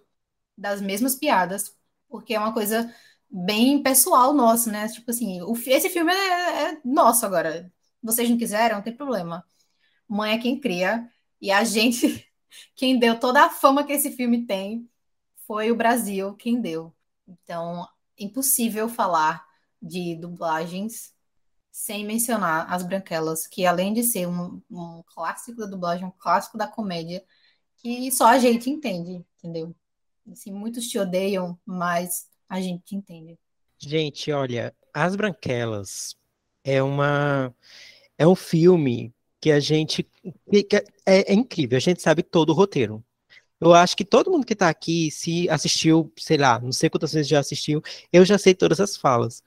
das 0.63 0.81
mesmas 0.81 1.17
piadas, 1.17 1.77
porque 2.09 2.35
é 2.35 2.39
uma 2.39 2.55
coisa 2.55 2.95
bem 3.29 3.83
pessoal 3.83 4.33
nosso, 4.33 4.71
né? 4.71 4.89
Tipo 4.89 5.11
assim, 5.11 5.43
o, 5.43 5.55
esse 5.67 5.91
filme 5.91 6.13
é, 6.13 6.73
é 6.73 6.81
nosso 6.85 7.27
agora. 7.27 7.73
Vocês 8.03 8.31
não 8.31 8.39
quiseram, 8.39 8.77
não 8.77 8.83
tem 8.83 8.97
problema. 8.97 9.45
Mãe 10.09 10.35
é 10.35 10.39
quem 10.39 10.61
cria, 10.61 11.09
e 11.41 11.51
a 11.51 11.65
gente, 11.65 12.27
quem 12.77 12.99
deu 12.99 13.19
toda 13.19 13.45
a 13.45 13.51
fama 13.51 13.85
que 13.85 13.93
esse 13.93 14.13
filme 14.13 14.47
tem, 14.47 14.89
foi 15.47 15.71
o 15.73 15.77
Brasil 15.77 16.35
quem 16.37 16.61
deu. 16.61 16.95
Então, 17.27 17.87
impossível 18.19 18.89
falar 18.89 19.45
de 19.81 20.17
dublagens 20.17 21.13
sem 21.73 22.05
mencionar 22.07 22.73
as 22.73 22.83
Branquelas, 22.83 23.47
que 23.47 23.67
além 23.67 23.95
de 23.95 24.03
ser 24.05 24.29
um, 24.29 24.63
um 24.71 25.03
clássico 25.07 25.59
da 25.61 25.67
dublagem, 25.67 26.07
um 26.07 26.13
clássico 26.13 26.59
da 26.59 26.69
comédia, 26.69 27.25
que 27.79 28.13
só 28.13 28.27
a 28.27 28.39
gente 28.39 28.71
entende, 28.71 29.25
entendeu? 29.39 29.75
Assim, 30.31 30.53
muitos 30.53 30.89
te 30.89 30.99
odeiam, 30.99 31.59
mas 31.65 32.27
a 32.49 32.61
gente 32.61 32.95
entende. 32.95 33.39
Gente, 33.79 34.31
olha, 34.31 34.75
As 34.95 35.17
Branquelas 35.17 36.15
é 36.63 36.83
uma 36.83 37.53
é 38.17 38.27
um 38.27 38.37
filme 38.37 39.13
que 39.41 39.51
a 39.51 39.59
gente 39.59 40.07
que 40.51 40.69
é, 41.05 41.33
é 41.33 41.35
incrível, 41.35 41.77
a 41.77 41.81
gente 41.81 42.01
sabe 42.01 42.23
todo 42.23 42.51
o 42.51 42.55
roteiro. 42.55 43.05
Eu 43.61 43.73
acho 43.75 43.97
que 43.97 44.05
todo 44.05 44.31
mundo 44.31 44.45
que 44.45 44.55
está 44.55 44.69
aqui, 44.69 45.11
se 45.11 45.49
assistiu, 45.49 46.13
sei 46.19 46.37
lá, 46.37 46.59
não 46.59 46.73
sei 46.73 46.91
quantas 46.91 47.13
vezes 47.13 47.29
já 47.29 47.39
assistiu, 47.39 47.81
eu 48.13 48.25
já 48.25 48.37
sei 48.37 48.55
todas 48.55 48.81
as 48.81 48.97
falas. 48.97 49.43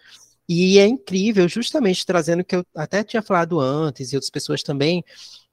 E 0.48 0.80
é 0.80 0.86
incrível, 0.86 1.48
justamente 1.50 2.06
trazendo 2.06 2.42
o 2.42 2.46
que 2.46 2.56
eu 2.56 2.66
até 2.76 3.04
tinha 3.04 3.22
falado 3.22 3.60
antes, 3.60 4.14
e 4.14 4.16
outras 4.16 4.30
pessoas 4.30 4.64
também, 4.64 5.04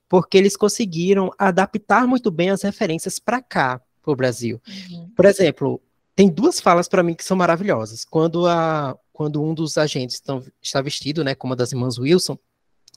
porque 0.08 0.38
eles 0.38 0.56
conseguiram 0.56 1.30
adaptar 1.38 2.06
muito 2.06 2.30
bem 2.30 2.50
as 2.50 2.62
referências 2.62 3.18
para 3.18 3.42
cá, 3.42 3.80
para 4.02 4.12
o 4.12 4.16
Brasil. 4.16 4.60
Uhum. 4.66 5.10
Por 5.14 5.24
exemplo, 5.24 5.80
tem 6.14 6.28
duas 6.28 6.60
falas 6.60 6.88
para 6.88 7.02
mim 7.02 7.14
que 7.14 7.24
são 7.24 7.36
maravilhosas. 7.36 8.04
Quando, 8.04 8.46
a, 8.46 8.96
quando 9.12 9.42
um 9.42 9.54
dos 9.54 9.78
agentes 9.78 10.16
estão, 10.16 10.44
está 10.60 10.80
vestido, 10.80 11.24
né, 11.24 11.34
como 11.34 11.52
uma 11.52 11.56
das 11.56 11.72
irmãs 11.72 11.98
Wilson, 11.98 12.38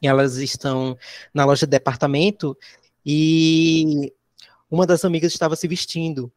e 0.02 0.08
elas 0.08 0.38
estão 0.38 0.98
na 1.34 1.46
loja 1.46 1.66
de 1.66 1.72
departamento, 1.72 2.58
e 3.06 4.14
uma 4.70 4.86
das 4.86 5.06
amigas 5.06 5.32
estava 5.32 5.56
se 5.56 5.68
vestindo. 5.68 6.32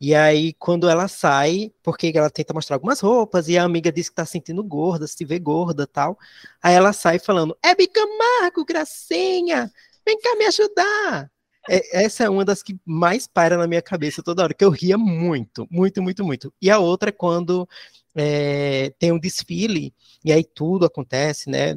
E 0.00 0.14
aí, 0.14 0.52
quando 0.54 0.88
ela 0.88 1.06
sai, 1.06 1.72
porque 1.82 2.12
ela 2.14 2.30
tenta 2.30 2.52
mostrar 2.52 2.74
algumas 2.76 2.98
roupas, 3.00 3.48
e 3.48 3.56
a 3.56 3.62
amiga 3.62 3.92
diz 3.92 4.08
que 4.08 4.14
tá 4.16 4.24
sentindo 4.24 4.62
gorda, 4.64 5.06
se 5.06 5.24
vê 5.24 5.38
gorda 5.38 5.86
tal. 5.86 6.18
Aí 6.60 6.74
ela 6.74 6.92
sai 6.92 7.18
falando: 7.20 7.56
É 7.62 7.74
Bicamargo, 7.74 8.64
Gracinha, 8.64 9.70
vem 10.04 10.20
cá 10.20 10.34
me 10.34 10.46
ajudar. 10.46 11.30
É, 11.68 12.04
essa 12.04 12.24
é 12.24 12.30
uma 12.30 12.44
das 12.44 12.62
que 12.62 12.76
mais 12.84 13.26
para 13.26 13.56
na 13.56 13.66
minha 13.66 13.82
cabeça 13.82 14.22
toda 14.22 14.42
hora, 14.42 14.54
que 14.54 14.64
eu 14.64 14.70
ria 14.70 14.98
muito, 14.98 15.66
muito, 15.70 16.02
muito, 16.02 16.24
muito. 16.24 16.52
E 16.60 16.70
a 16.70 16.78
outra 16.78 17.10
é 17.10 17.12
quando 17.12 17.68
é, 18.14 18.92
tem 18.98 19.12
um 19.12 19.18
desfile, 19.18 19.94
e 20.24 20.32
aí 20.32 20.44
tudo 20.44 20.86
acontece, 20.86 21.48
né? 21.50 21.74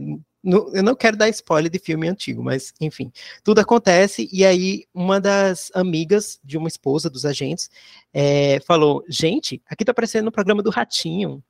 eu 0.74 0.84
não 0.84 0.96
quero 0.96 1.18
dar 1.18 1.28
spoiler 1.30 1.72
de 1.72 1.80
filme 1.80 2.08
antigo, 2.08 2.44
mas 2.44 2.72
enfim, 2.80 3.12
tudo 3.44 3.60
acontece 3.60 4.30
e 4.32 4.46
aí 4.46 4.86
uma 4.94 5.20
das 5.20 5.72
amigas 5.74 6.40
de 6.44 6.58
uma 6.58 6.68
esposa 6.68 7.10
dos 7.10 7.26
agentes 7.26 7.70
é, 8.14 8.60
falou: 8.62 9.04
gente, 9.10 9.62
aqui 9.66 9.84
tá 9.84 9.92
aparecendo 9.92 10.26
no 10.26 10.32
programa 10.32 10.62
do 10.62 10.70
Ratinho. 10.70 11.44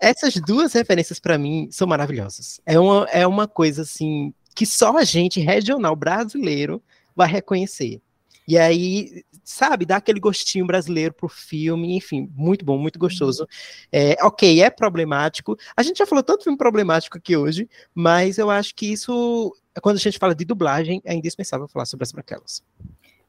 Essas 0.00 0.34
duas 0.34 0.72
referências 0.72 1.20
para 1.20 1.38
mim 1.38 1.68
são 1.70 1.86
maravilhosas. 1.86 2.60
É 2.66 2.78
uma, 2.78 3.04
é 3.10 3.26
uma 3.26 3.46
coisa 3.46 3.82
assim 3.82 4.34
que 4.54 4.66
só 4.66 4.96
a 4.98 5.04
gente 5.04 5.40
regional 5.40 5.94
brasileiro 5.94 6.82
vai 7.18 7.28
reconhecer. 7.28 8.00
E 8.46 8.56
aí, 8.56 9.24
sabe, 9.44 9.84
dá 9.84 9.96
aquele 9.96 10.18
gostinho 10.18 10.66
brasileiro 10.66 11.12
pro 11.12 11.28
filme, 11.28 11.94
enfim, 11.94 12.32
muito 12.34 12.64
bom, 12.64 12.78
muito 12.78 12.98
gostoso. 12.98 13.46
É, 13.92 14.16
ok, 14.24 14.62
é 14.62 14.70
problemático. 14.70 15.54
A 15.76 15.82
gente 15.82 15.98
já 15.98 16.06
falou 16.06 16.24
tanto 16.24 16.44
filme 16.44 16.56
problemático 16.56 17.18
aqui 17.18 17.36
hoje, 17.36 17.68
mas 17.94 18.38
eu 18.38 18.48
acho 18.48 18.74
que 18.74 18.90
isso, 18.90 19.54
quando 19.82 19.96
a 19.96 20.00
gente 20.00 20.18
fala 20.18 20.34
de 20.34 20.46
dublagem, 20.46 21.02
é 21.04 21.12
indispensável 21.12 21.68
falar 21.68 21.84
sobre 21.84 22.04
as 22.04 22.12
branquelas. 22.12 22.64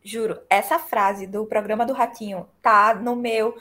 Juro, 0.01 0.39
essa 0.49 0.79
frase 0.79 1.27
do 1.27 1.45
programa 1.45 1.85
do 1.85 1.91
Ratinho 1.91 2.47
tá 2.61 2.95
no 2.95 3.13
meu 3.13 3.57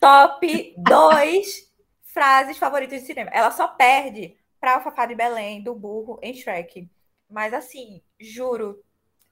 top 0.00 0.74
2 0.78 1.70
frases 2.06 2.56
favoritas 2.56 3.00
de 3.00 3.06
cinema. 3.06 3.30
Ela 3.34 3.50
só 3.50 3.68
perde 3.68 4.34
para 4.58 4.78
o 4.78 4.82
Fafá 4.82 5.04
de 5.04 5.14
Belém, 5.14 5.62
do 5.62 5.74
burro, 5.74 6.18
em 6.22 6.32
Shrek. 6.32 6.88
Mas 7.28 7.52
assim, 7.52 8.00
juro, 8.18 8.82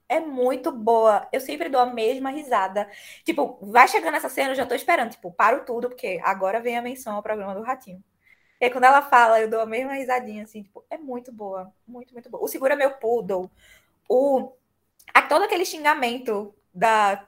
é 0.08 0.20
muito 0.20 0.72
boa. 0.72 1.28
Eu 1.32 1.40
sempre 1.40 1.68
dou 1.68 1.80
a 1.80 1.86
mesma 1.86 2.30
risada. 2.30 2.88
Tipo, 3.24 3.58
vai 3.62 3.86
chegando 3.86 4.16
essa 4.16 4.28
cena, 4.28 4.50
eu 4.50 4.54
já 4.54 4.66
tô 4.66 4.74
esperando. 4.74 5.10
Tipo, 5.10 5.30
paro 5.30 5.64
tudo, 5.64 5.88
porque 5.88 6.20
agora 6.24 6.60
vem 6.60 6.78
a 6.78 6.82
menção 6.82 7.14
ao 7.16 7.22
programa 7.22 7.54
do 7.54 7.62
Ratinho. 7.62 8.02
E 8.60 8.64
aí, 8.64 8.70
quando 8.70 8.84
ela 8.84 9.02
fala, 9.02 9.40
eu 9.40 9.48
dou 9.48 9.60
a 9.60 9.66
mesma 9.66 9.92
risadinha, 9.92 10.42
assim, 10.42 10.62
tipo, 10.62 10.84
é 10.90 10.98
muito 10.98 11.30
boa. 11.30 11.72
Muito, 11.86 12.12
muito 12.12 12.28
boa. 12.28 12.42
O 12.42 12.48
Segura 12.48 12.74
Meu 12.74 12.90
Poodle. 12.92 13.50
O... 14.08 14.52
A, 15.14 15.22
todo 15.22 15.44
aquele 15.44 15.64
xingamento 15.64 16.54
da, 16.74 17.24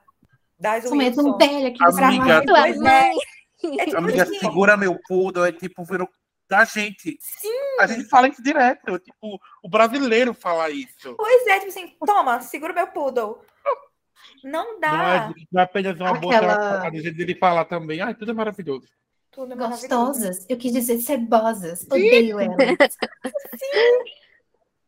das 0.58 0.90
Wilson. 0.90 1.36
Velho, 1.38 1.72
que 1.72 1.84
amiga, 1.84 2.42
é, 2.88 3.82
é 3.82 3.84
tipo 3.86 3.96
amiga, 3.96 4.22
assim, 4.22 4.38
segura 4.40 4.76
meu 4.76 4.98
poodle, 5.08 5.44
é 5.44 5.52
tipo, 5.52 5.82
virou 5.84 6.08
da 6.50 6.64
gente. 6.64 7.16
Sim. 7.20 7.78
A 7.78 7.86
gente 7.86 8.08
fala 8.08 8.28
isso 8.28 8.42
direto. 8.42 8.98
Tipo, 8.98 9.40
o 9.62 9.68
brasileiro 9.68 10.34
fala 10.34 10.68
isso. 10.68 11.14
Pois 11.16 11.46
é, 11.46 11.60
tipo 11.60 11.68
assim, 11.68 11.96
toma, 12.04 12.40
segura 12.40 12.72
meu 12.72 12.88
poodle. 12.88 13.38
Não 14.42 14.80
dá. 14.80 14.90
Não 14.90 15.04
é, 15.04 15.34
não 15.52 15.60
é 15.60 15.64
apenas 15.64 15.98
uma 16.00 16.10
Aquela... 16.10 16.80
boa 16.80 16.90
de 16.90 17.22
ele 17.22 17.34
falar 17.36 17.64
também. 17.66 18.00
Ai, 18.00 18.14
tudo 18.14 18.32
é 18.32 18.34
maravilhoso. 18.34 18.88
Tudo 19.30 19.52
é 19.52 19.56
Gostosas. 19.56 20.44
Eu 20.48 20.58
quis 20.58 20.72
dizer 20.72 20.98
cebosas. 20.98 21.84
Odeio 21.84 22.40
elas. 22.40 22.56
Sim. 23.54 24.20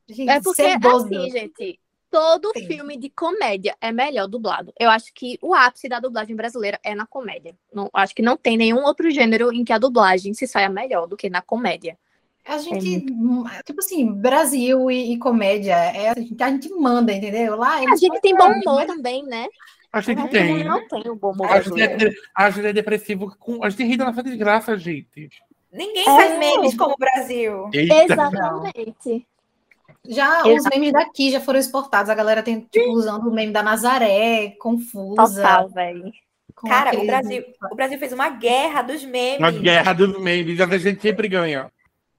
Gente, 0.09 0.31
é 0.31 0.41
porque, 0.41 0.63
ceboso. 0.63 1.07
assim, 1.07 1.31
gente, 1.31 1.81
todo 2.13 2.53
Sim. 2.55 2.67
filme 2.67 2.99
de 2.99 3.09
comédia 3.09 3.75
é 3.81 3.91
melhor 3.91 4.29
dublado. 4.29 4.71
Eu 4.79 4.91
acho 4.91 5.11
que 5.15 5.39
o 5.41 5.55
ápice 5.55 5.89
da 5.89 5.99
dublagem 5.99 6.37
brasileira 6.37 6.79
é 6.85 6.95
na 6.95 7.07
comédia. 7.07 7.57
Não, 7.73 7.89
acho 7.95 8.15
que 8.15 8.21
não 8.21 8.37
tem 8.37 8.59
nenhum 8.59 8.85
outro 8.85 9.11
gênero 9.11 9.51
em 9.51 9.65
que 9.65 9.73
a 9.73 9.79
dublagem 9.79 10.35
se 10.35 10.47
saia 10.47 10.69
melhor 10.69 11.07
do 11.07 11.17
que 11.17 11.31
na 11.31 11.41
comédia. 11.41 11.97
A 12.45 12.59
gente, 12.59 12.97
é 12.97 13.63
tipo 13.63 13.81
assim, 13.81 14.13
Brasil 14.13 14.91
e, 14.91 15.15
e 15.15 15.19
comédia, 15.19 15.75
é, 15.75 16.11
a, 16.11 16.15
gente, 16.15 16.43
a 16.43 16.51
gente 16.51 16.69
manda, 16.75 17.13
entendeu? 17.13 17.57
Lá 17.57 17.77
a 17.77 17.97
gente 17.97 18.21
tem 18.21 18.37
bom 18.37 18.49
humor 18.49 18.85
mas... 18.85 18.87
também, 18.89 19.23
né? 19.25 19.47
A 19.91 20.01
gente 20.01 20.29
tem. 20.29 20.65
Não 20.65 20.87
tem 20.89 21.09
o 21.09 21.17
bom 21.17 21.33
humor. 21.33 21.51
A 21.51 21.61
gente, 21.61 21.81
é, 21.81 22.11
a 22.35 22.51
gente 22.51 22.67
é 22.67 22.73
depressivo 22.73 23.35
com. 23.39 23.65
A 23.65 23.71
gente 23.71 23.85
ri 23.85 23.97
da 23.97 24.07
nossa 24.07 24.23
desgraça, 24.23 24.77
gente. 24.77 25.31
Ninguém 25.73 26.03
é. 26.03 26.05
faz 26.05 26.39
memes 26.39 26.75
como 26.77 26.95
o 26.95 26.99
Brasil. 26.99 27.71
Eita. 27.73 28.05
Exatamente. 28.05 29.27
Já 30.07 30.41
Exato. 30.41 30.55
os 30.55 30.65
memes 30.65 30.93
daqui 30.93 31.31
já 31.31 31.41
foram 31.41 31.61
exportados. 31.61 32.11
A 32.11 32.15
galera 32.15 32.43
tem, 32.43 32.61
tipo, 32.61 32.93
usando 32.93 33.29
o 33.29 33.33
meme 33.33 33.53
da 33.53 33.63
Nazaré, 33.63 34.51
confusa. 34.59 35.43
Total, 35.43 35.69
velho. 35.69 36.13
Cara, 36.57 36.91
aquele... 36.91 37.03
o 37.03 37.07
Brasil, 37.07 37.45
o 37.71 37.75
Brasil 37.75 37.99
fez 37.99 38.13
uma 38.13 38.29
guerra 38.29 38.83
dos 38.83 39.05
memes. 39.05 39.39
Uma 39.39 39.51
guerra 39.53 39.93
dos 39.93 40.19
memes. 40.21 40.61
A 40.61 40.79
gente 40.79 41.01
sempre 41.01 41.29
ganha. 41.29 41.71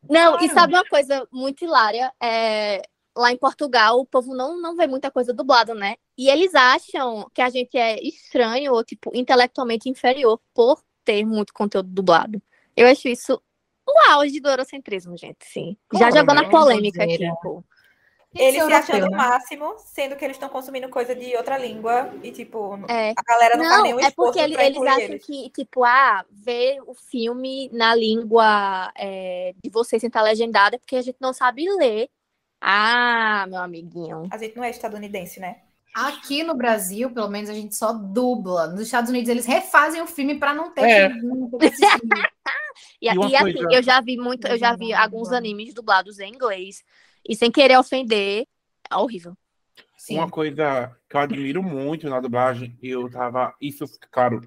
Não, 0.10 0.34
claro. 0.34 0.46
e 0.46 0.50
sabe 0.50 0.74
uma 0.74 0.86
coisa 0.86 1.28
muito 1.32 1.64
hilária? 1.64 2.12
É, 2.22 2.82
lá 3.16 3.32
em 3.32 3.38
Portugal, 3.38 4.00
o 4.00 4.06
povo 4.06 4.34
não, 4.34 4.60
não 4.60 4.76
vê 4.76 4.88
muita 4.88 5.12
coisa 5.12 5.34
dublada, 5.34 5.74
né? 5.74 5.96
E 6.18 6.30
eles 6.30 6.54
acham 6.56 7.30
que 7.34 7.42
a 7.42 7.50
gente 7.50 7.78
é 7.78 8.02
estranho 8.02 8.74
ou, 8.74 8.84
tipo, 8.84 9.12
intelectualmente 9.14 9.90
inferior 9.90 10.40
por 10.54 10.82
ter 11.06 11.26
muito 11.26 11.54
conteúdo 11.54 11.90
dublado. 11.90 12.42
Eu 12.76 12.88
acho 12.88 13.08
isso 13.08 13.42
o 13.88 14.12
auge 14.12 14.40
do 14.40 14.50
eurocentrismo, 14.50 15.18
gente, 15.18 15.46
sim. 15.46 15.78
Já 15.94 16.10
jogando 16.10 16.40
a 16.40 16.50
polêmica 16.50 17.04
aqui, 17.04 17.30
pô. 17.42 17.64
Eles 18.36 18.64
se 18.64 18.74
achando 18.74 19.08
o 19.08 19.12
máximo, 19.12 19.76
sendo 19.78 20.16
que 20.16 20.26
eles 20.26 20.36
estão 20.36 20.50
consumindo 20.50 20.90
coisa 20.90 21.16
de 21.16 21.36
outra 21.36 21.58
língua 21.58 22.12
e, 22.24 22.32
tipo, 22.32 22.80
é. 22.90 23.12
a 23.12 23.22
galera 23.22 23.58
não, 23.58 23.64
não 23.64 23.72
faz 23.72 23.84
nenhum 23.84 24.00
esforço 24.00 24.40
É 24.40 24.48
porque 24.48 24.54
ele, 24.54 24.62
eles 24.62 24.82
acham 24.82 25.02
eles. 25.02 25.26
que, 25.26 25.50
tipo, 25.52 25.84
ah, 25.84 26.26
ver 26.32 26.80
o 26.88 26.96
filme 26.96 27.70
na 27.72 27.94
língua 27.94 28.92
é, 28.96 29.54
de 29.64 29.70
vocês 29.70 30.00
sem 30.02 30.08
estar 30.08 30.24
legendada 30.24 30.76
é 30.76 30.80
porque 30.80 30.96
a 30.96 31.02
gente 31.02 31.18
não 31.20 31.32
sabe 31.32 31.70
ler. 31.78 32.10
Ah, 32.60 33.46
meu 33.48 33.60
amiguinho. 33.60 34.28
A 34.32 34.38
gente 34.38 34.56
não 34.56 34.64
é 34.64 34.72
estadunidense, 34.72 35.40
né? 35.40 35.58
Aqui 35.94 36.42
no 36.42 36.56
Brasil, 36.56 37.12
pelo 37.12 37.30
menos, 37.30 37.52
a 37.52 37.54
gente 37.54 37.76
só 37.76 37.94
dubla. 37.94 38.66
Nos 38.66 38.82
Estados 38.82 39.12
Unidos, 39.12 39.30
eles 39.30 39.46
refazem 39.46 40.02
o 40.02 40.08
filme 40.08 40.40
para 40.40 40.56
não 40.56 40.72
ter 40.72 40.82
é. 40.82 41.10
que, 41.10 41.16
e, 43.00 43.08
e, 43.08 43.30
e 43.30 43.36
assim, 43.36 43.66
eu 43.72 43.84
já 43.84 44.02
vi 44.02 44.18
muito, 44.18 44.48
eu 44.48 44.58
já 44.58 44.76
vi 44.76 44.92
alguns 44.92 45.32
animes 45.32 45.72
dublados 45.72 46.18
em 46.20 46.34
inglês. 46.34 46.84
E 47.28 47.36
sem 47.36 47.52
querer 47.52 47.78
ofender, 47.78 48.46
é 48.90 48.96
horrível. 48.96 49.36
Sim. 49.98 50.18
Uma 50.18 50.30
coisa 50.30 50.96
que 51.10 51.16
eu 51.16 51.22
admiro 51.22 51.64
muito 51.64 52.10
na 52.10 52.20
dublagem, 52.20 52.78
eu 52.82 53.10
tava. 53.10 53.56
Isso, 53.62 53.86
claro, 54.12 54.42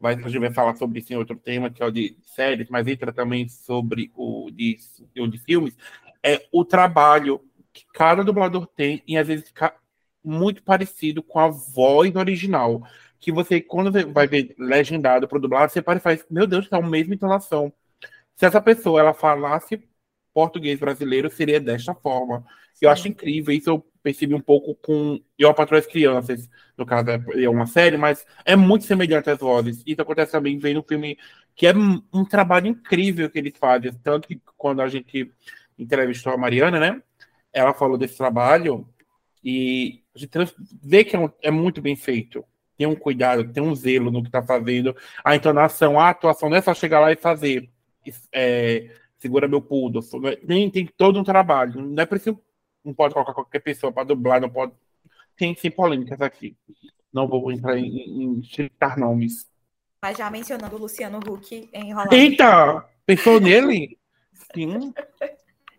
vai, 0.00 0.14
a 0.14 0.16
gente 0.16 0.38
vai 0.38 0.52
falar 0.52 0.74
sobre 0.74 1.00
isso 1.00 1.12
em 1.12 1.16
outro 1.16 1.36
tema, 1.36 1.70
que 1.70 1.82
é 1.82 1.86
o 1.86 1.90
de 1.90 2.16
séries, 2.24 2.68
mas 2.70 2.86
entra 2.86 3.12
também 3.12 3.48
sobre 3.48 4.10
o 4.14 4.50
de, 4.50 4.76
o 5.18 5.26
de 5.26 5.38
filmes, 5.38 5.76
é 6.22 6.46
o 6.50 6.64
trabalho 6.64 7.40
que 7.72 7.84
cada 7.92 8.24
dublador 8.24 8.66
tem 8.66 9.02
e 9.06 9.16
às 9.16 9.28
vezes 9.28 9.48
fica 9.48 9.74
muito 10.24 10.62
parecido 10.62 11.22
com 11.22 11.38
a 11.38 11.48
voz 11.48 12.14
original. 12.16 12.82
Que 13.20 13.30
você, 13.30 13.60
quando 13.60 13.92
você 13.92 14.04
vai 14.04 14.26
ver 14.26 14.54
legendado 14.58 15.28
para 15.28 15.38
dublar, 15.38 15.70
você 15.70 15.80
para 15.80 15.98
e 15.98 16.02
faz, 16.02 16.24
meu 16.28 16.46
Deus, 16.46 16.68
tá 16.68 16.78
a 16.78 16.82
mesma 16.82 17.14
entonação. 17.14 17.72
Se 18.34 18.46
essa 18.46 18.60
pessoa 18.60 18.98
ela 18.98 19.14
falasse 19.14 19.80
português 20.32 20.78
brasileiro 20.78 21.30
seria 21.30 21.60
desta 21.60 21.94
forma. 21.94 22.44
Sim. 22.74 22.86
Eu 22.86 22.90
acho 22.90 23.08
incrível, 23.08 23.54
isso 23.54 23.70
eu 23.70 23.86
percebi 24.02 24.34
um 24.34 24.40
pouco 24.40 24.74
com 24.74 25.20
Eu, 25.38 25.48
a 25.48 25.54
Patroa 25.54 25.78
as 25.78 25.86
Crianças, 25.86 26.48
no 26.76 26.84
caso 26.84 27.10
é 27.10 27.48
uma 27.48 27.66
série, 27.66 27.96
mas 27.96 28.26
é 28.44 28.56
muito 28.56 28.84
semelhante 28.84 29.30
às 29.30 29.38
vozes. 29.38 29.82
Isso 29.86 30.02
acontece 30.02 30.32
também 30.32 30.58
vendo 30.58 30.80
um 30.80 30.82
filme 30.82 31.16
que 31.54 31.66
é 31.66 31.72
um 32.12 32.24
trabalho 32.24 32.66
incrível 32.66 33.30
que 33.30 33.38
eles 33.38 33.54
fazem. 33.58 33.92
Tanto 34.02 34.26
que 34.26 34.40
quando 34.56 34.80
a 34.80 34.88
gente 34.88 35.30
entrevistou 35.78 36.32
a 36.32 36.36
Mariana, 36.36 36.80
né, 36.80 37.02
ela 37.52 37.72
falou 37.72 37.96
desse 37.96 38.16
trabalho 38.16 38.88
e 39.44 40.02
a 40.14 40.18
gente 40.18 40.38
vê 40.82 41.04
que 41.04 41.16
é, 41.16 41.18
um, 41.18 41.30
é 41.42 41.50
muito 41.50 41.80
bem 41.80 41.96
feito. 41.96 42.44
Tem 42.76 42.86
um 42.86 42.96
cuidado, 42.96 43.52
tem 43.52 43.62
um 43.62 43.74
zelo 43.74 44.10
no 44.10 44.22
que 44.22 44.28
está 44.28 44.42
fazendo. 44.42 44.96
A 45.24 45.36
entonação, 45.36 46.00
a 46.00 46.10
atuação 46.10 46.48
não 46.48 46.56
é 46.56 46.62
só 46.62 46.74
chegar 46.74 47.00
lá 47.00 47.12
e 47.12 47.16
fazer. 47.16 47.70
É, 48.32 48.90
segura 49.22 49.46
meu 49.46 49.62
pudo. 49.62 50.00
Tem, 50.46 50.68
tem 50.68 50.86
todo 50.86 51.18
um 51.18 51.24
trabalho. 51.24 51.80
Não 51.80 52.02
é 52.02 52.04
preciso. 52.04 52.38
Não 52.84 52.92
pode 52.92 53.14
colocar 53.14 53.32
qualquer 53.32 53.60
pessoa 53.60 53.92
para 53.92 54.04
dublar, 54.04 54.40
não 54.40 54.50
pode. 54.50 54.72
Tem 55.36 55.54
sim 55.54 55.70
polêmicas 55.70 56.20
aqui. 56.20 56.56
Não 57.12 57.28
vou 57.28 57.52
entrar 57.52 57.78
em, 57.78 57.86
em 58.24 58.42
citar 58.42 58.98
nomes. 58.98 59.48
Mas 60.02 60.18
já 60.18 60.28
mencionando 60.28 60.74
o 60.74 60.80
Luciano 60.80 61.18
Huck 61.18 61.70
enrolado. 61.72 62.14
Eita! 62.14 62.84
Pensou 63.06 63.40
nele? 63.40 63.96
Sim. 64.52 64.92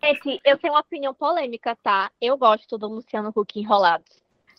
Gente, 0.02 0.42
eu 0.46 0.58
tenho 0.58 0.74
uma 0.74 0.80
opinião 0.80 1.14
polêmica, 1.14 1.76
tá? 1.84 2.10
Eu 2.22 2.38
gosto 2.38 2.78
do 2.78 2.88
Luciano 2.88 3.34
Huck 3.36 3.60
enrolado. 3.60 4.06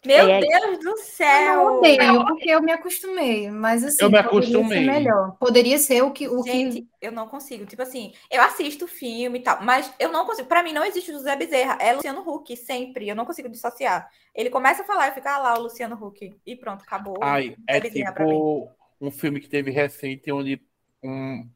Meu 0.04 0.28
é, 0.28 0.40
Deus 0.40 0.78
do 0.80 0.96
céu! 0.98 1.60
Eu 1.60 1.76
odeio, 1.78 2.26
porque 2.26 2.50
eu 2.50 2.62
me 2.62 2.72
acostumei, 2.72 3.50
mas 3.50 3.82
assim, 3.82 4.04
eu 4.04 4.10
me 4.10 4.18
acostumei. 4.18 4.62
Poderia 4.62 4.92
ser 4.92 5.00
melhor. 5.00 5.36
Poderia 5.38 5.78
ser 5.78 6.02
o 6.02 6.10
que. 6.10 6.28
O 6.28 6.42
Gente, 6.42 6.82
que... 6.82 6.88
eu 7.00 7.10
não 7.10 7.26
consigo. 7.26 7.64
Tipo 7.64 7.82
assim, 7.82 8.12
eu 8.30 8.42
assisto 8.42 8.86
filme 8.86 9.38
e 9.38 9.42
tal, 9.42 9.62
mas 9.62 9.92
eu 9.98 10.12
não 10.12 10.26
consigo. 10.26 10.48
Pra 10.48 10.62
mim, 10.62 10.72
não 10.72 10.84
existe 10.84 11.10
o 11.10 11.14
José 11.14 11.34
Bezerra. 11.36 11.78
É 11.80 11.92
Luciano 11.92 12.20
Huck, 12.20 12.56
sempre. 12.56 13.08
Eu 13.08 13.16
não 13.16 13.24
consigo 13.24 13.48
dissociar. 13.48 14.08
Ele 14.34 14.50
começa 14.50 14.82
a 14.82 14.86
falar 14.86 15.08
e 15.08 15.14
fica 15.14 15.34
ah, 15.34 15.38
lá, 15.38 15.58
o 15.58 15.62
Luciano 15.62 15.96
Huck. 15.96 16.34
E 16.44 16.56
pronto, 16.56 16.82
acabou. 16.82 17.18
Ai, 17.22 17.56
é 17.68 17.80
tipo 17.80 18.70
um 19.00 19.10
filme 19.10 19.40
que 19.40 19.48
teve 19.48 19.70
recente 19.70 20.30
onde 20.30 20.60
um, 21.02 21.48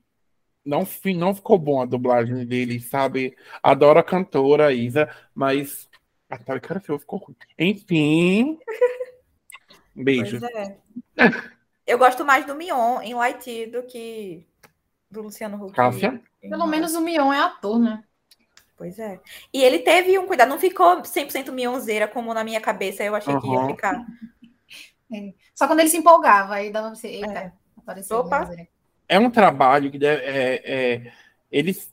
não, 0.65 0.87
não 1.17 1.35
ficou 1.35 1.59
bom 1.59 1.81
a 1.81 1.87
dublagem 1.87 2.45
dele, 2.45 2.79
sabe? 2.79 3.35
Adoro 3.63 3.99
a 3.99 4.05
cantora 4.05 4.73
Isa, 4.73 5.09
mas 5.35 5.88
Atari 6.31 6.61
cara 6.61 6.81
feio 6.81 6.99
ficou 6.99 7.19
ruim. 7.19 7.37
Enfim. 7.59 8.59
Beijo. 9.95 10.39
É. 10.45 10.77
Eu 11.87 11.99
gosto 11.99 12.25
mais 12.25 12.45
do 12.45 12.55
Mion 12.55 13.01
em 13.01 13.15
Light 13.15 13.67
do 13.67 13.83
que 13.83 14.47
do 15.11 15.23
Luciano 15.23 15.65
Huck. 15.65 15.75
Cássia? 15.75 16.21
Pelo 16.41 16.67
menos 16.67 16.95
o 16.95 17.01
Mion 17.01 17.33
é 17.33 17.41
ator, 17.41 17.79
né? 17.79 18.05
Pois 18.77 18.99
é. 18.99 19.21
E 19.53 19.63
ele 19.63 19.81
teve 19.81 20.17
um 20.19 20.27
cuidado, 20.27 20.49
não 20.49 20.59
ficou 20.59 21.03
100% 21.03 21.51
mionzeira 21.51 22.07
como 22.07 22.33
na 22.33 22.45
minha 22.45 22.61
cabeça 22.61 23.03
eu 23.03 23.15
achei 23.15 23.35
uhum. 23.35 23.41
que 23.41 23.49
ia 23.49 23.67
ficar. 23.67 24.07
É. 25.11 25.33
Só 25.55 25.67
quando 25.67 25.81
ele 25.81 25.89
se 25.89 25.97
empolgava, 25.97 26.57
aí 26.57 26.71
dava 26.71 26.89
pra 26.89 26.95
você, 26.95 27.09
eita, 27.09 27.33
é. 27.33 27.53
apareceu 27.79 28.19
Opa. 28.19 28.47
É 29.09 29.19
um 29.19 29.31
trabalho 29.31 29.91
que 29.91 29.99
deve, 29.99 30.23
é, 30.23 30.63
é, 30.63 31.13
eles 31.51 31.91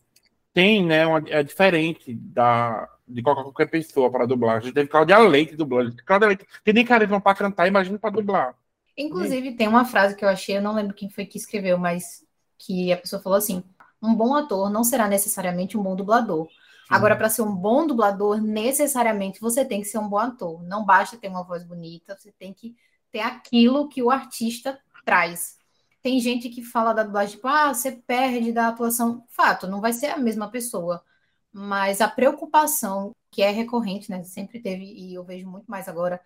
têm, 0.54 0.86
né, 0.86 1.08
uma, 1.08 1.24
é 1.30 1.42
diferente 1.42 2.14
da, 2.14 2.90
de 3.08 3.22
qualquer 3.22 3.70
pessoa 3.70 4.12
para 4.12 4.26
dublar. 4.26 4.58
A 4.58 4.60
gente 4.60 4.74
teve 4.74 4.90
Cláudia 4.90 5.18
Leite 5.20 5.56
dublando. 5.56 5.96
Cláudia 6.06 6.28
Leite 6.28 6.48
tem 6.64 6.74
nem 6.74 6.86
carisma 6.86 7.22
para 7.22 7.38
cantar, 7.38 7.68
imagina 7.68 8.00
para 8.00 8.10
dublar. 8.10 8.56
Inclusive, 8.98 9.54
tem 9.54 9.68
uma 9.68 9.86
frase 9.86 10.16
que 10.16 10.24
eu 10.24 10.30
achei, 10.30 10.58
eu 10.58 10.62
não 10.62 10.74
lembro 10.74 10.94
quem 10.94 11.10
foi 11.10 11.26
que 11.26 11.38
escreveu, 11.38 11.78
mas 11.78 12.26
que 12.58 12.92
a 12.92 12.98
pessoa 12.98 13.22
falou 13.22 13.38
assim: 13.38 13.64
um 14.02 14.16
bom 14.16 14.34
ator 14.34 14.70
não 14.70 14.84
será 14.84 15.08
necessariamente 15.08 15.78
um 15.78 15.84
bom 15.84 15.96
dublador. 15.96 16.48
Agora, 16.90 17.16
para 17.16 17.30
ser 17.30 17.42
um 17.42 17.56
bom 17.56 17.88
dublador, 17.88 18.40
necessariamente 18.40 19.42
você 19.42 19.66
tem 19.66 19.82
que 19.82 19.88
ser 19.88 19.98
um 19.98 20.08
bom 20.08 20.20
ator. 20.20 20.64
Não 20.64 20.86
basta 20.86 21.18
ter 21.18 21.28
uma 21.28 21.44
voz 21.44 21.64
bonita, 21.64 22.16
você 22.16 22.32
tem 22.32 22.54
que 22.54 22.76
ter 23.12 23.22
aquilo 23.22 23.90
que 23.90 24.04
o 24.04 24.12
artista 24.12 24.80
traz. 25.04 25.58
Tem 26.04 26.20
gente 26.20 26.48
que 26.50 26.62
fala 26.62 26.94
da 26.94 27.02
dublagem, 27.02 27.36
tipo, 27.36 27.48
ah, 27.48 27.74
você 27.74 27.92
perde 27.92 28.52
da 28.52 28.68
atuação. 28.68 29.24
Fato, 29.30 29.66
não 29.66 29.82
vai 29.82 29.92
ser 29.94 30.08
a 30.08 30.18
mesma 30.18 30.48
pessoa 30.48 31.04
mas 31.58 32.02
a 32.02 32.10
preocupação 32.10 33.16
que 33.32 33.42
é 33.42 33.50
recorrente, 33.50 34.10
né, 34.12 34.22
sempre 34.26 34.60
teve 34.62 34.84
e 34.84 35.14
eu 35.14 35.24
vejo 35.24 35.50
muito 35.50 35.72
mais 35.72 35.88
agora, 35.88 36.20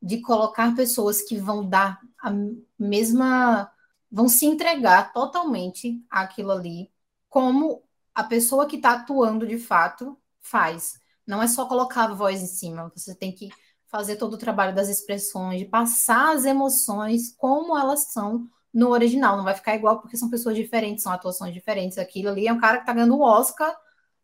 de 0.00 0.20
colocar 0.20 0.72
pessoas 0.76 1.20
que 1.20 1.36
vão 1.36 1.68
dar 1.68 1.98
a 2.22 2.32
mesma, 2.78 3.68
vão 4.08 4.28
se 4.28 4.46
entregar 4.46 5.12
totalmente 5.12 6.00
àquilo 6.08 6.52
ali, 6.52 6.92
como 7.28 7.82
a 8.14 8.22
pessoa 8.22 8.66
que 8.66 8.76
está 8.76 8.92
atuando 8.92 9.48
de 9.48 9.58
fato 9.58 10.16
faz. 10.40 11.00
Não 11.26 11.42
é 11.42 11.48
só 11.48 11.66
colocar 11.66 12.04
a 12.04 12.14
voz 12.14 12.40
em 12.40 12.46
cima, 12.46 12.92
você 12.94 13.16
tem 13.16 13.32
que 13.32 13.48
fazer 13.88 14.14
todo 14.14 14.34
o 14.34 14.38
trabalho 14.38 14.76
das 14.76 14.88
expressões, 14.88 15.58
de 15.58 15.64
passar 15.64 16.36
as 16.36 16.44
emoções 16.44 17.34
como 17.36 17.76
elas 17.76 18.12
são 18.12 18.48
no 18.72 18.90
original. 18.90 19.36
Não 19.36 19.44
vai 19.44 19.54
ficar 19.54 19.74
igual 19.74 20.00
porque 20.00 20.16
são 20.16 20.30
pessoas 20.30 20.54
diferentes, 20.54 21.02
são 21.02 21.12
atuações 21.12 21.52
diferentes. 21.52 21.98
Aquilo 21.98 22.28
ali 22.28 22.46
é 22.46 22.52
um 22.52 22.60
cara 22.60 22.76
que 22.76 22.82
está 22.84 22.92
ganhando 22.92 23.16
o 23.16 23.22
Oscar 23.22 23.76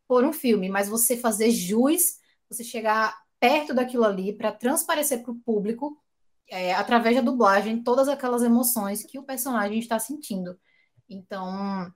por 0.06 0.24
um 0.24 0.32
filme, 0.32 0.68
mas 0.68 0.88
você 0.88 1.16
fazer 1.16 1.50
jus, 1.50 2.18
você 2.48 2.62
chegar 2.62 3.16
perto 3.40 3.74
daquilo 3.74 4.04
ali 4.04 4.32
para 4.32 4.52
transparecer 4.52 5.22
para 5.22 5.32
o 5.32 5.40
público, 5.40 6.00
é, 6.48 6.74
através 6.74 7.16
da 7.16 7.22
dublagem, 7.22 7.82
todas 7.82 8.08
aquelas 8.08 8.42
emoções 8.42 9.02
que 9.02 9.18
o 9.18 9.22
personagem 9.22 9.78
está 9.78 9.98
sentindo. 9.98 10.58
Então, 11.08 11.92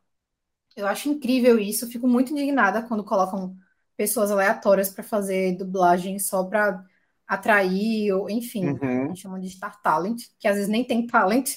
eu 0.76 0.86
acho 0.86 1.08
incrível 1.08 1.58
isso, 1.58 1.88
fico 1.90 2.08
muito 2.08 2.32
indignada 2.32 2.82
quando 2.82 3.04
colocam 3.04 3.56
pessoas 3.96 4.30
aleatórias 4.30 4.88
para 4.88 5.04
fazer 5.04 5.56
dublagem 5.56 6.18
só 6.18 6.44
para 6.44 6.84
atrair, 7.26 8.12
ou 8.12 8.30
enfim, 8.30 8.68
uhum. 8.68 9.04
a 9.04 9.08
gente 9.08 9.20
chama 9.20 9.40
de 9.40 9.50
star 9.50 9.80
talent, 9.82 10.22
que 10.38 10.48
às 10.48 10.54
vezes 10.54 10.68
nem 10.68 10.84
tem 10.84 11.06
talent, 11.06 11.50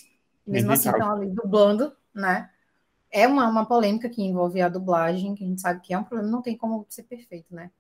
mesmo 0.46 0.72
assim 0.72 0.90
estão 0.90 1.12
ali 1.12 1.30
dublando, 1.30 1.96
né? 2.14 2.51
É 3.12 3.28
uma, 3.28 3.48
uma 3.48 3.66
polêmica 3.66 4.10
que 4.10 4.22
envolve 4.22 4.62
a 4.62 4.70
dublagem, 4.70 5.36
que 5.36 5.44
a 5.44 5.48
gente 5.48 5.62
sabe 5.62 5.82
que 5.82 5.94
é 5.94 5.98
um 5.98 6.04
problema, 6.04 6.32
não 6.32 6.42
tem 6.42 6.58
como 6.58 6.86
ser 6.90 7.04
perfeito, 7.04 7.54
né? 7.54 7.72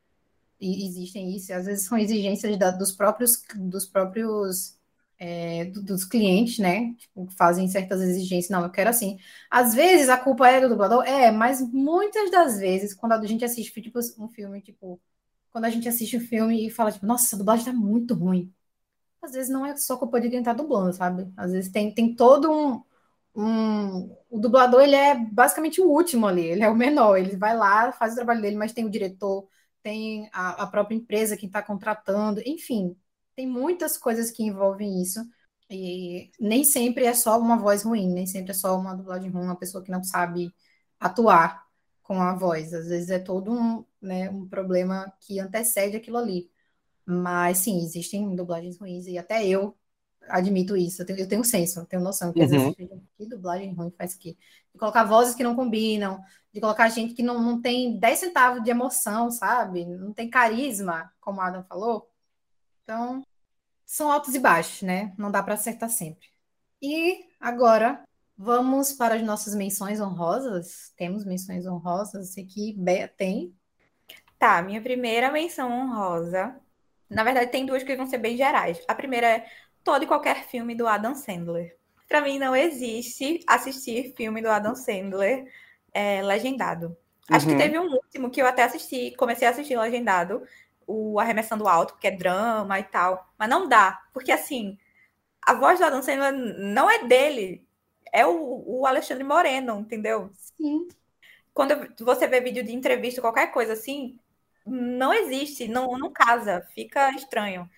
E 0.59 0.85
existem 0.87 1.35
isso, 1.35 1.51
e 1.51 1.53
às 1.53 1.65
vezes 1.65 1.85
são 1.85 1.97
exigências 1.97 2.57
da, 2.57 2.71
dos 2.71 2.91
próprios, 2.91 3.43
dos 3.55 3.85
próprios 3.85 4.77
é, 5.21 5.65
dos 5.65 6.03
clientes, 6.05 6.59
né? 6.59 6.93
Tipo, 6.97 7.27
fazem 7.37 7.67
certas 7.67 8.01
exigências. 8.01 8.49
Não, 8.49 8.63
eu 8.63 8.71
quero 8.71 8.89
assim. 8.89 9.19
Às 9.51 9.73
vezes 9.75 10.09
a 10.09 10.17
culpa 10.17 10.47
é 10.49 10.59
do 10.61 10.69
dublador, 10.69 11.03
é, 11.05 11.31
mas 11.31 11.61
muitas 11.61 12.31
das 12.31 12.59
vezes, 12.59 12.93
quando 12.95 13.13
a 13.13 13.25
gente 13.27 13.45
assiste 13.45 13.81
tipo, 13.81 13.99
um 14.19 14.27
filme, 14.29 14.61
tipo, 14.61 14.99
quando 15.51 15.65
a 15.65 15.69
gente 15.69 15.87
assiste 15.87 16.17
um 16.17 16.19
filme 16.21 16.67
e 16.67 16.71
fala, 16.71 16.91
tipo, 16.91 17.05
nossa, 17.05 17.35
a 17.35 17.39
dublagem 17.39 17.65
tá 17.65 17.73
muito 17.73 18.15
ruim. 18.15 18.51
Às 19.21 19.33
vezes 19.33 19.51
não 19.51 19.65
é 19.65 19.75
só 19.77 19.97
culpa 19.97 20.19
de 20.21 20.29
quem 20.29 20.43
tá 20.43 20.53
dublando, 20.53 20.93
sabe? 20.93 21.31
Às 21.37 21.51
vezes 21.51 21.71
tem, 21.71 21.93
tem 21.93 22.15
todo 22.15 22.51
um, 22.51 22.83
O 23.33 24.39
dublador, 24.39 24.81
ele 24.81 24.95
é 24.95 25.15
basicamente 25.15 25.79
o 25.81 25.89
último 25.89 26.27
ali, 26.27 26.43
ele 26.45 26.63
é 26.63 26.69
o 26.69 26.75
menor. 26.75 27.17
Ele 27.17 27.35
vai 27.37 27.55
lá, 27.55 27.91
faz 27.91 28.13
o 28.13 28.15
trabalho 28.15 28.41
dele, 28.41 28.55
mas 28.57 28.73
tem 28.73 28.85
o 28.85 28.89
diretor, 28.89 29.47
tem 29.81 30.29
a, 30.33 30.63
a 30.63 30.67
própria 30.67 30.95
empresa 30.95 31.37
que 31.37 31.45
está 31.45 31.61
contratando, 31.61 32.41
enfim, 32.45 32.95
tem 33.35 33.47
muitas 33.47 33.97
coisas 33.97 34.31
que 34.31 34.43
envolvem 34.43 35.01
isso. 35.01 35.19
E 35.69 36.31
nem 36.39 36.63
sempre 36.63 37.05
é 37.05 37.13
só 37.13 37.39
uma 37.39 37.57
voz 37.57 37.83
ruim, 37.83 38.07
nem 38.13 38.25
sempre 38.27 38.51
é 38.51 38.53
só 38.53 38.77
uma 38.77 38.93
dublagem 38.95 39.31
ruim, 39.31 39.45
uma 39.45 39.55
pessoa 39.57 39.83
que 39.83 39.91
não 39.91 40.03
sabe 40.03 40.53
atuar 40.99 41.65
com 42.03 42.21
a 42.21 42.35
voz. 42.35 42.73
Às 42.73 42.87
vezes 42.87 43.09
é 43.09 43.19
todo 43.19 43.51
um, 43.53 43.85
né, 44.01 44.29
um 44.29 44.47
problema 44.47 45.11
que 45.21 45.39
antecede 45.39 45.95
aquilo 45.97 46.17
ali. 46.17 46.51
Mas 47.05 47.59
sim, 47.59 47.83
existem 47.83 48.35
dublagens 48.35 48.77
ruins, 48.79 49.07
e 49.07 49.17
até 49.17 49.45
eu 49.47 49.77
admito 50.27 50.75
isso. 50.77 51.01
Eu 51.01 51.05
tenho, 51.05 51.19
eu 51.19 51.27
tenho 51.27 51.43
senso, 51.43 51.79
eu 51.79 51.85
tenho 51.85 52.01
noção. 52.01 52.31
Que 52.31 52.41
às 52.41 52.49
vezes, 52.49 52.67
uhum. 52.67 53.03
que 53.17 53.25
dublagem 53.25 53.73
ruim 53.73 53.91
faz 53.97 54.15
aqui? 54.15 54.37
De 54.73 54.79
colocar 54.79 55.03
vozes 55.03 55.35
que 55.35 55.43
não 55.43 55.55
combinam, 55.55 56.21
de 56.53 56.59
colocar 56.59 56.89
gente 56.89 57.13
que 57.13 57.23
não, 57.23 57.41
não 57.41 57.61
tem 57.61 57.97
10 57.99 58.19
centavos 58.19 58.63
de 58.63 58.69
emoção, 58.69 59.29
sabe? 59.31 59.85
Não 59.85 60.13
tem 60.13 60.29
carisma, 60.29 61.11
como 61.19 61.41
a 61.41 61.47
Adam 61.47 61.63
falou. 61.63 62.09
Então, 62.83 63.23
são 63.85 64.11
altos 64.11 64.35
e 64.35 64.39
baixos, 64.39 64.81
né? 64.81 65.13
Não 65.17 65.31
dá 65.31 65.43
para 65.43 65.53
acertar 65.53 65.89
sempre. 65.89 66.27
E 66.81 67.25
agora 67.39 68.03
vamos 68.37 68.91
para 68.93 69.15
as 69.15 69.21
nossas 69.21 69.53
menções 69.53 69.99
honrosas. 69.99 70.91
Temos 70.95 71.25
menções 71.25 71.65
honrosas 71.67 72.37
aqui. 72.37 72.73
Bea 72.77 73.07
tem. 73.07 73.55
Tá, 74.39 74.61
minha 74.61 74.81
primeira 74.81 75.31
menção 75.31 75.71
honrosa. 75.71 76.59
Na 77.09 77.23
verdade, 77.23 77.51
tem 77.51 77.65
duas 77.65 77.83
que 77.83 77.95
vão 77.95 78.07
ser 78.07 78.17
bem 78.17 78.35
gerais. 78.35 78.81
A 78.87 78.95
primeira 78.95 79.27
é 79.27 79.45
todo 79.83 80.03
e 80.03 80.07
qualquer 80.07 80.45
filme 80.45 80.75
do 80.75 80.87
Adam 80.87 81.15
Sandler. 81.15 81.75
Para 82.07 82.21
mim, 82.21 82.37
não 82.37 82.55
existe 82.55 83.39
assistir 83.47 84.13
filme 84.15 84.41
do 84.41 84.49
Adam 84.49 84.75
Sandler 84.75 85.45
é, 85.93 86.21
legendado. 86.21 86.95
Acho 87.29 87.47
uhum. 87.47 87.53
que 87.53 87.63
teve 87.63 87.79
um 87.79 87.89
último 87.89 88.29
que 88.29 88.41
eu 88.41 88.47
até 88.47 88.63
assisti, 88.63 89.15
comecei 89.15 89.47
a 89.47 89.51
assistir 89.51 89.77
legendado, 89.77 90.43
o 90.85 91.19
Arremessando 91.19 91.67
Alto, 91.67 91.93
porque 91.93 92.07
é 92.07 92.11
drama 92.11 92.79
e 92.79 92.83
tal. 92.83 93.25
Mas 93.37 93.49
não 93.49 93.67
dá, 93.67 94.01
porque 94.13 94.31
assim, 94.31 94.77
a 95.41 95.53
voz 95.53 95.79
do 95.79 95.85
Adam 95.85 96.01
Sandler 96.01 96.33
não 96.33 96.89
é 96.89 97.05
dele, 97.05 97.65
é 98.11 98.25
o, 98.25 98.63
o 98.65 98.85
Alexandre 98.85 99.23
Moreno, 99.23 99.79
entendeu? 99.79 100.29
Sim. 100.33 100.87
Quando 101.53 101.75
você 101.99 102.27
vê 102.27 102.41
vídeo 102.41 102.63
de 102.63 102.73
entrevista, 102.73 103.21
qualquer 103.21 103.51
coisa 103.51 103.73
assim, 103.73 104.19
não 104.65 105.13
existe, 105.13 105.67
não, 105.67 105.97
não 105.97 106.11
casa, 106.11 106.65
fica 106.73 107.09
estranho. 107.11 107.69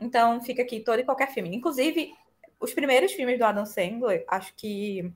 Então 0.00 0.40
fica 0.40 0.62
aqui 0.62 0.80
todo 0.80 1.00
e 1.00 1.04
qualquer 1.04 1.32
filme. 1.32 1.54
Inclusive, 1.54 2.14
os 2.58 2.72
primeiros 2.72 3.12
filmes 3.12 3.38
do 3.38 3.44
Adam 3.44 3.66
Sandler, 3.66 4.24
acho 4.28 4.54
que. 4.54 5.12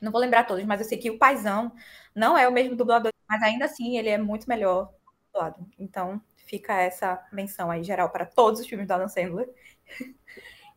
Não 0.00 0.12
vou 0.12 0.20
lembrar 0.20 0.44
todos, 0.44 0.64
mas 0.64 0.80
eu 0.80 0.86
sei 0.86 0.98
que 0.98 1.10
o 1.10 1.18
Paizão 1.18 1.72
não 2.14 2.36
é 2.36 2.46
o 2.48 2.52
mesmo 2.52 2.76
dublador, 2.76 3.12
mas 3.28 3.42
ainda 3.42 3.64
assim 3.64 3.96
ele 3.96 4.08
é 4.08 4.18
muito 4.18 4.48
melhor 4.48 4.92
dublado. 5.32 5.66
Então, 5.78 6.20
Fica 6.46 6.74
essa 6.74 7.26
menção 7.32 7.70
aí 7.70 7.82
geral 7.82 8.10
para 8.10 8.26
todos 8.26 8.60
os 8.60 8.66
filmes 8.66 8.86
do 8.86 8.92
Adam 8.92 9.08
Sandler. 9.08 9.48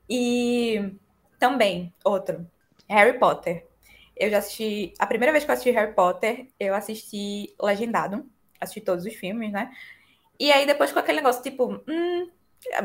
e 0.09 0.93
também, 1.37 1.93
outro, 2.03 2.49
Harry 2.87 3.19
Potter. 3.19 3.67
Eu 4.15 4.29
já 4.29 4.37
assisti. 4.39 4.93
A 4.97 5.05
primeira 5.05 5.31
vez 5.31 5.43
que 5.43 5.51
eu 5.51 5.53
assisti 5.53 5.71
Harry 5.71 5.93
Potter, 5.93 6.47
eu 6.59 6.73
assisti 6.73 7.53
legendado. 7.61 8.25
Assisti 8.59 8.81
todos 8.81 9.05
os 9.05 9.13
filmes, 9.13 9.51
né? 9.51 9.71
E 10.39 10.51
aí 10.51 10.65
depois 10.65 10.91
com 10.91 10.99
aquele 10.99 11.17
negócio, 11.17 11.43
tipo, 11.43 11.83
hum, 11.87 12.29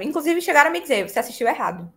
inclusive 0.02 0.40
chegaram 0.40 0.70
a 0.70 0.72
me 0.72 0.80
dizer, 0.80 1.08
você 1.08 1.18
assistiu 1.18 1.48
errado. 1.48 1.92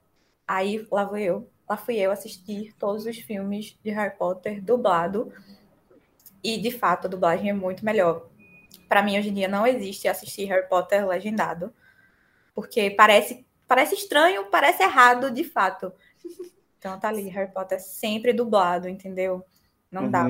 Aí 0.47 0.85
lá 0.91 1.05
vou 1.05 1.17
eu, 1.17 1.49
lá 1.67 1.77
fui 1.77 1.97
eu 1.97 2.11
assistir 2.11 2.73
todos 2.77 3.05
os 3.05 3.17
filmes 3.17 3.77
de 3.83 3.91
Harry 3.91 4.15
Potter 4.17 4.61
dublado. 4.61 5.31
E 6.43 6.57
de 6.57 6.71
fato 6.71 7.07
a 7.07 7.09
dublagem 7.09 7.49
é 7.49 7.53
muito 7.53 7.83
melhor 7.83 8.29
para 8.87 9.01
mim 9.01 9.17
hoje 9.17 9.29
em 9.29 9.33
dia 9.33 9.47
não 9.47 9.65
existe 9.65 10.07
assistir 10.07 10.45
Harry 10.45 10.67
Potter 10.67 11.05
legendado, 11.07 11.73
porque 12.53 12.89
parece 12.89 13.45
parece 13.67 13.95
estranho, 13.95 14.45
parece 14.51 14.83
errado 14.83 15.31
de 15.31 15.43
fato. 15.43 15.91
Então 16.77 16.99
tá 16.99 17.07
ali, 17.07 17.27
Harry 17.29 17.51
Potter 17.51 17.81
sempre 17.81 18.31
dublado, 18.31 18.87
entendeu? 18.87 19.43
Não 19.91 20.03
uhum. 20.03 20.11
dá. 20.11 20.27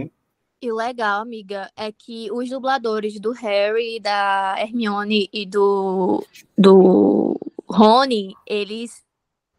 E 0.61 0.71
o 0.71 0.75
legal, 0.75 1.21
amiga, 1.21 1.69
é 1.75 1.91
que 1.91 2.31
os 2.31 2.49
dubladores 2.49 3.19
do 3.19 3.31
Harry, 3.31 3.99
da 3.99 4.55
Hermione 4.57 5.29
e 5.31 5.45
do, 5.45 6.25
do 6.57 7.37
Rony, 7.67 8.33
eles 8.47 9.03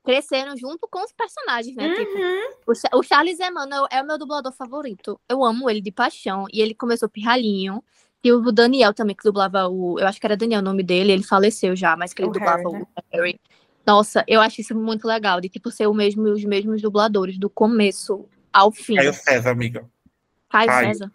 cresceram 0.03 0.57
junto 0.57 0.89
com 0.89 1.03
os 1.05 1.13
personagens, 1.13 1.75
né? 1.77 1.95
Tipo, 1.95 2.17
uhum. 2.17 2.51
Tipo, 2.59 2.97
o, 2.97 2.99
o 3.01 3.03
Charles 3.03 3.41
Emmanuel 3.41 3.87
é 3.91 4.01
o 4.01 4.07
meu 4.07 4.17
dublador 4.17 4.53
favorito. 4.53 5.21
Eu 5.29 5.45
amo 5.45 5.69
ele 5.69 5.81
de 5.81 5.91
paixão. 5.91 6.47
E 6.53 6.61
ele 6.61 6.75
começou 6.75 7.09
pirralhinho. 7.09 7.83
E 8.23 8.33
o 8.33 8.53
Daniel 8.53 8.95
também, 8.95 9.15
que 9.15 9.25
dublava 9.25 9.69
o. 9.69 9.99
Eu 9.99 10.07
acho 10.07 10.19
que 10.19 10.27
era 10.27 10.37
Daniel 10.37 10.61
o 10.61 10.65
nome 10.65 10.83
dele, 10.83 11.13
ele 11.13 11.23
faleceu 11.23 11.77
já, 11.77 11.97
mas 11.97 12.13
que 12.13 12.23
ele 12.23 12.31
o 12.31 12.33
dublava 12.33 12.63
Harry, 12.63 12.73
né? 12.73 12.83
o 12.83 13.17
Harry. 13.17 13.41
Nossa, 13.87 14.25
eu 14.27 14.41
acho 14.41 14.61
isso 14.61 14.75
muito 14.75 15.07
legal, 15.07 15.41
de 15.41 15.49
tipo 15.49 15.71
ser 15.71 15.87
o 15.87 15.95
mesmo, 15.95 16.25
os 16.25 16.45
mesmos 16.45 16.83
dubladores, 16.83 17.39
do 17.39 17.49
começo 17.49 18.25
ao 18.53 18.73
fim. 18.73 18.97
Caio 18.97 19.15
César, 19.15 19.51
amiga. 19.51 19.89
Caio, 20.49 20.69
Caio. 20.69 20.87
César? 20.89 21.13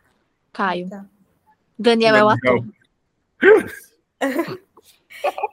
Caio. 0.53 0.89
Tá. 0.89 1.05
Daniel, 1.77 2.13
Daniel 2.13 2.15
é 2.15 2.23
o 2.23 2.29
ator. 2.29 2.65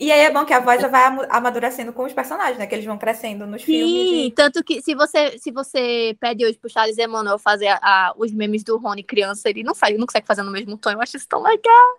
E 0.01 0.11
aí 0.11 0.21
é 0.21 0.31
bom 0.31 0.45
que 0.45 0.55
a 0.55 0.61
voz 0.61 0.81
vai 0.83 1.03
amadurecendo 1.29 1.93
com 1.93 2.05
os 2.05 2.13
personagens, 2.13 2.59
né? 2.59 2.67
Que 2.67 2.75
eles 2.75 2.85
vão 2.85 2.97
crescendo 2.97 3.47
nos 3.47 3.63
Sim, 3.63 3.67
filmes. 3.67 4.09
Sim, 4.09 4.27
e... 4.27 4.31
tanto 4.33 4.65
que 4.65 4.81
se 4.81 4.95
você, 4.95 5.39
se 5.39 5.51
você 5.51 6.17
pede 6.19 6.45
hoje 6.45 6.59
pro 6.59 6.71
Charles 6.71 6.97
Emmanuel 6.97 7.39
fazer 7.39 7.69
a, 7.69 7.79
a, 7.83 8.15
os 8.17 8.33
memes 8.33 8.63
do 8.63 8.79
Rony 8.79 9.03
criança, 9.03 9.51
ele 9.51 9.63
não 9.63 9.75
faz, 9.75 9.97
não 9.99 10.07
consegue 10.07 10.27
fazer 10.27 10.43
no 10.43 10.51
mesmo 10.51 10.77
tom. 10.79 10.91
Eu 10.91 11.01
acho 11.01 11.17
isso 11.17 11.29
tão 11.29 11.43
legal. 11.43 11.99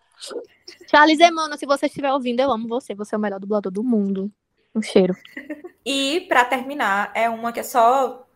Charles 0.89 1.19
Emmanuel, 1.19 1.57
se 1.57 1.65
você 1.65 1.85
estiver 1.85 2.11
ouvindo, 2.11 2.39
eu 2.39 2.51
amo 2.51 2.67
você. 2.67 2.95
Você 2.95 3.13
é 3.13 3.17
o 3.17 3.21
melhor 3.21 3.39
dublador 3.39 3.71
do 3.71 3.83
mundo. 3.83 4.31
Um 4.73 4.81
cheiro. 4.81 5.15
E, 5.85 6.21
para 6.27 6.45
terminar, 6.45 7.11
é 7.15 7.29
uma 7.29 7.51
que 7.51 7.61
é 7.61 7.63
só 7.63 8.27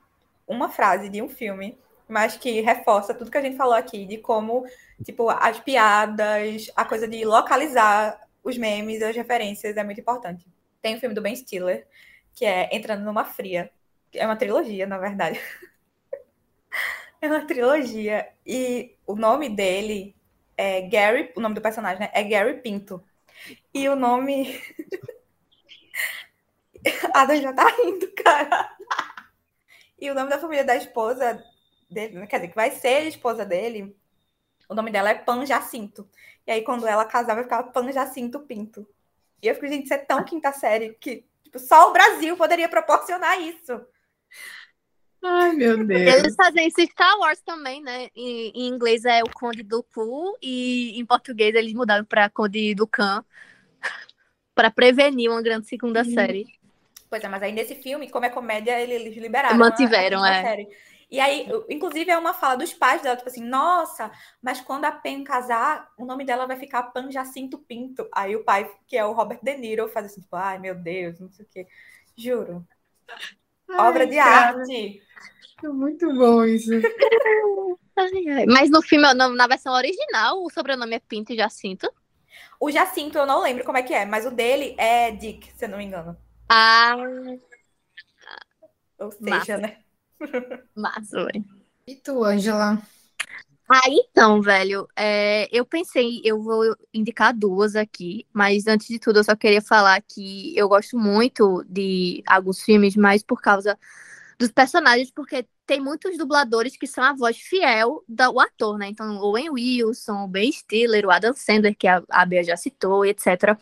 uma 0.48 0.70
frase 0.70 1.08
de 1.08 1.22
um 1.22 1.30
filme, 1.30 1.78
mas 2.14 2.38
que 2.38 2.62
reforça 2.62 3.12
tudo 3.12 3.32
que 3.32 3.38
a 3.40 3.42
gente 3.42 3.58
falou 3.58 3.74
aqui, 3.74 4.06
de 4.06 4.20
como, 4.20 4.64
tipo, 5.04 5.32
as 5.32 5.60
piadas, 5.60 6.70
a 6.76 6.86
coisa 6.86 7.08
de 7.08 7.26
localizar 7.26 8.22
os 8.44 8.56
memes 8.56 9.02
as 9.02 9.16
referências 9.16 9.76
é 9.76 9.84
muito 9.84 10.00
importante. 10.00 10.46
Tem 10.80 10.96
o 10.96 11.00
filme 11.00 11.16
do 11.16 11.24
Ben 11.24 11.36
Stiller, 11.36 11.88
que 12.36 12.46
é 12.46 12.70
Entrando 12.72 13.04
numa 13.04 13.26
Fria. 13.26 13.72
É 14.14 14.28
uma 14.28 14.36
trilogia, 14.36 14.86
na 14.86 15.00
verdade. 15.00 15.42
é 17.20 17.28
uma 17.28 17.48
trilogia. 17.48 18.30
E 18.46 18.96
o 19.08 19.16
nome 19.16 19.50
dele 19.50 20.16
é 20.56 20.82
Gary, 20.82 21.34
o 21.36 21.42
nome 21.42 21.56
do 21.56 21.62
personagem 21.62 22.00
né? 22.00 22.12
é 22.14 22.24
Gary 22.24 22.62
Pinto. 22.62 23.04
E 23.74 23.90
o 23.90 23.96
nome. 23.96 24.62
Adam 27.12 27.42
já 27.42 27.54
tá 27.54 27.68
rindo, 27.70 28.08
cara. 28.14 28.70
E 30.00 30.12
o 30.12 30.14
nome 30.14 30.30
da 30.30 30.38
família 30.38 30.64
da 30.64 30.76
esposa 30.76 31.44
dele, 31.94 32.28
quer 32.28 32.38
dizer, 32.38 32.50
que 32.50 32.56
vai 32.56 32.72
ser 32.72 32.88
a 32.88 33.06
esposa 33.06 33.46
dele, 33.46 33.96
o 34.68 34.76
nome 34.76 34.92
dela 34.92 35.10
é 35.10 35.16
Pan 35.16 35.46
Jacinto. 35.46 36.10
E 36.46 36.52
aí, 36.52 36.62
quando 36.62 36.88
ela 36.88 37.06
casava, 37.06 37.44
ficava 37.44 37.72
Pan 37.72 37.92
Jacinto 37.92 38.40
Pinto. 38.40 38.88
E 39.42 39.48
eu 39.48 39.56
fico, 39.56 39.68
gente, 39.68 39.86
isso 39.86 39.94
é 39.94 39.98
tão 39.98 40.24
quinta 40.24 40.52
série 40.52 40.94
que 41.00 41.26
tipo, 41.44 41.60
só 41.60 41.90
o 41.90 41.94
Brasil 41.94 42.36
poderia 42.38 42.70
proporcionar 42.70 43.40
isso. 43.40 43.80
Ai, 45.22 45.54
meu 45.54 45.86
Deus. 45.86 46.14
Eles 46.16 46.36
fazem 46.36 46.68
isso 46.68 46.82
em 46.82 46.88
Star 46.88 47.18
Wars 47.20 47.42
também, 47.42 47.82
né? 47.82 48.10
Em, 48.16 48.52
em 48.54 48.68
inglês 48.68 49.06
é 49.06 49.22
o 49.24 49.30
Conde 49.30 49.64
do 49.64 49.82
Cu 49.84 50.38
e 50.42 51.00
em 51.00 51.06
português 51.06 51.56
eles 51.56 51.74
mudaram 51.74 52.04
para 52.04 52.30
Conde 52.30 52.76
do 52.76 52.86
Can 52.86 53.24
para 54.54 54.70
prevenir 54.70 55.30
uma 55.30 55.42
grande 55.42 55.68
segunda 55.68 56.04
uhum. 56.04 56.14
série. 56.14 56.46
Pois 57.10 57.24
é, 57.24 57.30
mas 57.30 57.44
aí 57.44 57.52
nesse 57.52 57.76
filme, 57.76 58.10
como 58.10 58.26
é 58.26 58.30
comédia, 58.30 58.80
eles 58.82 59.16
liberaram. 59.16 59.58
Mantiveram, 59.58 60.26
é. 60.26 60.42
Série. 60.42 60.68
E 61.14 61.20
aí, 61.20 61.48
inclusive, 61.70 62.10
é 62.10 62.18
uma 62.18 62.34
fala 62.34 62.56
dos 62.56 62.74
pais 62.74 63.04
dela, 63.04 63.16
tipo 63.16 63.30
assim, 63.30 63.44
nossa, 63.44 64.12
mas 64.42 64.60
quando 64.60 64.86
a 64.86 64.92
Pen 64.92 65.24
casar, 65.24 65.88
o 65.96 66.06
nome 66.06 66.26
dela 66.26 66.48
vai 66.48 66.58
ficar 66.58 66.82
Pan 66.82 67.12
Jacinto 67.12 67.60
Pinto. 67.60 68.10
Aí 68.12 68.36
o 68.36 68.44
pai, 68.44 68.68
que 68.88 68.98
é 68.98 69.06
o 69.06 69.14
Robert 69.14 69.40
De 69.44 69.56
Niro, 69.56 69.88
faz 69.88 70.08
assim, 70.08 70.22
tipo, 70.22 70.36
ai 70.36 70.58
meu 70.58 70.74
Deus, 70.74 71.20
não 71.20 71.30
sei 71.30 71.46
o 71.46 71.50
quê. 71.50 71.68
Juro. 72.18 72.68
Ai, 73.70 73.90
Obra 73.90 74.08
de 74.08 74.16
cara. 74.16 74.58
arte. 74.58 75.04
Muito 75.62 76.12
bom 76.16 76.44
isso. 76.46 76.72
Ai, 77.96 78.28
ai. 78.28 78.46
Mas 78.48 78.72
no 78.72 78.82
filme, 78.82 79.14
na, 79.14 79.30
na 79.30 79.46
versão 79.46 79.72
original, 79.72 80.44
o 80.44 80.50
sobrenome 80.50 80.96
é 80.96 81.00
Pinto 81.00 81.32
e 81.32 81.36
Jacinto. 81.38 81.88
O 82.60 82.72
Jacinto 82.72 83.20
eu 83.20 83.28
não 83.28 83.40
lembro 83.44 83.64
como 83.64 83.78
é 83.78 83.84
que 83.84 83.94
é, 83.94 84.04
mas 84.04 84.26
o 84.26 84.32
dele 84.32 84.74
é 84.80 85.12
Dick, 85.12 85.52
se 85.56 85.66
eu 85.66 85.70
não 85.70 85.78
me 85.78 85.84
engano. 85.84 86.18
Ah. 86.50 86.96
Ou 88.98 89.12
seja, 89.12 89.30
Massa. 89.30 89.58
né? 89.60 89.83
Massa, 90.76 91.26
velho. 91.26 91.46
E 91.86 91.96
tu, 91.96 92.24
Angela? 92.24 92.82
Ah, 93.70 93.82
então, 93.88 94.42
velho, 94.42 94.88
é, 94.96 95.48
eu 95.52 95.66
pensei, 95.66 96.22
eu 96.24 96.42
vou 96.42 96.76
indicar 96.94 97.34
duas 97.34 97.76
aqui, 97.76 98.28
mas 98.32 98.68
antes 98.68 98.88
de 98.88 99.00
tudo 99.00 99.20
eu 99.20 99.24
só 99.24 99.36
queria 99.36 99.62
falar 99.62 100.02
que 100.02 100.56
eu 100.56 100.68
gosto 100.68 100.98
muito 100.98 101.64
de 101.68 102.22
alguns 102.28 102.62
filmes, 102.62 102.96
mas 102.96 103.24
por 103.24 103.42
causa 103.42 103.78
dos 104.38 104.52
personagens, 104.52 105.10
porque 105.12 105.48
tem 105.66 105.80
muitos 105.80 106.18
dubladores 106.18 106.76
que 106.76 106.86
são 106.86 107.04
a 107.04 107.14
voz 107.14 107.38
fiel 107.38 108.04
do 108.08 108.40
ator, 108.40 108.78
né? 108.78 108.90
Então, 108.90 109.18
o 109.18 109.30
Owen 109.30 109.50
Wilson, 109.52 110.26
o 110.26 110.28
Ben 110.28 110.52
Stiller, 110.52 111.06
o 111.06 111.12
Adam 111.12 111.34
Sandler, 111.34 111.76
que 111.76 111.88
a, 111.88 112.04
a 112.10 112.26
Bea 112.26 112.44
já 112.44 112.58
citou, 112.58 113.06
etc. 113.06 113.58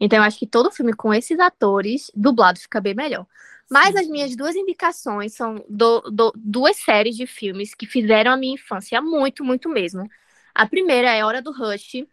Então, 0.00 0.18
eu 0.18 0.24
acho 0.24 0.38
que 0.38 0.46
todo 0.46 0.70
filme 0.72 0.92
com 0.92 1.14
esses 1.14 1.38
atores 1.38 2.10
dublados 2.14 2.62
fica 2.62 2.80
bem 2.80 2.94
melhor. 2.94 3.26
Mas 3.70 3.96
as 3.96 4.06
minhas 4.06 4.36
duas 4.36 4.54
indicações 4.54 5.34
são 5.34 5.64
do, 5.68 6.00
do, 6.02 6.32
duas 6.36 6.76
séries 6.76 7.16
de 7.16 7.26
filmes 7.26 7.74
que 7.74 7.86
fizeram 7.86 8.32
a 8.32 8.36
minha 8.36 8.54
infância 8.54 9.00
muito, 9.00 9.44
muito 9.44 9.68
mesmo. 9.68 10.08
A 10.54 10.66
primeira 10.66 11.10
é 11.10 11.24
Hora 11.24 11.40
do 11.42 11.52
Rush, 11.52 12.06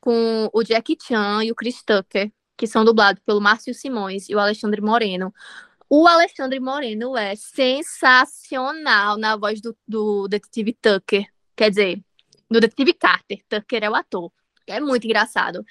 com 0.00 0.50
o 0.52 0.64
Jackie 0.64 0.98
Chan 1.00 1.44
e 1.44 1.52
o 1.52 1.54
Chris 1.54 1.82
Tucker, 1.82 2.32
que 2.56 2.66
são 2.66 2.84
dublados 2.84 3.22
pelo 3.24 3.40
Márcio 3.40 3.74
Simões 3.74 4.28
e 4.28 4.34
o 4.34 4.38
Alexandre 4.38 4.80
Moreno. 4.80 5.32
O 5.88 6.06
Alexandre 6.08 6.58
Moreno 6.58 7.16
é 7.16 7.36
sensacional 7.36 9.16
na 9.16 9.36
voz 9.36 9.60
do, 9.60 9.76
do 9.86 10.26
detetive 10.28 10.72
Tucker. 10.72 11.26
Quer 11.54 11.70
dizer, 11.70 12.02
do 12.50 12.60
detetive 12.60 12.94
Carter. 12.94 13.42
Tucker 13.48 13.84
é 13.84 13.90
o 13.90 13.94
ator. 13.94 14.32
É 14.66 14.80
muito 14.80 15.04
engraçado. 15.04 15.64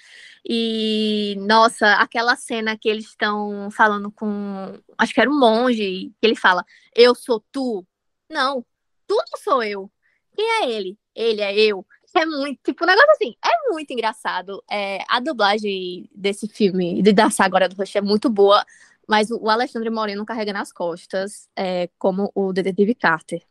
E, 0.48 1.36
nossa, 1.40 1.96
aquela 1.96 2.36
cena 2.36 2.78
que 2.78 2.90
eles 2.90 3.06
estão 3.06 3.70
falando 3.72 4.12
com. 4.12 4.80
Acho 4.98 5.14
que 5.14 5.22
era 5.22 5.30
um 5.30 5.40
monge, 5.40 6.12
que 6.20 6.28
ele 6.28 6.36
fala: 6.36 6.64
Eu 6.96 7.16
sou 7.16 7.44
tu. 7.52 7.86
Não, 8.30 8.66
tu 9.08 9.16
não 9.16 9.40
sou 9.42 9.64
eu. 9.64 9.92
Quem 10.36 10.46
é 10.64 10.70
ele? 10.72 10.98
Ele 11.16 11.42
é 11.42 11.56
eu. 11.58 11.86
É 12.16 12.26
muito, 12.26 12.60
tipo, 12.64 12.84
um 12.84 12.88
negócio 12.88 13.12
assim, 13.12 13.36
é 13.44 13.72
muito 13.72 13.92
engraçado. 13.92 14.64
É, 14.70 15.00
a 15.10 15.20
dublagem 15.20 16.08
desse 16.14 16.48
filme, 16.48 17.02
de 17.02 17.12
da 17.12 17.30
saga 17.32 17.68
do 17.68 17.76
Rush, 17.76 17.96
é 17.96 18.02
muito 18.02 18.30
boa, 18.30 18.64
mas 19.08 19.32
o 19.32 19.50
Alexandre 19.50 19.90
Moreno 19.90 20.26
carrega 20.26 20.54
nas 20.54 20.72
costas 20.72 21.50
é, 21.56 21.90
como 21.98 22.32
o 22.36 22.54
detetive 22.54 22.94
Carter. 22.94 23.42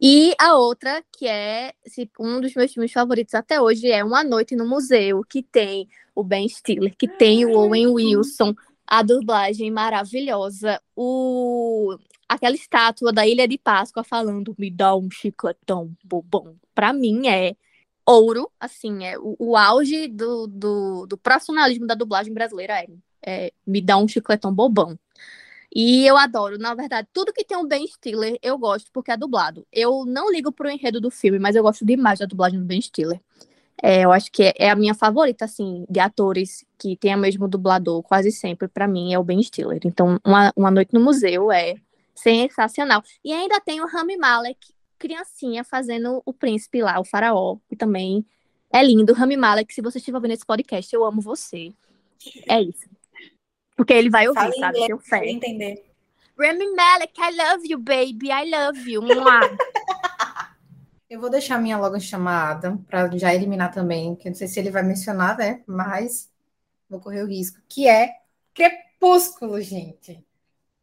E 0.00 0.34
a 0.38 0.56
outra, 0.56 1.02
que 1.16 1.26
é 1.26 1.72
um 2.18 2.40
dos 2.40 2.54
meus 2.54 2.72
filmes 2.72 2.92
favoritos 2.92 3.34
até 3.34 3.60
hoje, 3.60 3.90
é 3.90 4.04
Uma 4.04 4.22
Noite 4.24 4.54
no 4.56 4.66
Museu, 4.66 5.22
que 5.22 5.42
tem 5.42 5.88
o 6.14 6.22
Ben 6.22 6.48
Stiller, 6.48 6.94
que 6.96 7.08
tem 7.08 7.44
o 7.44 7.56
Owen 7.56 7.88
Wilson, 7.88 8.54
a 8.86 9.02
dublagem 9.02 9.70
maravilhosa, 9.70 10.80
o 10.94 11.98
aquela 12.28 12.54
estátua 12.54 13.12
da 13.12 13.26
Ilha 13.26 13.46
de 13.46 13.56
Páscoa 13.58 14.02
falando 14.02 14.54
me 14.58 14.70
dá 14.70 14.94
um 14.96 15.10
chicletão 15.10 15.92
bobão. 16.04 16.56
Para 16.74 16.92
mim 16.92 17.28
é 17.28 17.56
ouro, 18.04 18.50
assim, 18.60 19.04
é 19.04 19.18
o, 19.18 19.36
o 19.38 19.56
auge 19.56 20.08
do, 20.08 20.46
do, 20.46 21.06
do, 21.06 21.18
profissionalismo 21.18 21.86
da 21.86 21.94
dublagem 21.94 22.32
brasileira 22.32 22.74
é, 22.80 22.86
é 23.24 23.52
me 23.66 23.80
dá 23.80 23.96
um 23.96 24.08
chicletão 24.08 24.54
bobão. 24.54 24.98
E 25.78 26.06
eu 26.06 26.16
adoro, 26.16 26.56
na 26.56 26.74
verdade, 26.74 27.06
tudo 27.12 27.34
que 27.34 27.44
tem 27.44 27.54
um 27.54 27.68
Ben 27.68 27.86
Stiller 27.86 28.38
eu 28.42 28.56
gosto 28.56 28.90
porque 28.90 29.10
é 29.10 29.16
dublado. 29.16 29.66
Eu 29.70 30.06
não 30.06 30.32
ligo 30.32 30.50
pro 30.50 30.70
enredo 30.70 30.98
do 31.02 31.10
filme, 31.10 31.38
mas 31.38 31.54
eu 31.54 31.62
gosto 31.62 31.84
demais 31.84 32.18
da 32.18 32.24
dublagem 32.24 32.58
do 32.58 32.64
Ben 32.64 32.80
Stiller. 32.80 33.20
É, 33.82 34.02
eu 34.02 34.10
acho 34.10 34.32
que 34.32 34.54
é 34.56 34.70
a 34.70 34.74
minha 34.74 34.94
favorita, 34.94 35.44
assim, 35.44 35.84
de 35.90 36.00
atores 36.00 36.64
que 36.78 36.96
tem 36.96 37.14
o 37.14 37.18
mesmo 37.18 37.46
dublador 37.46 38.02
quase 38.02 38.32
sempre, 38.32 38.68
para 38.68 38.88
mim, 38.88 39.12
é 39.12 39.18
o 39.18 39.22
Ben 39.22 39.42
Stiller. 39.42 39.78
Então, 39.84 40.18
uma, 40.24 40.50
uma 40.56 40.70
Noite 40.70 40.94
no 40.94 41.00
Museu 41.00 41.52
é 41.52 41.74
sensacional. 42.14 43.02
E 43.22 43.30
ainda 43.34 43.60
tem 43.60 43.82
o 43.82 43.86
Rami 43.86 44.16
Malek, 44.16 44.72
criancinha, 44.98 45.62
fazendo 45.62 46.22
o 46.24 46.32
príncipe 46.32 46.80
lá, 46.80 46.98
o 46.98 47.04
faraó, 47.04 47.58
que 47.68 47.76
também 47.76 48.24
é 48.72 48.82
lindo. 48.82 49.12
Rami 49.12 49.36
Malek, 49.36 49.74
se 49.74 49.82
você 49.82 49.98
estiver 49.98 50.16
ouvindo 50.16 50.32
esse 50.32 50.46
podcast, 50.46 50.90
eu 50.94 51.04
amo 51.04 51.20
você. 51.20 51.70
É 52.48 52.62
isso. 52.62 52.88
Porque 53.76 53.92
ele 53.92 54.10
vai 54.10 54.26
ouvir, 54.26 54.40
Fala 54.40 54.54
sabe? 54.54 54.80
Inglês, 54.80 55.08
fé. 55.08 55.26
entender. 55.28 55.84
Remy 56.38 56.74
Malek, 56.74 57.14
I 57.18 57.36
love 57.36 57.66
you, 57.68 57.78
baby. 57.78 58.30
I 58.30 58.50
love 58.50 58.90
you. 58.90 59.02
Eu 61.08 61.20
vou 61.20 61.30
deixar 61.30 61.58
minha 61.58 61.78
logo 61.78 62.00
chamada 62.00 62.76
para 62.88 63.16
já 63.16 63.32
eliminar 63.32 63.72
também, 63.72 64.16
que 64.16 64.26
eu 64.26 64.30
não 64.30 64.36
sei 64.36 64.48
se 64.48 64.58
ele 64.58 64.72
vai 64.72 64.82
mencionar, 64.82 65.38
né? 65.38 65.62
Mas 65.64 66.28
vou 66.90 66.98
correr 66.98 67.22
o 67.22 67.28
risco, 67.28 67.60
que 67.68 67.86
é 67.86 68.10
Crepúsculo, 68.52 69.60
gente. 69.60 70.20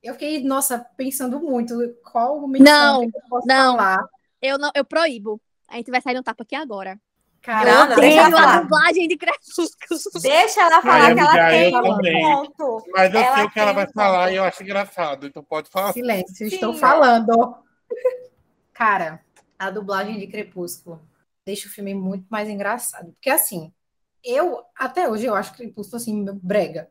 Eu 0.01 0.13
fiquei, 0.13 0.41
nossa, 0.43 0.79
pensando 0.95 1.41
muito 1.41 1.75
qual 2.09 2.47
menção 2.47 3.01
não, 3.01 3.11
que 3.11 3.17
eu 3.17 3.21
posso 3.29 3.47
não, 3.47 3.75
falar. 3.75 4.05
Eu 4.41 4.57
não, 4.57 4.71
eu 4.73 4.85
proíbo. 4.85 5.41
A 5.67 5.75
gente 5.75 5.91
vai 5.91 6.01
sair 6.01 6.13
no 6.13 6.23
tapa 6.23 6.43
aqui 6.43 6.55
agora. 6.55 6.97
Caramba, 7.43 7.95
deixa 7.97 8.21
ela 8.21 8.31
falar. 8.31 8.57
a 8.57 8.61
dublagem 8.61 9.07
de 9.09 9.17
Crepúsculo. 9.17 10.21
Deixa 10.21 10.61
ela 10.61 10.81
falar 10.81 11.13
que 11.13 11.19
ela 11.19 11.49
tem 11.49 11.75
um 11.75 11.81
ponto. 12.51 12.85
Mas 12.93 13.13
eu 13.13 13.19
ela 13.19 13.35
sei 13.35 13.43
o 13.43 13.51
que 13.51 13.59
ela 13.59 13.73
vai 13.73 13.85
um 13.85 13.91
falar 13.91 14.31
e 14.31 14.37
eu 14.37 14.43
acho 14.45 14.63
engraçado, 14.63 15.27
então 15.27 15.43
pode 15.43 15.69
falar. 15.69 15.91
Silêncio, 15.91 16.33
Sim, 16.49 16.55
estou 16.55 16.73
falando. 16.73 17.57
Cara, 18.73 19.21
a 19.59 19.69
dublagem 19.69 20.17
de 20.17 20.27
Crepúsculo 20.27 21.05
deixa 21.45 21.67
o 21.67 21.71
filme 21.71 21.93
muito 21.93 22.25
mais 22.29 22.47
engraçado. 22.47 23.11
Porque 23.11 23.29
assim, 23.29 23.73
eu, 24.23 24.63
até 24.73 25.09
hoje, 25.09 25.25
eu 25.25 25.35
acho 25.35 25.53
Crepúsculo 25.53 25.97
assim, 25.97 26.25
brega. 26.41 26.89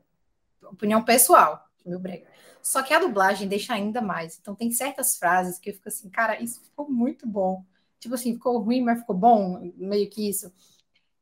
Opinião 0.65 1.03
pessoal, 1.03 1.65
meu 1.87 1.99
brega. 1.99 2.27
Só 2.63 2.83
que 2.83 2.93
a 2.93 2.99
dublagem 2.99 3.49
deixa 3.49 3.73
ainda 3.73 4.03
mais. 4.03 4.39
Então 4.39 4.55
tem 4.55 4.71
certas 4.71 5.17
frases 5.17 5.59
que 5.59 5.71
eu 5.71 5.75
fico 5.75 5.89
assim, 5.89 6.11
cara, 6.11 6.39
isso 6.43 6.63
ficou 6.63 6.91
muito 6.91 7.27
bom 7.27 7.65
tipo 8.03 8.15
assim, 8.17 8.35
ficou 8.35 8.59
ruim, 8.61 8.83
mas 8.83 9.01
ficou 9.01 9.17
bom, 9.17 9.73
meio 9.77 10.11
que 10.11 10.29
isso. 10.29 10.53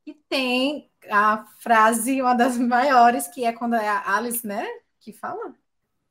E 0.05 0.13
tem 0.13 0.91
a 1.11 1.45
frase, 1.59 2.21
uma 2.21 2.35
das 2.35 2.57
maiores, 2.57 3.27
que 3.27 3.45
é 3.45 3.53
quando 3.53 3.75
é 3.75 3.87
a 3.87 4.15
Alice, 4.17 4.45
né? 4.45 4.65
Que 4.99 5.13
fala? 5.13 5.55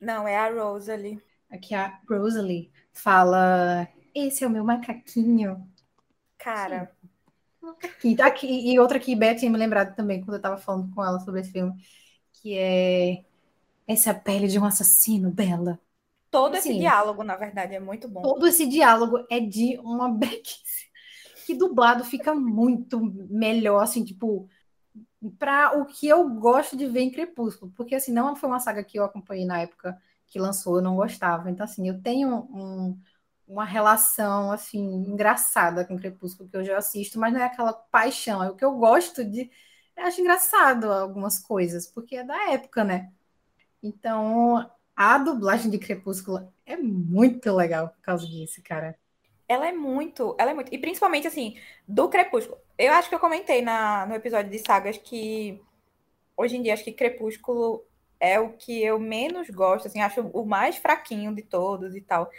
Não, 0.00 0.26
é 0.28 0.36
a 0.36 0.50
Rosalie. 0.52 1.22
Aqui 1.50 1.74
a 1.74 2.00
Rosalie 2.08 2.72
fala: 2.92 3.88
Esse 4.14 4.44
é 4.44 4.46
o 4.46 4.50
meu 4.50 4.64
macaquinho. 4.64 5.70
Cara. 6.38 6.96
Aqui, 8.22 8.72
e 8.72 8.78
outra 8.78 8.98
que 9.00 9.14
Beth 9.16 9.36
tinha 9.36 9.50
me 9.50 9.58
lembrado 9.58 9.94
também, 9.94 10.20
quando 10.22 10.36
eu 10.36 10.42
tava 10.42 10.58
falando 10.58 10.94
com 10.94 11.04
ela 11.04 11.20
sobre 11.20 11.40
esse 11.40 11.52
filme, 11.52 11.74
que 12.32 12.56
é 12.58 13.24
Essa 13.86 14.10
é 14.10 14.12
a 14.14 14.20
pele 14.20 14.48
de 14.48 14.58
um 14.58 14.64
assassino, 14.64 15.30
Bela. 15.32 15.80
Todo 16.30 16.56
esse 16.56 16.76
diálogo, 16.78 17.24
na 17.24 17.36
verdade, 17.36 17.74
é 17.74 17.80
muito 17.80 18.08
bom. 18.08 18.22
Todo 18.22 18.46
esse 18.46 18.66
diálogo 18.66 19.24
é 19.30 19.40
de 19.40 19.78
uma 19.78 20.08
Beck 20.14 20.60
que 21.46 21.54
dublado 21.54 22.04
fica 22.04 22.34
muito 22.34 23.00
melhor, 23.28 23.82
assim, 23.82 24.04
tipo, 24.04 24.48
para 25.38 25.78
o 25.78 25.84
que 25.84 26.08
eu 26.08 26.28
gosto 26.28 26.76
de 26.76 26.86
ver 26.86 27.00
em 27.00 27.10
Crepúsculo, 27.10 27.72
porque 27.76 27.94
assim, 27.94 28.12
não 28.12 28.36
foi 28.36 28.48
uma 28.48 28.60
saga 28.60 28.84
que 28.84 28.98
eu 28.98 29.04
acompanhei 29.04 29.44
na 29.44 29.60
época 29.60 30.00
que 30.26 30.38
lançou, 30.38 30.76
eu 30.76 30.82
não 30.82 30.96
gostava. 30.96 31.50
Então, 31.50 31.64
assim, 31.64 31.88
eu 31.88 32.00
tenho 32.00 32.28
um, 32.52 32.98
uma 33.46 33.64
relação, 33.64 34.52
assim, 34.52 34.78
engraçada 34.78 35.84
com 35.84 35.98
Crepúsculo, 35.98 36.48
que 36.48 36.56
eu 36.56 36.64
já 36.64 36.78
assisto, 36.78 37.18
mas 37.18 37.32
não 37.32 37.40
é 37.40 37.44
aquela 37.44 37.72
paixão, 37.72 38.42
é 38.42 38.50
o 38.50 38.56
que 38.56 38.64
eu 38.64 38.74
gosto 38.76 39.24
de. 39.24 39.50
Eu 39.96 40.04
acho 40.04 40.20
engraçado 40.20 40.90
algumas 40.90 41.38
coisas, 41.40 41.86
porque 41.86 42.16
é 42.16 42.24
da 42.24 42.52
época, 42.52 42.84
né? 42.84 43.12
Então, 43.82 44.70
a 45.00 45.16
dublagem 45.16 45.70
de 45.70 45.78
Crepúsculo 45.78 46.52
é 46.66 46.76
muito 46.76 47.50
legal 47.56 47.88
por 47.88 48.02
causa 48.02 48.26
disso, 48.26 48.60
cara. 48.62 48.98
Ela 49.48 49.66
é 49.66 49.72
muito, 49.72 50.36
ela 50.38 50.50
é 50.50 50.54
muito. 50.54 50.74
E 50.74 50.76
principalmente, 50.76 51.26
assim, 51.26 51.56
do 51.88 52.06
Crepúsculo. 52.10 52.58
Eu 52.76 52.92
acho 52.92 53.08
que 53.08 53.14
eu 53.14 53.18
comentei 53.18 53.62
na, 53.62 54.04
no 54.04 54.14
episódio 54.14 54.50
de 54.50 54.58
sagas 54.58 54.98
que 54.98 55.58
hoje 56.36 56.58
em 56.58 56.62
dia 56.62 56.74
acho 56.74 56.84
que 56.84 56.92
Crepúsculo 56.92 57.82
é 58.20 58.38
o 58.38 58.52
que 58.52 58.84
eu 58.84 59.00
menos 59.00 59.48
gosto, 59.48 59.88
assim, 59.88 60.02
acho 60.02 60.20
o 60.20 60.44
mais 60.44 60.76
fraquinho 60.76 61.34
de 61.34 61.44
todos 61.44 61.96
e 61.96 62.02
tal. 62.02 62.30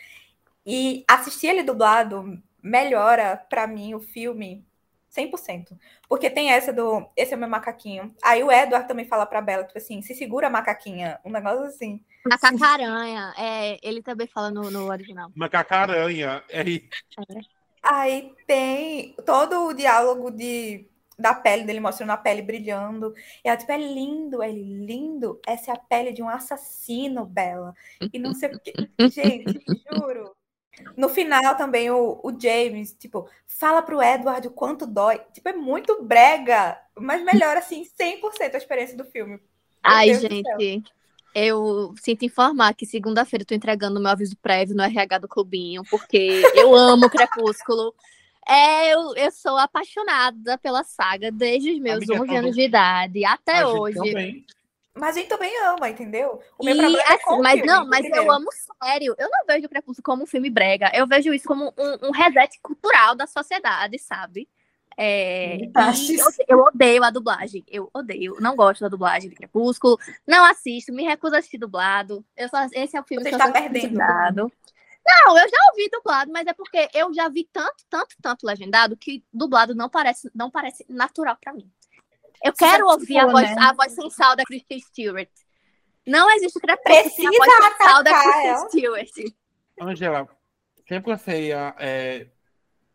E 0.63 1.03
assistir 1.09 1.47
ele 1.47 1.63
dublado 1.63 2.39
melhora 2.61 3.37
para 3.49 3.65
mim 3.65 3.95
o 3.95 3.99
filme 3.99 4.63
100%. 5.09 5.75
Porque 6.07 6.29
tem 6.29 6.51
essa 6.51 6.71
do. 6.71 7.09
Esse 7.17 7.33
é 7.33 7.37
o 7.37 7.39
meu 7.39 7.49
macaquinho. 7.49 8.15
Aí 8.21 8.43
o 8.43 8.51
Edward 8.51 8.87
também 8.87 9.05
fala 9.05 9.25
pra 9.25 9.41
Bela, 9.41 9.63
tipo 9.63 9.79
assim, 9.79 9.99
se 10.03 10.13
segura 10.13 10.47
macaquinha. 10.47 11.19
Um 11.25 11.31
negócio 11.31 11.63
assim. 11.63 11.99
Macacaranha. 12.25 13.33
É, 13.37 13.79
ele 13.81 14.01
também 14.01 14.27
fala 14.27 14.51
no, 14.51 14.69
no 14.69 14.89
original. 14.89 15.31
Macacaranha. 15.35 16.43
É. 16.49 16.61
é. 16.61 16.81
Aí 17.83 18.33
tem 18.45 19.15
todo 19.25 19.67
o 19.67 19.73
diálogo 19.73 20.29
de 20.31 20.87
da 21.21 21.35
pele 21.35 21.63
dele, 21.63 21.79
mostrando 21.79 22.09
a 22.09 22.17
pele 22.17 22.41
brilhando. 22.41 23.13
E 23.45 23.47
ela, 23.47 23.55
tipo, 23.55 23.71
é 23.71 23.77
lindo, 23.77 24.41
é 24.41 24.51
lindo. 24.51 25.39
Essa 25.45 25.71
é 25.71 25.73
a 25.73 25.77
pele 25.77 26.11
de 26.11 26.21
um 26.21 26.27
assassino, 26.27 27.25
Bela. 27.25 27.73
E 28.11 28.17
não 28.17 28.33
sei 28.33 28.49
o 28.49 28.59
quê. 28.59 28.73
Gente, 29.09 29.63
juro. 29.87 30.35
No 30.97 31.09
final 31.09 31.55
também 31.55 31.91
o, 31.91 32.19
o 32.23 32.39
James, 32.39 32.93
tipo, 32.93 33.29
fala 33.45 33.81
pro 33.81 34.01
Edward 34.01 34.47
o 34.47 34.51
quanto 34.51 34.87
dói. 34.87 35.21
Tipo, 35.31 35.49
é 35.49 35.53
muito 35.53 36.03
brega, 36.03 36.79
mas 36.97 37.23
melhora, 37.23 37.59
assim, 37.59 37.83
100% 37.83 38.55
a 38.55 38.57
experiência 38.57 38.97
do 38.97 39.05
filme. 39.05 39.33
Meu 39.33 39.41
Ai, 39.83 40.07
Deus 40.07 40.21
do 40.21 40.29
gente, 40.29 40.83
eu 41.33 41.93
sinto 42.01 42.25
informar 42.25 42.73
que 42.73 42.85
segunda-feira 42.85 43.43
eu 43.43 43.47
tô 43.47 43.55
entregando 43.55 43.99
meu 43.99 44.11
aviso 44.11 44.35
prévio 44.37 44.75
no 44.75 44.83
RH 44.83 45.19
do 45.19 45.27
Clubinho, 45.27 45.83
porque 45.89 46.41
eu 46.55 46.75
amo 46.75 47.09
Crepúsculo. 47.09 47.93
É, 48.47 48.93
eu, 48.93 49.15
eu 49.15 49.31
sou 49.31 49.57
apaixonada 49.57 50.57
pela 50.57 50.83
saga 50.83 51.31
desde 51.31 51.71
os 51.71 51.79
meus 51.79 52.09
Amiga, 52.09 52.21
11 52.23 52.35
anos 52.35 52.55
de 52.55 52.61
idade 52.63 53.23
até 53.25 53.65
hoje. 53.65 53.95
também. 53.95 54.45
Mas 54.93 55.15
a 55.15 55.19
gente 55.19 55.29
também 55.29 55.51
ama, 55.67 55.89
entendeu? 55.89 56.41
O 56.59 56.65
meu 56.65 56.75
E, 56.75 56.77
problema 56.77 57.03
é 57.07 57.13
assim, 57.13 57.23
com 57.23 57.35
o 57.35 57.41
mas 57.41 57.53
filme, 57.53 57.67
não, 57.67 57.87
mas 57.87 58.01
primeiro. 58.01 58.25
eu 58.25 58.31
amo 58.31 58.49
sério. 58.83 59.15
Eu 59.17 59.29
não 59.29 59.45
vejo 59.47 59.65
o 59.65 59.69
Crepúsculo 59.69 60.03
como 60.03 60.23
um 60.23 60.27
filme 60.27 60.49
brega. 60.49 60.91
Eu 60.93 61.07
vejo 61.07 61.33
isso 61.33 61.47
como 61.47 61.73
um, 61.77 62.07
um 62.07 62.11
reset 62.11 62.59
cultural 62.61 63.15
da 63.15 63.25
sociedade, 63.25 63.97
sabe? 63.99 64.49
É, 64.97 65.69
Tastes. 65.73 66.19
eu, 66.19 66.27
eu 66.47 66.59
odeio 66.65 67.03
a 67.03 67.09
dublagem. 67.09 67.63
Eu 67.67 67.89
odeio. 67.93 68.35
Não 68.39 68.55
gosto 68.55 68.81
da 68.81 68.89
dublagem 68.89 69.29
de 69.29 69.35
Crepúsculo. 69.35 69.97
Não 70.27 70.43
assisto, 70.45 70.93
me 70.93 71.03
recuso 71.03 71.35
a 71.35 71.39
assistir 71.39 71.57
dublado. 71.57 72.25
Eu 72.35 72.49
só, 72.49 72.65
esse 72.73 72.95
é 72.95 73.01
o 73.01 73.03
filme 73.03 73.23
Você 73.23 73.29
que 73.29 73.35
está 73.35 73.47
eu 73.47 73.51
assisto 73.51 73.71
perdendo. 73.71 73.89
dublado. 73.91 74.51
Não, 75.03 75.37
eu 75.37 75.49
já 75.49 75.57
ouvi 75.71 75.89
dublado, 75.91 76.31
mas 76.31 76.45
é 76.45 76.53
porque 76.53 76.87
eu 76.93 77.11
já 77.13 77.27
vi 77.27 77.49
tanto, 77.51 77.83
tanto, 77.89 78.15
tanto 78.21 78.45
legendado 78.45 78.95
que 78.95 79.23
dublado 79.33 79.73
não 79.73 79.89
parece, 79.89 80.29
não 80.33 80.51
parece 80.51 80.85
natural 80.87 81.35
pra 81.41 81.53
mim. 81.53 81.69
Eu 82.43 82.53
Você 82.53 82.65
quero 82.65 82.87
ouvir 82.87 83.17
a 83.17 83.25
voz, 83.27 83.49
né? 83.49 83.55
a 83.59 83.73
voz 83.73 83.91
sensual 83.93 84.35
da 84.35 84.43
Kristen 84.43 84.79
Stewart. 84.79 85.29
Não 86.05 86.29
existe 86.31 86.59
Crepúsculo 86.59 87.09
sem 87.11 87.27
a 87.27 87.31
voz 87.31 87.51
sensual 87.53 88.03
da 88.03 88.21
Kristen. 88.21 88.69
Stewart. 88.69 89.35
Angela, 89.79 90.29
sempre 90.87 91.11
que 91.13 91.19
você 91.19 91.47
ia 91.47 91.75
é, 91.79 92.27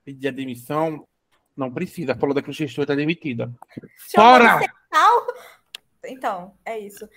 pedir 0.05 0.29
a 0.29 0.33
demissão, 0.33 1.07
não 1.57 1.73
precisa. 1.73 2.15
Falou 2.15 2.35
da 2.35 2.43
Cristian 2.43 2.69
Stewart 2.69 2.87
tá 2.89 2.95
demitida. 2.95 3.51
Chamou 4.15 4.39
Fora! 4.39 4.61
Então, 6.05 6.55
é 6.65 6.79
isso. 6.79 7.09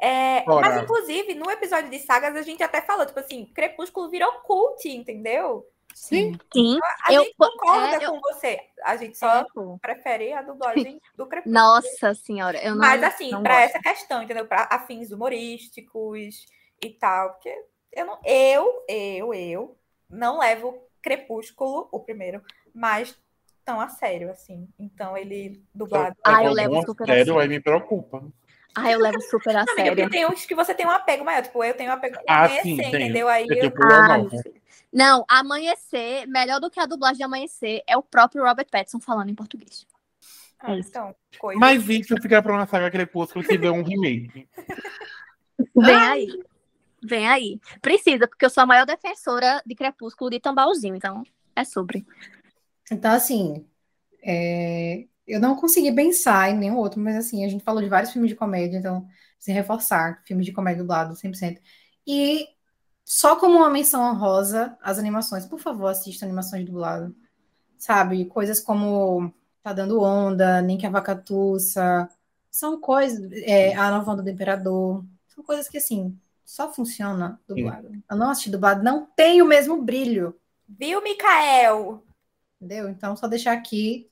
É, 0.00 0.44
mas, 0.46 0.82
inclusive, 0.82 1.34
no 1.34 1.50
episódio 1.50 1.90
de 1.90 1.98
sagas, 1.98 2.34
a 2.34 2.42
gente 2.42 2.62
até 2.62 2.80
falou, 2.80 3.04
tipo 3.04 3.20
assim, 3.20 3.44
Crepúsculo 3.54 4.08
virou 4.08 4.32
cult, 4.40 4.88
entendeu? 4.88 5.66
Sim. 5.94 6.38
Sim. 6.54 6.78
A 7.04 7.12
Eu- 7.12 7.24
gente 7.24 7.36
concorda 7.36 7.96
é, 8.02 8.06
eu- 8.06 8.12
com 8.12 8.20
você. 8.20 8.60
A 8.84 8.96
gente 8.96 9.18
só 9.18 9.40
É, 9.40 9.44
pô. 9.52 9.78
prefere 9.82 10.32
a 10.32 10.40
dublagem 10.40 10.98
do 11.14 11.26
Crepúsculo. 11.26 11.52
Nossa 11.54 12.14
senhora, 12.14 12.56
eu 12.64 12.70
não. 12.70 12.78
Mas 12.78 13.02
assim, 13.02 13.30
gosto. 13.30 13.46
essa 13.48 13.78
questão, 13.80 14.22
entendeu? 14.22 14.46
Pra 14.46 14.68
afins 14.70 15.10
humorísticos 15.10 16.46
e 16.82 16.90
tal, 16.90 17.32
porque 17.34 17.52
eu 17.92 18.06
não, 18.06 18.18
eu, 18.24 18.84
eu, 18.88 19.34
eu 19.34 19.76
não 20.08 20.38
levo 20.38 20.80
Crepúsculo, 21.02 21.88
o 21.92 22.00
primeiro, 22.00 22.40
mas 22.72 23.18
a 23.78 23.88
sério 23.90 24.30
assim. 24.30 24.66
Então 24.78 25.14
ele 25.14 25.62
dublado. 25.74 26.16
Ah, 26.24 26.42
eu 26.42 26.52
Levou 26.52 26.76
levo 26.76 26.86
super 26.86 27.04
a 27.04 27.14
sério, 27.14 27.38
aí 27.38 27.48
me 27.48 27.60
preocupa. 27.60 28.24
Ah, 28.74 28.90
eu 28.90 29.00
levo 29.00 29.20
super 29.20 29.54
a 29.54 29.60
Amiga, 29.60 29.74
sério. 29.74 29.96
porque 29.96 30.16
tem 30.16 30.26
uns 30.26 30.46
que 30.46 30.54
você 30.54 30.74
tem 30.74 30.86
um 30.86 30.90
apego 30.90 31.24
maior, 31.24 31.42
tipo, 31.42 31.62
eu 31.62 31.74
tenho 31.74 31.90
um 31.90 31.94
apego 31.94 32.18
Ah, 32.26 32.44
amanhecer, 32.44 32.62
sim, 32.62 32.86
entendeu? 32.86 33.28
Aí 33.28 33.46
Eu 33.48 33.56
eu, 33.64 33.72
Ah. 33.82 34.18
Não, 34.92 35.24
Amanhecer, 35.28 36.26
melhor 36.26 36.60
do 36.60 36.70
que 36.70 36.80
a 36.80 36.86
dublagem 36.86 37.18
de 37.18 37.22
Amanhecer, 37.24 37.82
é 37.86 37.96
o 37.96 38.02
próprio 38.02 38.42
Robert 38.44 38.66
Pattinson 38.70 39.00
falando 39.00 39.28
em 39.30 39.34
português. 39.34 39.86
Ah, 40.58 40.74
é 40.74 40.78
isso. 40.78 40.88
então, 40.90 41.14
coisa. 41.38 41.58
Mas 41.58 41.88
isso 41.88 42.14
fica 42.20 42.42
pra 42.42 42.52
uma 42.52 42.66
saga 42.66 42.90
Crepúsculo 42.90 43.44
se 43.44 43.50
tiver 43.50 43.70
um 43.70 43.82
remake. 43.82 44.48
Vem 45.76 45.94
aí. 45.94 46.26
Vem 47.02 47.28
aí. 47.28 47.60
Precisa, 47.80 48.28
porque 48.28 48.44
eu 48.44 48.50
sou 48.50 48.62
a 48.62 48.66
maior 48.66 48.84
defensora 48.84 49.62
de 49.64 49.74
Crepúsculo 49.74 50.30
de 50.30 50.40
Tambalzinho, 50.40 50.94
então 50.94 51.22
é 51.56 51.64
sobre. 51.64 52.04
Então, 52.90 53.12
assim, 53.12 53.66
é, 54.22 55.06
eu 55.26 55.40
não 55.40 55.56
consegui 55.56 55.92
pensar 55.92 56.50
em 56.50 56.58
nenhum 56.58 56.76
outro, 56.76 57.00
mas 57.00 57.16
assim, 57.16 57.44
a 57.44 57.48
gente 57.48 57.64
falou 57.64 57.82
de 57.82 57.88
vários 57.88 58.12
filmes 58.12 58.30
de 58.30 58.36
comédia, 58.36 58.78
então, 58.78 59.06
se 59.38 59.52
reforçar, 59.52 60.22
filme 60.24 60.44
de 60.44 60.52
comédia 60.52 60.82
dublado, 60.82 61.14
100%. 61.14 61.60
E 62.06 62.48
só 63.04 63.36
como 63.36 63.58
uma 63.58 63.70
menção 63.70 64.02
honrosa, 64.02 64.76
as 64.82 64.98
animações. 64.98 65.46
Por 65.46 65.58
favor, 65.58 65.88
assista 65.88 66.24
animações 66.24 66.64
dublado. 66.64 67.14
Sabe? 67.78 68.24
Coisas 68.26 68.60
como 68.60 69.32
Tá 69.62 69.72
Dando 69.72 70.00
Onda, 70.00 70.60
Nem 70.62 70.78
que 70.78 70.86
a 70.86 70.90
Vaca 70.90 71.16
Tussa. 71.16 72.08
São 72.50 72.80
coisas... 72.80 73.30
é, 73.32 73.74
a 73.74 73.90
Nova 73.90 74.12
Onda 74.12 74.22
do 74.22 74.30
Imperador. 74.30 75.04
São 75.28 75.42
coisas 75.42 75.68
que, 75.68 75.78
assim, 75.78 76.16
só 76.44 76.72
funciona 76.72 77.40
dublado. 77.48 77.90
Eu 78.10 78.16
não 78.16 78.30
assisti 78.30 78.50
dublado, 78.50 78.82
não 78.82 79.06
tem 79.06 79.40
o 79.40 79.46
mesmo 79.46 79.82
brilho. 79.82 80.34
Viu, 80.68 81.02
Mikael? 81.02 82.02
Entendeu? 82.60 82.88
Então, 82.90 83.16
só 83.16 83.26
deixar 83.26 83.52
aqui. 83.52 84.10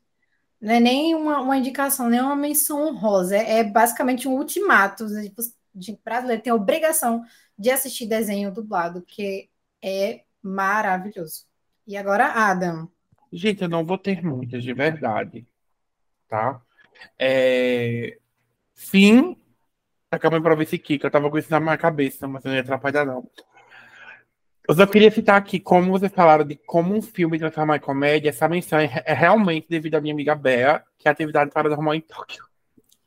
Não 0.60 0.74
é 0.74 0.80
nem 0.80 1.14
uma, 1.14 1.40
uma 1.40 1.56
indicação, 1.56 2.08
nem 2.08 2.20
uma 2.20 2.34
menção 2.34 2.88
honrosa. 2.88 3.36
É, 3.36 3.58
é 3.58 3.64
basicamente 3.64 4.26
um 4.26 4.32
ultimato. 4.36 5.06
Tipo, 5.22 5.42
de 5.74 5.98
brasileiro 6.02 6.42
tem 6.42 6.50
a 6.50 6.56
obrigação 6.56 7.22
de 7.58 7.70
assistir 7.70 8.06
desenho 8.06 8.52
dublado, 8.52 9.02
que 9.02 9.50
é 9.82 10.24
maravilhoso. 10.42 11.46
E 11.86 11.96
agora, 11.96 12.26
Adam. 12.26 12.90
Gente, 13.32 13.62
eu 13.62 13.68
não 13.68 13.84
vou 13.84 13.98
ter 13.98 14.22
muitas, 14.22 14.64
de 14.64 14.72
verdade. 14.72 15.46
Tá? 16.28 16.60
É... 17.18 18.18
Sim, 18.74 19.36
acabei 20.10 20.40
pra 20.40 20.54
ver 20.54 20.66
se 20.66 20.78
Kika. 20.78 21.06
Eu 21.06 21.10
tava 21.10 21.30
com 21.30 21.38
isso 21.38 21.50
na 21.50 21.60
minha 21.60 21.76
cabeça, 21.76 22.26
mas 22.26 22.44
eu 22.44 22.48
não 22.48 22.56
ia 22.56 22.62
atrapalhar, 22.62 23.04
não. 23.04 23.28
Eu 24.68 24.74
só 24.74 24.86
queria 24.86 25.10
citar 25.10 25.36
aqui, 25.36 25.58
como 25.58 25.90
vocês 25.90 26.12
falaram 26.12 26.44
de 26.44 26.54
como 26.54 26.94
um 26.94 27.00
filme 27.00 27.38
transformar 27.38 27.76
em 27.76 27.80
comédia, 27.80 28.28
essa 28.28 28.46
menção 28.46 28.78
é, 28.78 29.02
é 29.06 29.14
realmente 29.14 29.66
devido 29.66 29.94
à 29.94 30.00
minha 30.00 30.12
amiga 30.12 30.34
Bea, 30.34 30.84
que 30.98 31.08
é 31.08 31.10
a 31.10 31.12
atividade 31.12 31.50
paranormal 31.50 31.94
em 31.94 32.02
Tóquio. 32.02 32.44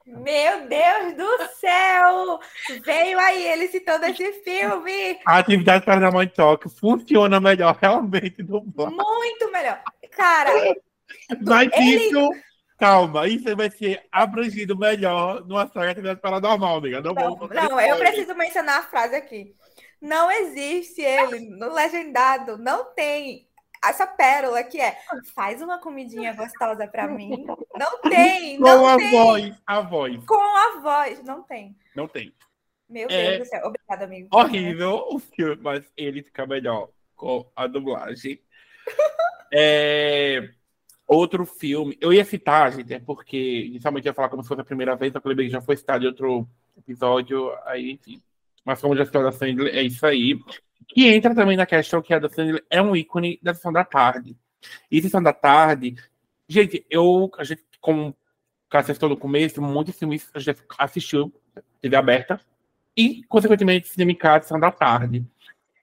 Meu 0.07 0.67
Deus 0.67 1.15
do 1.15 1.47
céu! 1.59 2.39
Veio 2.83 3.19
aí 3.19 3.47
ele 3.47 3.67
citando 3.67 4.05
esse 4.07 4.33
filme! 4.43 5.19
A 5.23 5.37
atividade 5.37 5.85
paranormal 5.85 6.23
em 6.23 6.29
Tóquio 6.29 6.67
funciona 6.71 7.39
melhor 7.39 7.77
realmente 7.79 8.41
do 8.41 8.59
blog. 8.61 8.95
Muito 8.95 9.51
melhor. 9.51 9.79
Cara, 10.17 10.49
Mas 11.45 11.69
ele- 11.73 12.07
isso, 12.07 12.31
calma, 12.79 13.27
isso 13.27 13.55
vai 13.55 13.69
ser 13.69 14.01
abrangido 14.11 14.75
melhor 14.75 15.45
numa 15.45 15.67
saga 15.67 15.85
de 15.85 15.91
atividade 15.91 16.21
paranormal, 16.21 16.77
amiga. 16.77 17.01
Não, 17.01 17.13
não, 17.13 17.37
não, 17.37 17.79
eu 17.79 17.97
preciso 17.97 18.33
mencionar 18.33 18.79
a 18.79 18.83
frase 18.83 19.15
aqui. 19.15 19.55
Não 20.01 20.31
existe 20.31 21.01
ele 21.01 21.49
no 21.51 21.73
legendado, 21.73 22.57
não 22.57 22.85
tem 22.93 23.47
essa 23.83 24.05
pérola 24.05 24.63
que 24.63 24.79
é 24.79 24.97
faz 25.33 25.61
uma 25.61 25.79
comidinha 25.79 26.33
gostosa 26.33 26.87
pra 26.87 27.07
mim. 27.07 27.45
Não 27.77 27.99
tem, 28.01 28.57
Com 28.59 28.63
não 28.63 28.87
a 28.87 28.97
tem. 28.97 29.11
voz, 29.11 29.61
a 29.65 29.81
voz. 29.81 30.25
Com 30.25 30.35
a 30.57 30.79
voz, 30.81 31.23
não 31.23 31.43
tem. 31.43 31.75
Não 31.95 32.07
tem. 32.07 32.33
Meu 32.89 33.07
É. 33.09 33.37
Deus 33.37 33.39
do 33.39 33.49
céu. 33.49 33.67
Obrigada, 33.67 34.05
amigo. 34.05 34.27
Horrível 34.31 35.05
o 35.09 35.19
filme, 35.19 35.57
mas 35.61 35.85
ele 35.95 36.23
fica 36.23 36.45
melhor 36.45 36.89
com 37.15 37.49
a 37.55 37.67
dublagem. 37.67 38.41
É, 39.53 40.49
Outro 41.13 41.45
filme, 41.45 41.97
eu 41.99 42.13
ia 42.13 42.23
citar, 42.23 42.71
gente, 42.71 42.93
é 42.93 42.99
porque 42.99 43.65
inicialmente 43.65 44.07
ia 44.07 44.13
falar 44.13 44.29
como 44.29 44.41
se 44.41 44.47
fosse 44.47 44.61
a 44.61 44.63
primeira 44.63 44.95
vez, 44.95 45.11
só 45.11 45.19
que 45.19 45.49
já 45.49 45.59
foi 45.61 45.75
citado 45.75 46.05
em 46.05 46.07
outro 46.07 46.47
episódio, 46.77 47.51
aí, 47.65 47.91
enfim. 47.91 48.23
Mas 48.65 48.81
como 48.81 48.95
já 48.95 49.05
citou 49.05 49.23
da 49.23 49.31
Sandler, 49.31 49.75
é 49.75 49.81
isso 49.81 50.05
aí. 50.05 50.39
Que 50.87 51.07
entra 51.07 51.33
também 51.33 51.57
na 51.57 51.65
questão 51.65 52.01
que 52.01 52.13
a 52.13 52.19
da 52.19 52.29
Sandler 52.29 52.63
é 52.69 52.81
um 52.81 52.95
ícone 52.95 53.39
da 53.41 53.53
Sessão 53.53 53.71
da 53.71 53.83
Tarde. 53.83 54.35
E 54.89 55.01
Sessão 55.01 55.21
da 55.21 55.33
Tarde, 55.33 55.95
gente, 56.47 56.85
eu, 56.89 57.31
a 57.37 57.43
gente, 57.43 57.63
como 57.79 58.15
Cássio 58.69 58.93
citou 58.93 59.09
no 59.09 59.17
começo, 59.17 59.61
muitos 59.61 59.97
filmes 59.97 60.29
a 60.33 60.39
gente 60.39 60.61
assistiu, 60.77 61.33
TV 61.81 61.95
aberta, 61.95 62.39
e, 62.95 63.23
consequentemente, 63.23 63.87
Cinema 63.87 64.11
em 64.11 64.15
Casa, 64.15 64.43
Sessão 64.43 64.59
da 64.59 64.71
Tarde. 64.71 65.25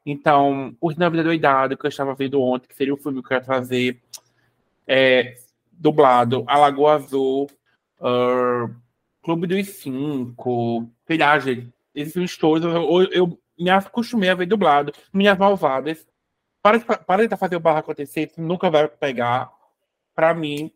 Então, 0.04 0.74
O 0.80 0.90
Na 0.92 1.08
Vida 1.08 1.24
Doidado, 1.24 1.76
que 1.76 1.84
eu 1.84 1.88
estava 1.88 2.14
vendo 2.14 2.40
ontem, 2.40 2.68
que 2.68 2.76
seria 2.76 2.94
o 2.94 2.96
filme 2.96 3.22
que 3.22 3.32
eu 3.32 3.36
ia 3.36 3.44
trazer, 3.44 4.00
é, 4.86 5.34
dublado, 5.70 6.44
A 6.46 6.56
Lagoa 6.58 6.94
Azul, 6.94 7.46
ah, 8.00 8.70
Clube 9.22 9.46
dos 9.46 9.66
Cinco, 9.68 10.90
sei 11.06 11.18
lá, 11.18 11.38
gente, 11.38 11.72
esses 12.00 12.36
todos, 12.36 12.72
eu, 12.72 13.02
eu 13.12 13.40
me 13.58 13.70
acostumei 13.70 14.30
a 14.30 14.34
ver 14.34 14.46
dublado. 14.46 14.92
Minhas 15.12 15.36
Malvadas, 15.36 16.06
para, 16.62 16.78
para 16.80 17.22
tentar 17.22 17.36
fazer 17.36 17.56
o 17.56 17.60
barro 17.60 17.78
acontecer, 17.78 18.28
isso 18.28 18.40
nunca 18.40 18.70
vai 18.70 18.88
pegar. 18.88 19.50
Para 20.14 20.34
mim, 20.34 20.72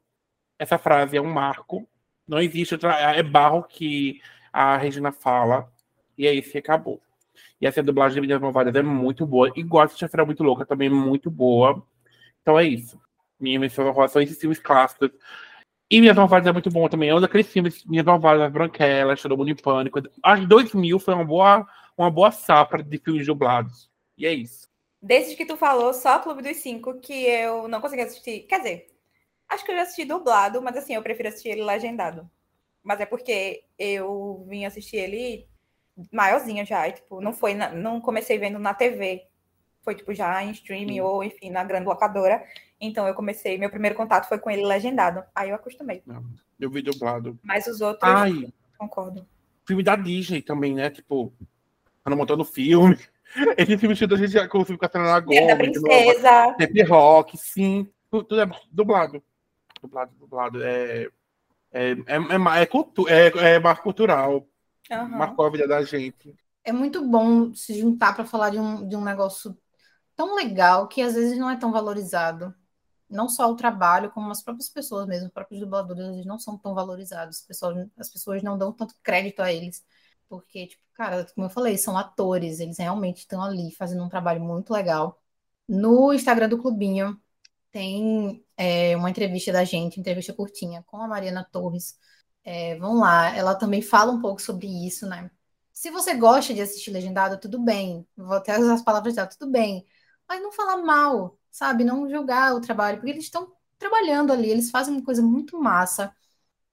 essa 0.58 0.78
frase 0.78 1.16
é 1.16 1.20
um 1.20 1.32
marco. 1.32 1.88
Não 2.26 2.40
existe 2.40 2.74
outra. 2.74 2.94
É 3.12 3.22
barro 3.22 3.64
que 3.64 4.20
a 4.52 4.76
Regina 4.76 5.12
fala. 5.12 5.70
E 6.16 6.26
é 6.26 6.32
isso 6.32 6.52
que 6.52 6.58
acabou. 6.58 7.00
E 7.60 7.66
essa 7.66 7.82
dublagem 7.82 8.20
de 8.20 8.26
Minhas 8.26 8.40
Malvadas 8.40 8.74
é 8.74 8.82
muito 8.82 9.26
boa. 9.26 9.50
E 9.56 9.62
gosto 9.62 9.94
de 9.94 10.00
Chafira 10.00 10.24
Muito 10.24 10.42
Louca 10.42 10.66
também, 10.66 10.90
muito 10.90 11.30
boa. 11.30 11.84
Então 12.40 12.58
é 12.58 12.64
isso. 12.64 13.00
Minha 13.38 13.58
menção 13.58 13.86
honrosa 13.86 14.14
são 14.14 14.22
esses 14.22 14.38
filmes 14.38 14.58
clássicos. 14.58 15.10
E 15.92 16.00
Minhas 16.00 16.16
Malvadas 16.16 16.48
é 16.48 16.52
muito 16.52 16.70
bom 16.70 16.88
também. 16.88 17.10
É 17.10 17.14
um 17.14 17.20
daqueles 17.20 17.46
filmes, 17.46 17.84
Minhas 17.84 18.06
Malvadas, 18.06 18.50
Branquelas, 18.50 19.20
Todo 19.20 19.36
Mundo 19.36 19.50
em 19.50 19.54
Pânico. 19.54 20.00
Que 20.00 20.46
2000 20.46 20.98
foi 20.98 21.12
uma 21.12 21.22
boa, 21.22 21.66
uma 21.98 22.10
boa 22.10 22.30
safra 22.30 22.82
de 22.82 22.96
filmes 22.96 23.26
dublados. 23.26 23.90
E 24.16 24.24
é 24.24 24.32
isso. 24.32 24.66
Desde 25.02 25.36
que 25.36 25.44
tu 25.44 25.54
falou, 25.54 25.92
só 25.92 26.18
Clube 26.18 26.40
dos 26.40 26.56
Cinco 26.56 26.98
que 26.98 27.12
eu 27.12 27.68
não 27.68 27.82
consegui 27.82 28.00
assistir. 28.00 28.46
Quer 28.48 28.60
dizer, 28.60 28.86
acho 29.46 29.66
que 29.66 29.70
eu 29.70 29.76
já 29.76 29.82
assisti 29.82 30.06
dublado, 30.06 30.62
mas 30.62 30.78
assim, 30.78 30.94
eu 30.94 31.02
prefiro 31.02 31.28
assistir 31.28 31.50
ele 31.50 31.62
legendado. 31.62 32.26
Mas 32.82 32.98
é 32.98 33.04
porque 33.04 33.64
eu 33.78 34.46
vim 34.48 34.64
assistir 34.64 34.96
ele 34.96 35.46
maiorzinha 36.10 36.64
já, 36.64 36.88
e, 36.88 36.92
tipo, 36.92 37.20
não 37.20 37.34
foi, 37.34 37.52
na, 37.52 37.68
não 37.68 38.00
comecei 38.00 38.38
vendo 38.38 38.58
na 38.58 38.72
TV. 38.72 39.26
Foi, 39.82 39.94
tipo, 39.94 40.14
já 40.14 40.42
em 40.42 40.52
streaming 40.52 41.00
ou, 41.02 41.22
enfim, 41.22 41.50
na 41.50 41.62
grande 41.62 41.84
locadora. 41.84 42.42
Então 42.84 43.06
eu 43.06 43.14
comecei, 43.14 43.56
meu 43.56 43.70
primeiro 43.70 43.94
contato 43.94 44.28
foi 44.28 44.40
com 44.40 44.50
ele 44.50 44.66
legendado. 44.66 45.22
Aí 45.32 45.50
eu 45.50 45.54
acostumei. 45.54 46.02
Não, 46.04 46.24
eu 46.58 46.68
vi 46.68 46.82
dublado. 46.82 47.38
Mas 47.40 47.68
os 47.68 47.80
outros, 47.80 48.10
Ai, 48.10 48.52
concordo. 48.76 49.24
Filme 49.64 49.84
da 49.84 49.94
Disney 49.94 50.42
também, 50.42 50.74
né? 50.74 50.90
Tipo, 50.90 51.32
Ana 52.04 52.16
montando 52.16 52.44
filme. 52.44 52.98
Esse 53.56 53.78
filme 53.78 53.94
a 53.94 54.16
gente 54.16 54.32
já 54.32 54.48
conseguiu 54.48 54.78
com 54.78 54.84
a 54.84 54.88
Selena 54.88 55.20
Gomez. 55.20 55.46
Da 55.46 55.56
Princesa. 55.56 56.54
Pep 56.58 56.82
Rock, 56.82 57.38
sim. 57.38 57.88
Tudo 58.10 58.40
é 58.40 58.50
dublado. 58.72 59.22
Dublado, 59.80 60.12
dublado. 60.18 60.62
É, 60.64 61.08
é, 61.70 61.92
é, 61.92 62.16
é, 62.16 62.62
é, 62.62 62.66
cultu 62.66 63.08
é, 63.08 63.28
é 63.54 63.58
marco 63.60 63.84
cultural. 63.84 64.44
Uhum. 64.90 65.08
Marcou 65.08 65.46
a 65.46 65.50
vida 65.50 65.68
da 65.68 65.84
gente. 65.84 66.34
É 66.64 66.72
muito 66.72 67.06
bom 67.06 67.54
se 67.54 67.78
juntar 67.78 68.12
para 68.12 68.24
falar 68.24 68.50
de 68.50 68.58
um, 68.58 68.88
de 68.88 68.96
um 68.96 69.04
negócio 69.04 69.56
tão 70.16 70.34
legal 70.34 70.88
que 70.88 71.00
às 71.00 71.14
vezes 71.14 71.38
não 71.38 71.48
é 71.48 71.56
tão 71.56 71.70
valorizado 71.70 72.52
não 73.12 73.28
só 73.28 73.50
o 73.50 73.56
trabalho, 73.56 74.10
como 74.10 74.30
as 74.30 74.42
próprias 74.42 74.68
pessoas 74.68 75.06
mesmo, 75.06 75.26
os 75.28 75.32
próprios 75.32 75.60
dubladores, 75.60 76.04
eles 76.06 76.26
não 76.26 76.38
são 76.38 76.58
tão 76.58 76.74
valorizados. 76.74 77.38
As 77.40 77.46
pessoas, 77.46 77.88
as 77.98 78.10
pessoas 78.10 78.42
não 78.42 78.58
dão 78.58 78.72
tanto 78.72 78.94
crédito 79.02 79.40
a 79.40 79.52
eles. 79.52 79.84
Porque, 80.28 80.68
tipo, 80.68 80.82
cara, 80.94 81.26
como 81.34 81.46
eu 81.46 81.50
falei, 81.50 81.76
são 81.78 81.96
atores, 81.96 82.60
eles 82.60 82.78
realmente 82.78 83.18
estão 83.18 83.42
ali 83.42 83.72
fazendo 83.74 84.02
um 84.04 84.08
trabalho 84.08 84.42
muito 84.42 84.72
legal. 84.72 85.20
No 85.68 86.12
Instagram 86.12 86.48
do 86.48 86.58
Clubinho 86.58 87.20
tem 87.70 88.44
é, 88.56 88.96
uma 88.96 89.10
entrevista 89.10 89.52
da 89.52 89.64
gente, 89.64 90.00
entrevista 90.00 90.32
curtinha, 90.34 90.82
com 90.86 90.98
a 90.98 91.08
Mariana 91.08 91.46
Torres. 91.50 91.98
É, 92.44 92.76
vão 92.78 92.98
lá, 92.98 93.36
ela 93.36 93.54
também 93.54 93.82
fala 93.82 94.12
um 94.12 94.20
pouco 94.20 94.40
sobre 94.42 94.66
isso, 94.86 95.06
né? 95.06 95.30
Se 95.72 95.90
você 95.90 96.14
gosta 96.14 96.54
de 96.54 96.60
assistir 96.60 96.90
legendado, 96.90 97.38
tudo 97.40 97.58
bem. 97.60 98.06
Vou 98.16 98.34
até 98.36 98.58
usar 98.58 98.74
as 98.74 98.82
palavras 98.82 99.14
dela, 99.14 99.28
tudo 99.28 99.50
bem. 99.50 99.86
Mas 100.28 100.42
não 100.42 100.52
fala 100.52 100.76
mal, 100.78 101.38
sabe? 101.52 101.84
Não 101.84 102.08
julgar 102.10 102.54
o 102.54 102.60
trabalho, 102.60 102.98
porque 102.98 103.12
eles 103.12 103.24
estão 103.24 103.52
trabalhando 103.78 104.32
ali, 104.32 104.50
eles 104.50 104.70
fazem 104.70 104.94
uma 104.94 105.04
coisa 105.04 105.22
muito 105.22 105.60
massa 105.60 106.14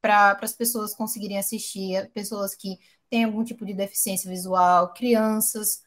para 0.01 0.37
as 0.41 0.53
pessoas 0.53 0.95
conseguirem 0.95 1.37
assistir, 1.37 2.09
pessoas 2.13 2.55
que 2.55 2.79
têm 3.09 3.25
algum 3.25 3.43
tipo 3.43 3.65
de 3.65 3.73
deficiência 3.73 4.29
visual, 4.29 4.93
crianças 4.93 5.83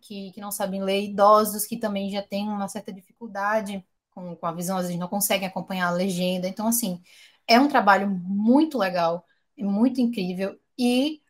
que, 0.00 0.32
que 0.32 0.40
não 0.40 0.50
sabem 0.50 0.82
ler, 0.82 1.04
idosos 1.04 1.66
que 1.66 1.76
também 1.78 2.10
já 2.10 2.22
têm 2.22 2.48
uma 2.48 2.68
certa 2.68 2.92
dificuldade 2.92 3.84
com, 4.10 4.36
com 4.36 4.46
a 4.46 4.52
visão, 4.52 4.76
às 4.76 4.84
vezes 4.86 4.98
não 4.98 5.08
conseguem 5.08 5.48
acompanhar 5.48 5.88
a 5.88 5.90
legenda. 5.92 6.48
Então, 6.48 6.66
assim, 6.66 7.02
é 7.46 7.58
um 7.60 7.68
trabalho 7.68 8.10
muito 8.10 8.78
legal, 8.78 9.24
é 9.56 9.62
muito 9.64 10.00
incrível. 10.00 10.58
E 10.78 11.22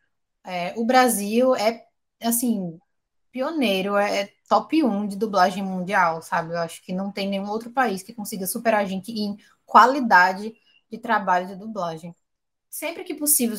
é, 0.43 0.73
o 0.77 0.85
Brasil 0.85 1.55
é, 1.55 1.85
assim, 2.21 2.79
pioneiro, 3.31 3.97
é, 3.97 4.21
é 4.23 4.33
top 4.53 4.83
1 4.83 5.07
de 5.07 5.15
dublagem 5.15 5.63
mundial, 5.63 6.21
sabe? 6.21 6.53
Eu 6.53 6.59
acho 6.59 6.83
que 6.83 6.93
não 6.93 7.11
tem 7.11 7.27
nenhum 7.27 7.49
outro 7.49 7.71
país 7.71 8.03
que 8.03 8.13
consiga 8.13 8.45
superar 8.45 8.81
a 8.81 8.85
gente 8.85 9.11
em 9.11 9.35
qualidade 9.65 10.53
de 10.91 10.97
trabalho 10.99 11.47
de 11.47 11.55
dublagem. 11.55 12.15
Sempre 12.69 13.03
que 13.03 13.15
possível, 13.15 13.57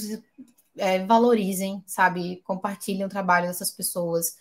é, 0.77 1.05
valorizem, 1.05 1.83
sabe? 1.85 2.41
Compartilhem 2.45 3.05
o 3.05 3.09
trabalho 3.09 3.49
dessas 3.49 3.73
pessoas. 3.73 4.37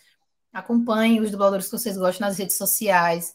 Acompanhem 0.52 1.20
os 1.20 1.30
dubladores 1.32 1.66
que 1.66 1.72
vocês 1.72 1.96
gostam 1.98 2.28
nas 2.28 2.38
redes 2.38 2.56
sociais. 2.56 3.34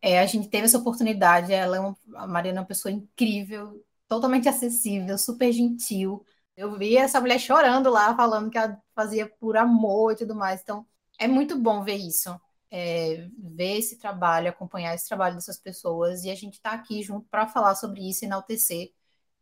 É, 0.00 0.20
a 0.20 0.26
gente 0.26 0.48
teve 0.48 0.66
essa 0.66 0.78
oportunidade. 0.78 1.52
Ela 1.52 1.76
é 1.76 1.80
uma, 1.80 1.96
a 2.14 2.26
Mariana 2.28 2.58
é 2.58 2.62
uma 2.62 2.68
pessoa 2.68 2.92
incrível, 2.92 3.84
totalmente 4.08 4.48
acessível, 4.48 5.18
super 5.18 5.52
gentil. 5.52 6.24
Eu 6.56 6.78
vi 6.78 6.96
essa 6.96 7.20
mulher 7.20 7.40
chorando 7.40 7.90
lá, 7.90 8.14
falando 8.14 8.48
que 8.50 8.58
ela 8.58 8.80
fazia 8.94 9.26
por 9.40 9.56
amor 9.56 10.12
e 10.12 10.16
tudo 10.16 10.36
mais. 10.36 10.60
Então, 10.62 10.86
é 11.18 11.26
muito 11.26 11.58
bom 11.58 11.82
ver 11.82 11.96
isso 11.96 12.38
é, 12.70 13.28
ver 13.36 13.78
esse 13.78 13.98
trabalho, 13.98 14.48
acompanhar 14.48 14.94
esse 14.94 15.08
trabalho 15.08 15.34
dessas 15.34 15.58
pessoas, 15.58 16.24
e 16.24 16.30
a 16.30 16.34
gente 16.34 16.54
está 16.54 16.72
aqui 16.72 17.02
junto 17.02 17.28
para 17.28 17.46
falar 17.46 17.74
sobre 17.74 18.08
isso, 18.08 18.24
enaltecer 18.24 18.92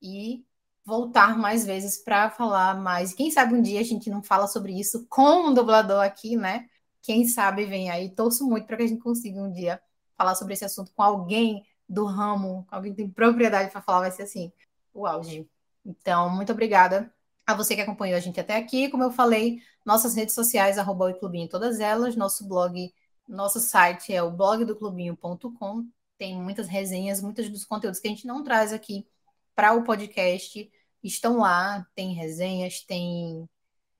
e 0.00 0.44
voltar 0.84 1.36
mais 1.36 1.66
vezes 1.66 1.98
para 1.98 2.30
falar 2.30 2.74
mais. 2.80 3.12
Quem 3.12 3.30
sabe 3.30 3.54
um 3.54 3.62
dia 3.62 3.80
a 3.80 3.84
gente 3.84 4.08
não 4.08 4.22
fala 4.22 4.46
sobre 4.46 4.72
isso 4.78 5.06
com 5.08 5.48
um 5.48 5.54
dublador 5.54 6.02
aqui, 6.02 6.36
né? 6.36 6.68
Quem 7.02 7.28
sabe 7.28 7.66
vem 7.66 7.90
aí. 7.90 8.08
Torço 8.10 8.48
muito 8.48 8.66
para 8.66 8.78
que 8.78 8.84
a 8.84 8.86
gente 8.86 9.02
consiga 9.02 9.40
um 9.40 9.52
dia 9.52 9.80
falar 10.16 10.34
sobre 10.34 10.54
esse 10.54 10.64
assunto 10.64 10.90
com 10.94 11.02
alguém 11.02 11.64
do 11.88 12.04
ramo, 12.06 12.66
alguém 12.70 12.92
que 12.92 12.98
tem 12.98 13.10
propriedade 13.10 13.70
para 13.70 13.82
falar, 13.82 14.00
vai 14.00 14.10
ser 14.10 14.22
assim, 14.22 14.52
o 14.94 15.06
auge. 15.06 15.48
Então, 15.84 16.28
muito 16.30 16.52
obrigada 16.52 17.12
a 17.46 17.54
você 17.54 17.74
que 17.74 17.80
acompanhou 17.80 18.16
a 18.16 18.20
gente 18.20 18.40
até 18.40 18.56
aqui. 18.56 18.90
Como 18.90 19.02
eu 19.02 19.10
falei, 19.10 19.60
nossas 19.84 20.14
redes 20.14 20.34
sociais, 20.34 20.78
arroba 20.78 21.10
o 21.10 21.18
Clubinho, 21.18 21.48
todas 21.48 21.80
elas, 21.80 22.16
nosso 22.16 22.46
blog 22.46 22.92
nosso 23.28 23.60
site 23.60 24.12
é 24.12 24.22
o 24.22 24.30
blogdoclubinho.com. 24.30 25.86
Tem 26.16 26.40
muitas 26.40 26.66
resenhas, 26.66 27.20
muitos 27.22 27.48
dos 27.50 27.64
conteúdos 27.64 28.00
que 28.00 28.08
a 28.08 28.10
gente 28.10 28.26
não 28.26 28.42
traz 28.42 28.72
aqui 28.72 29.06
para 29.54 29.74
o 29.74 29.84
podcast 29.84 30.70
estão 31.02 31.38
lá. 31.38 31.86
Tem 31.94 32.14
resenhas, 32.14 32.80
tem 32.80 33.48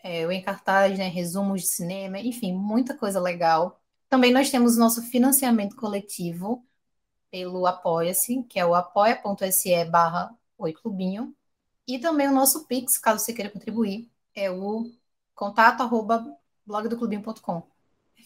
é, 0.03 0.27
o 0.27 0.33
encartaz, 0.33 0.99
né, 0.99 1.09
resumos 1.09 1.63
de 1.63 1.69
cinema, 1.69 2.19
enfim, 2.19 2.53
muita 2.53 2.97
coisa 2.97 3.21
legal. 3.21 3.81
Também 4.09 4.33
nós 4.33 4.51
temos 4.51 4.77
nosso 4.77 5.03
financiamento 5.03 5.77
coletivo 5.77 6.67
pelo 7.31 7.67
Apoia-se, 7.67 8.43
que 8.45 8.59
é 8.59 8.67
o 8.67 8.75
apoia.se 8.75 9.85
barra 9.87 10.35
oiclubinho. 10.57 11.35
E 11.87 11.99
também 11.99 12.29
o 12.29 12.33
nosso 12.33 12.67
Pix, 12.67 12.99
caso 12.99 13.25
você 13.25 13.33
queira 13.33 13.51
contribuir, 13.51 14.11
é 14.35 14.51
o 14.51 14.91
contato 15.35 15.83
arroba 15.83 16.25
blogdoclubinho.com. 16.67 17.78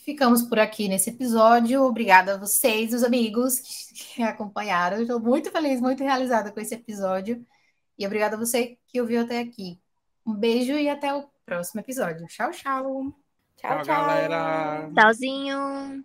Ficamos 0.05 0.43
por 0.43 0.59
aqui 0.59 0.89
nesse 0.89 1.11
episódio. 1.11 1.85
Obrigada 1.85 2.35
a 2.35 2.37
vocês, 2.37 2.93
os 2.93 3.05
amigos 3.05 3.61
que 3.61 4.23
acompanharam. 4.23 5.01
Estou 5.01 5.21
muito 5.21 5.51
feliz, 5.51 5.81
muito 5.81 6.03
realizada 6.03 6.51
com 6.51 6.61
esse 6.61 6.75
episódio. 6.75 7.45
E 7.97 8.05
obrigada 8.05 8.35
a 8.35 8.39
você 8.39 8.79
que 8.89 9.01
ouviu 9.01 9.23
até 9.23 9.39
aqui. 9.39 9.81
Um 10.27 10.35
beijo 10.35 10.73
e 10.73 10.89
até 10.89 11.15
o 11.15 11.29
próximo 11.47 11.81
episódio. 11.81 12.27
Tchau, 12.27 12.51
tchau. 12.51 13.15
Tchau, 13.57 13.83
tchau. 13.83 13.85
galera. 13.85 14.91
Tchauzinho. 14.93 16.05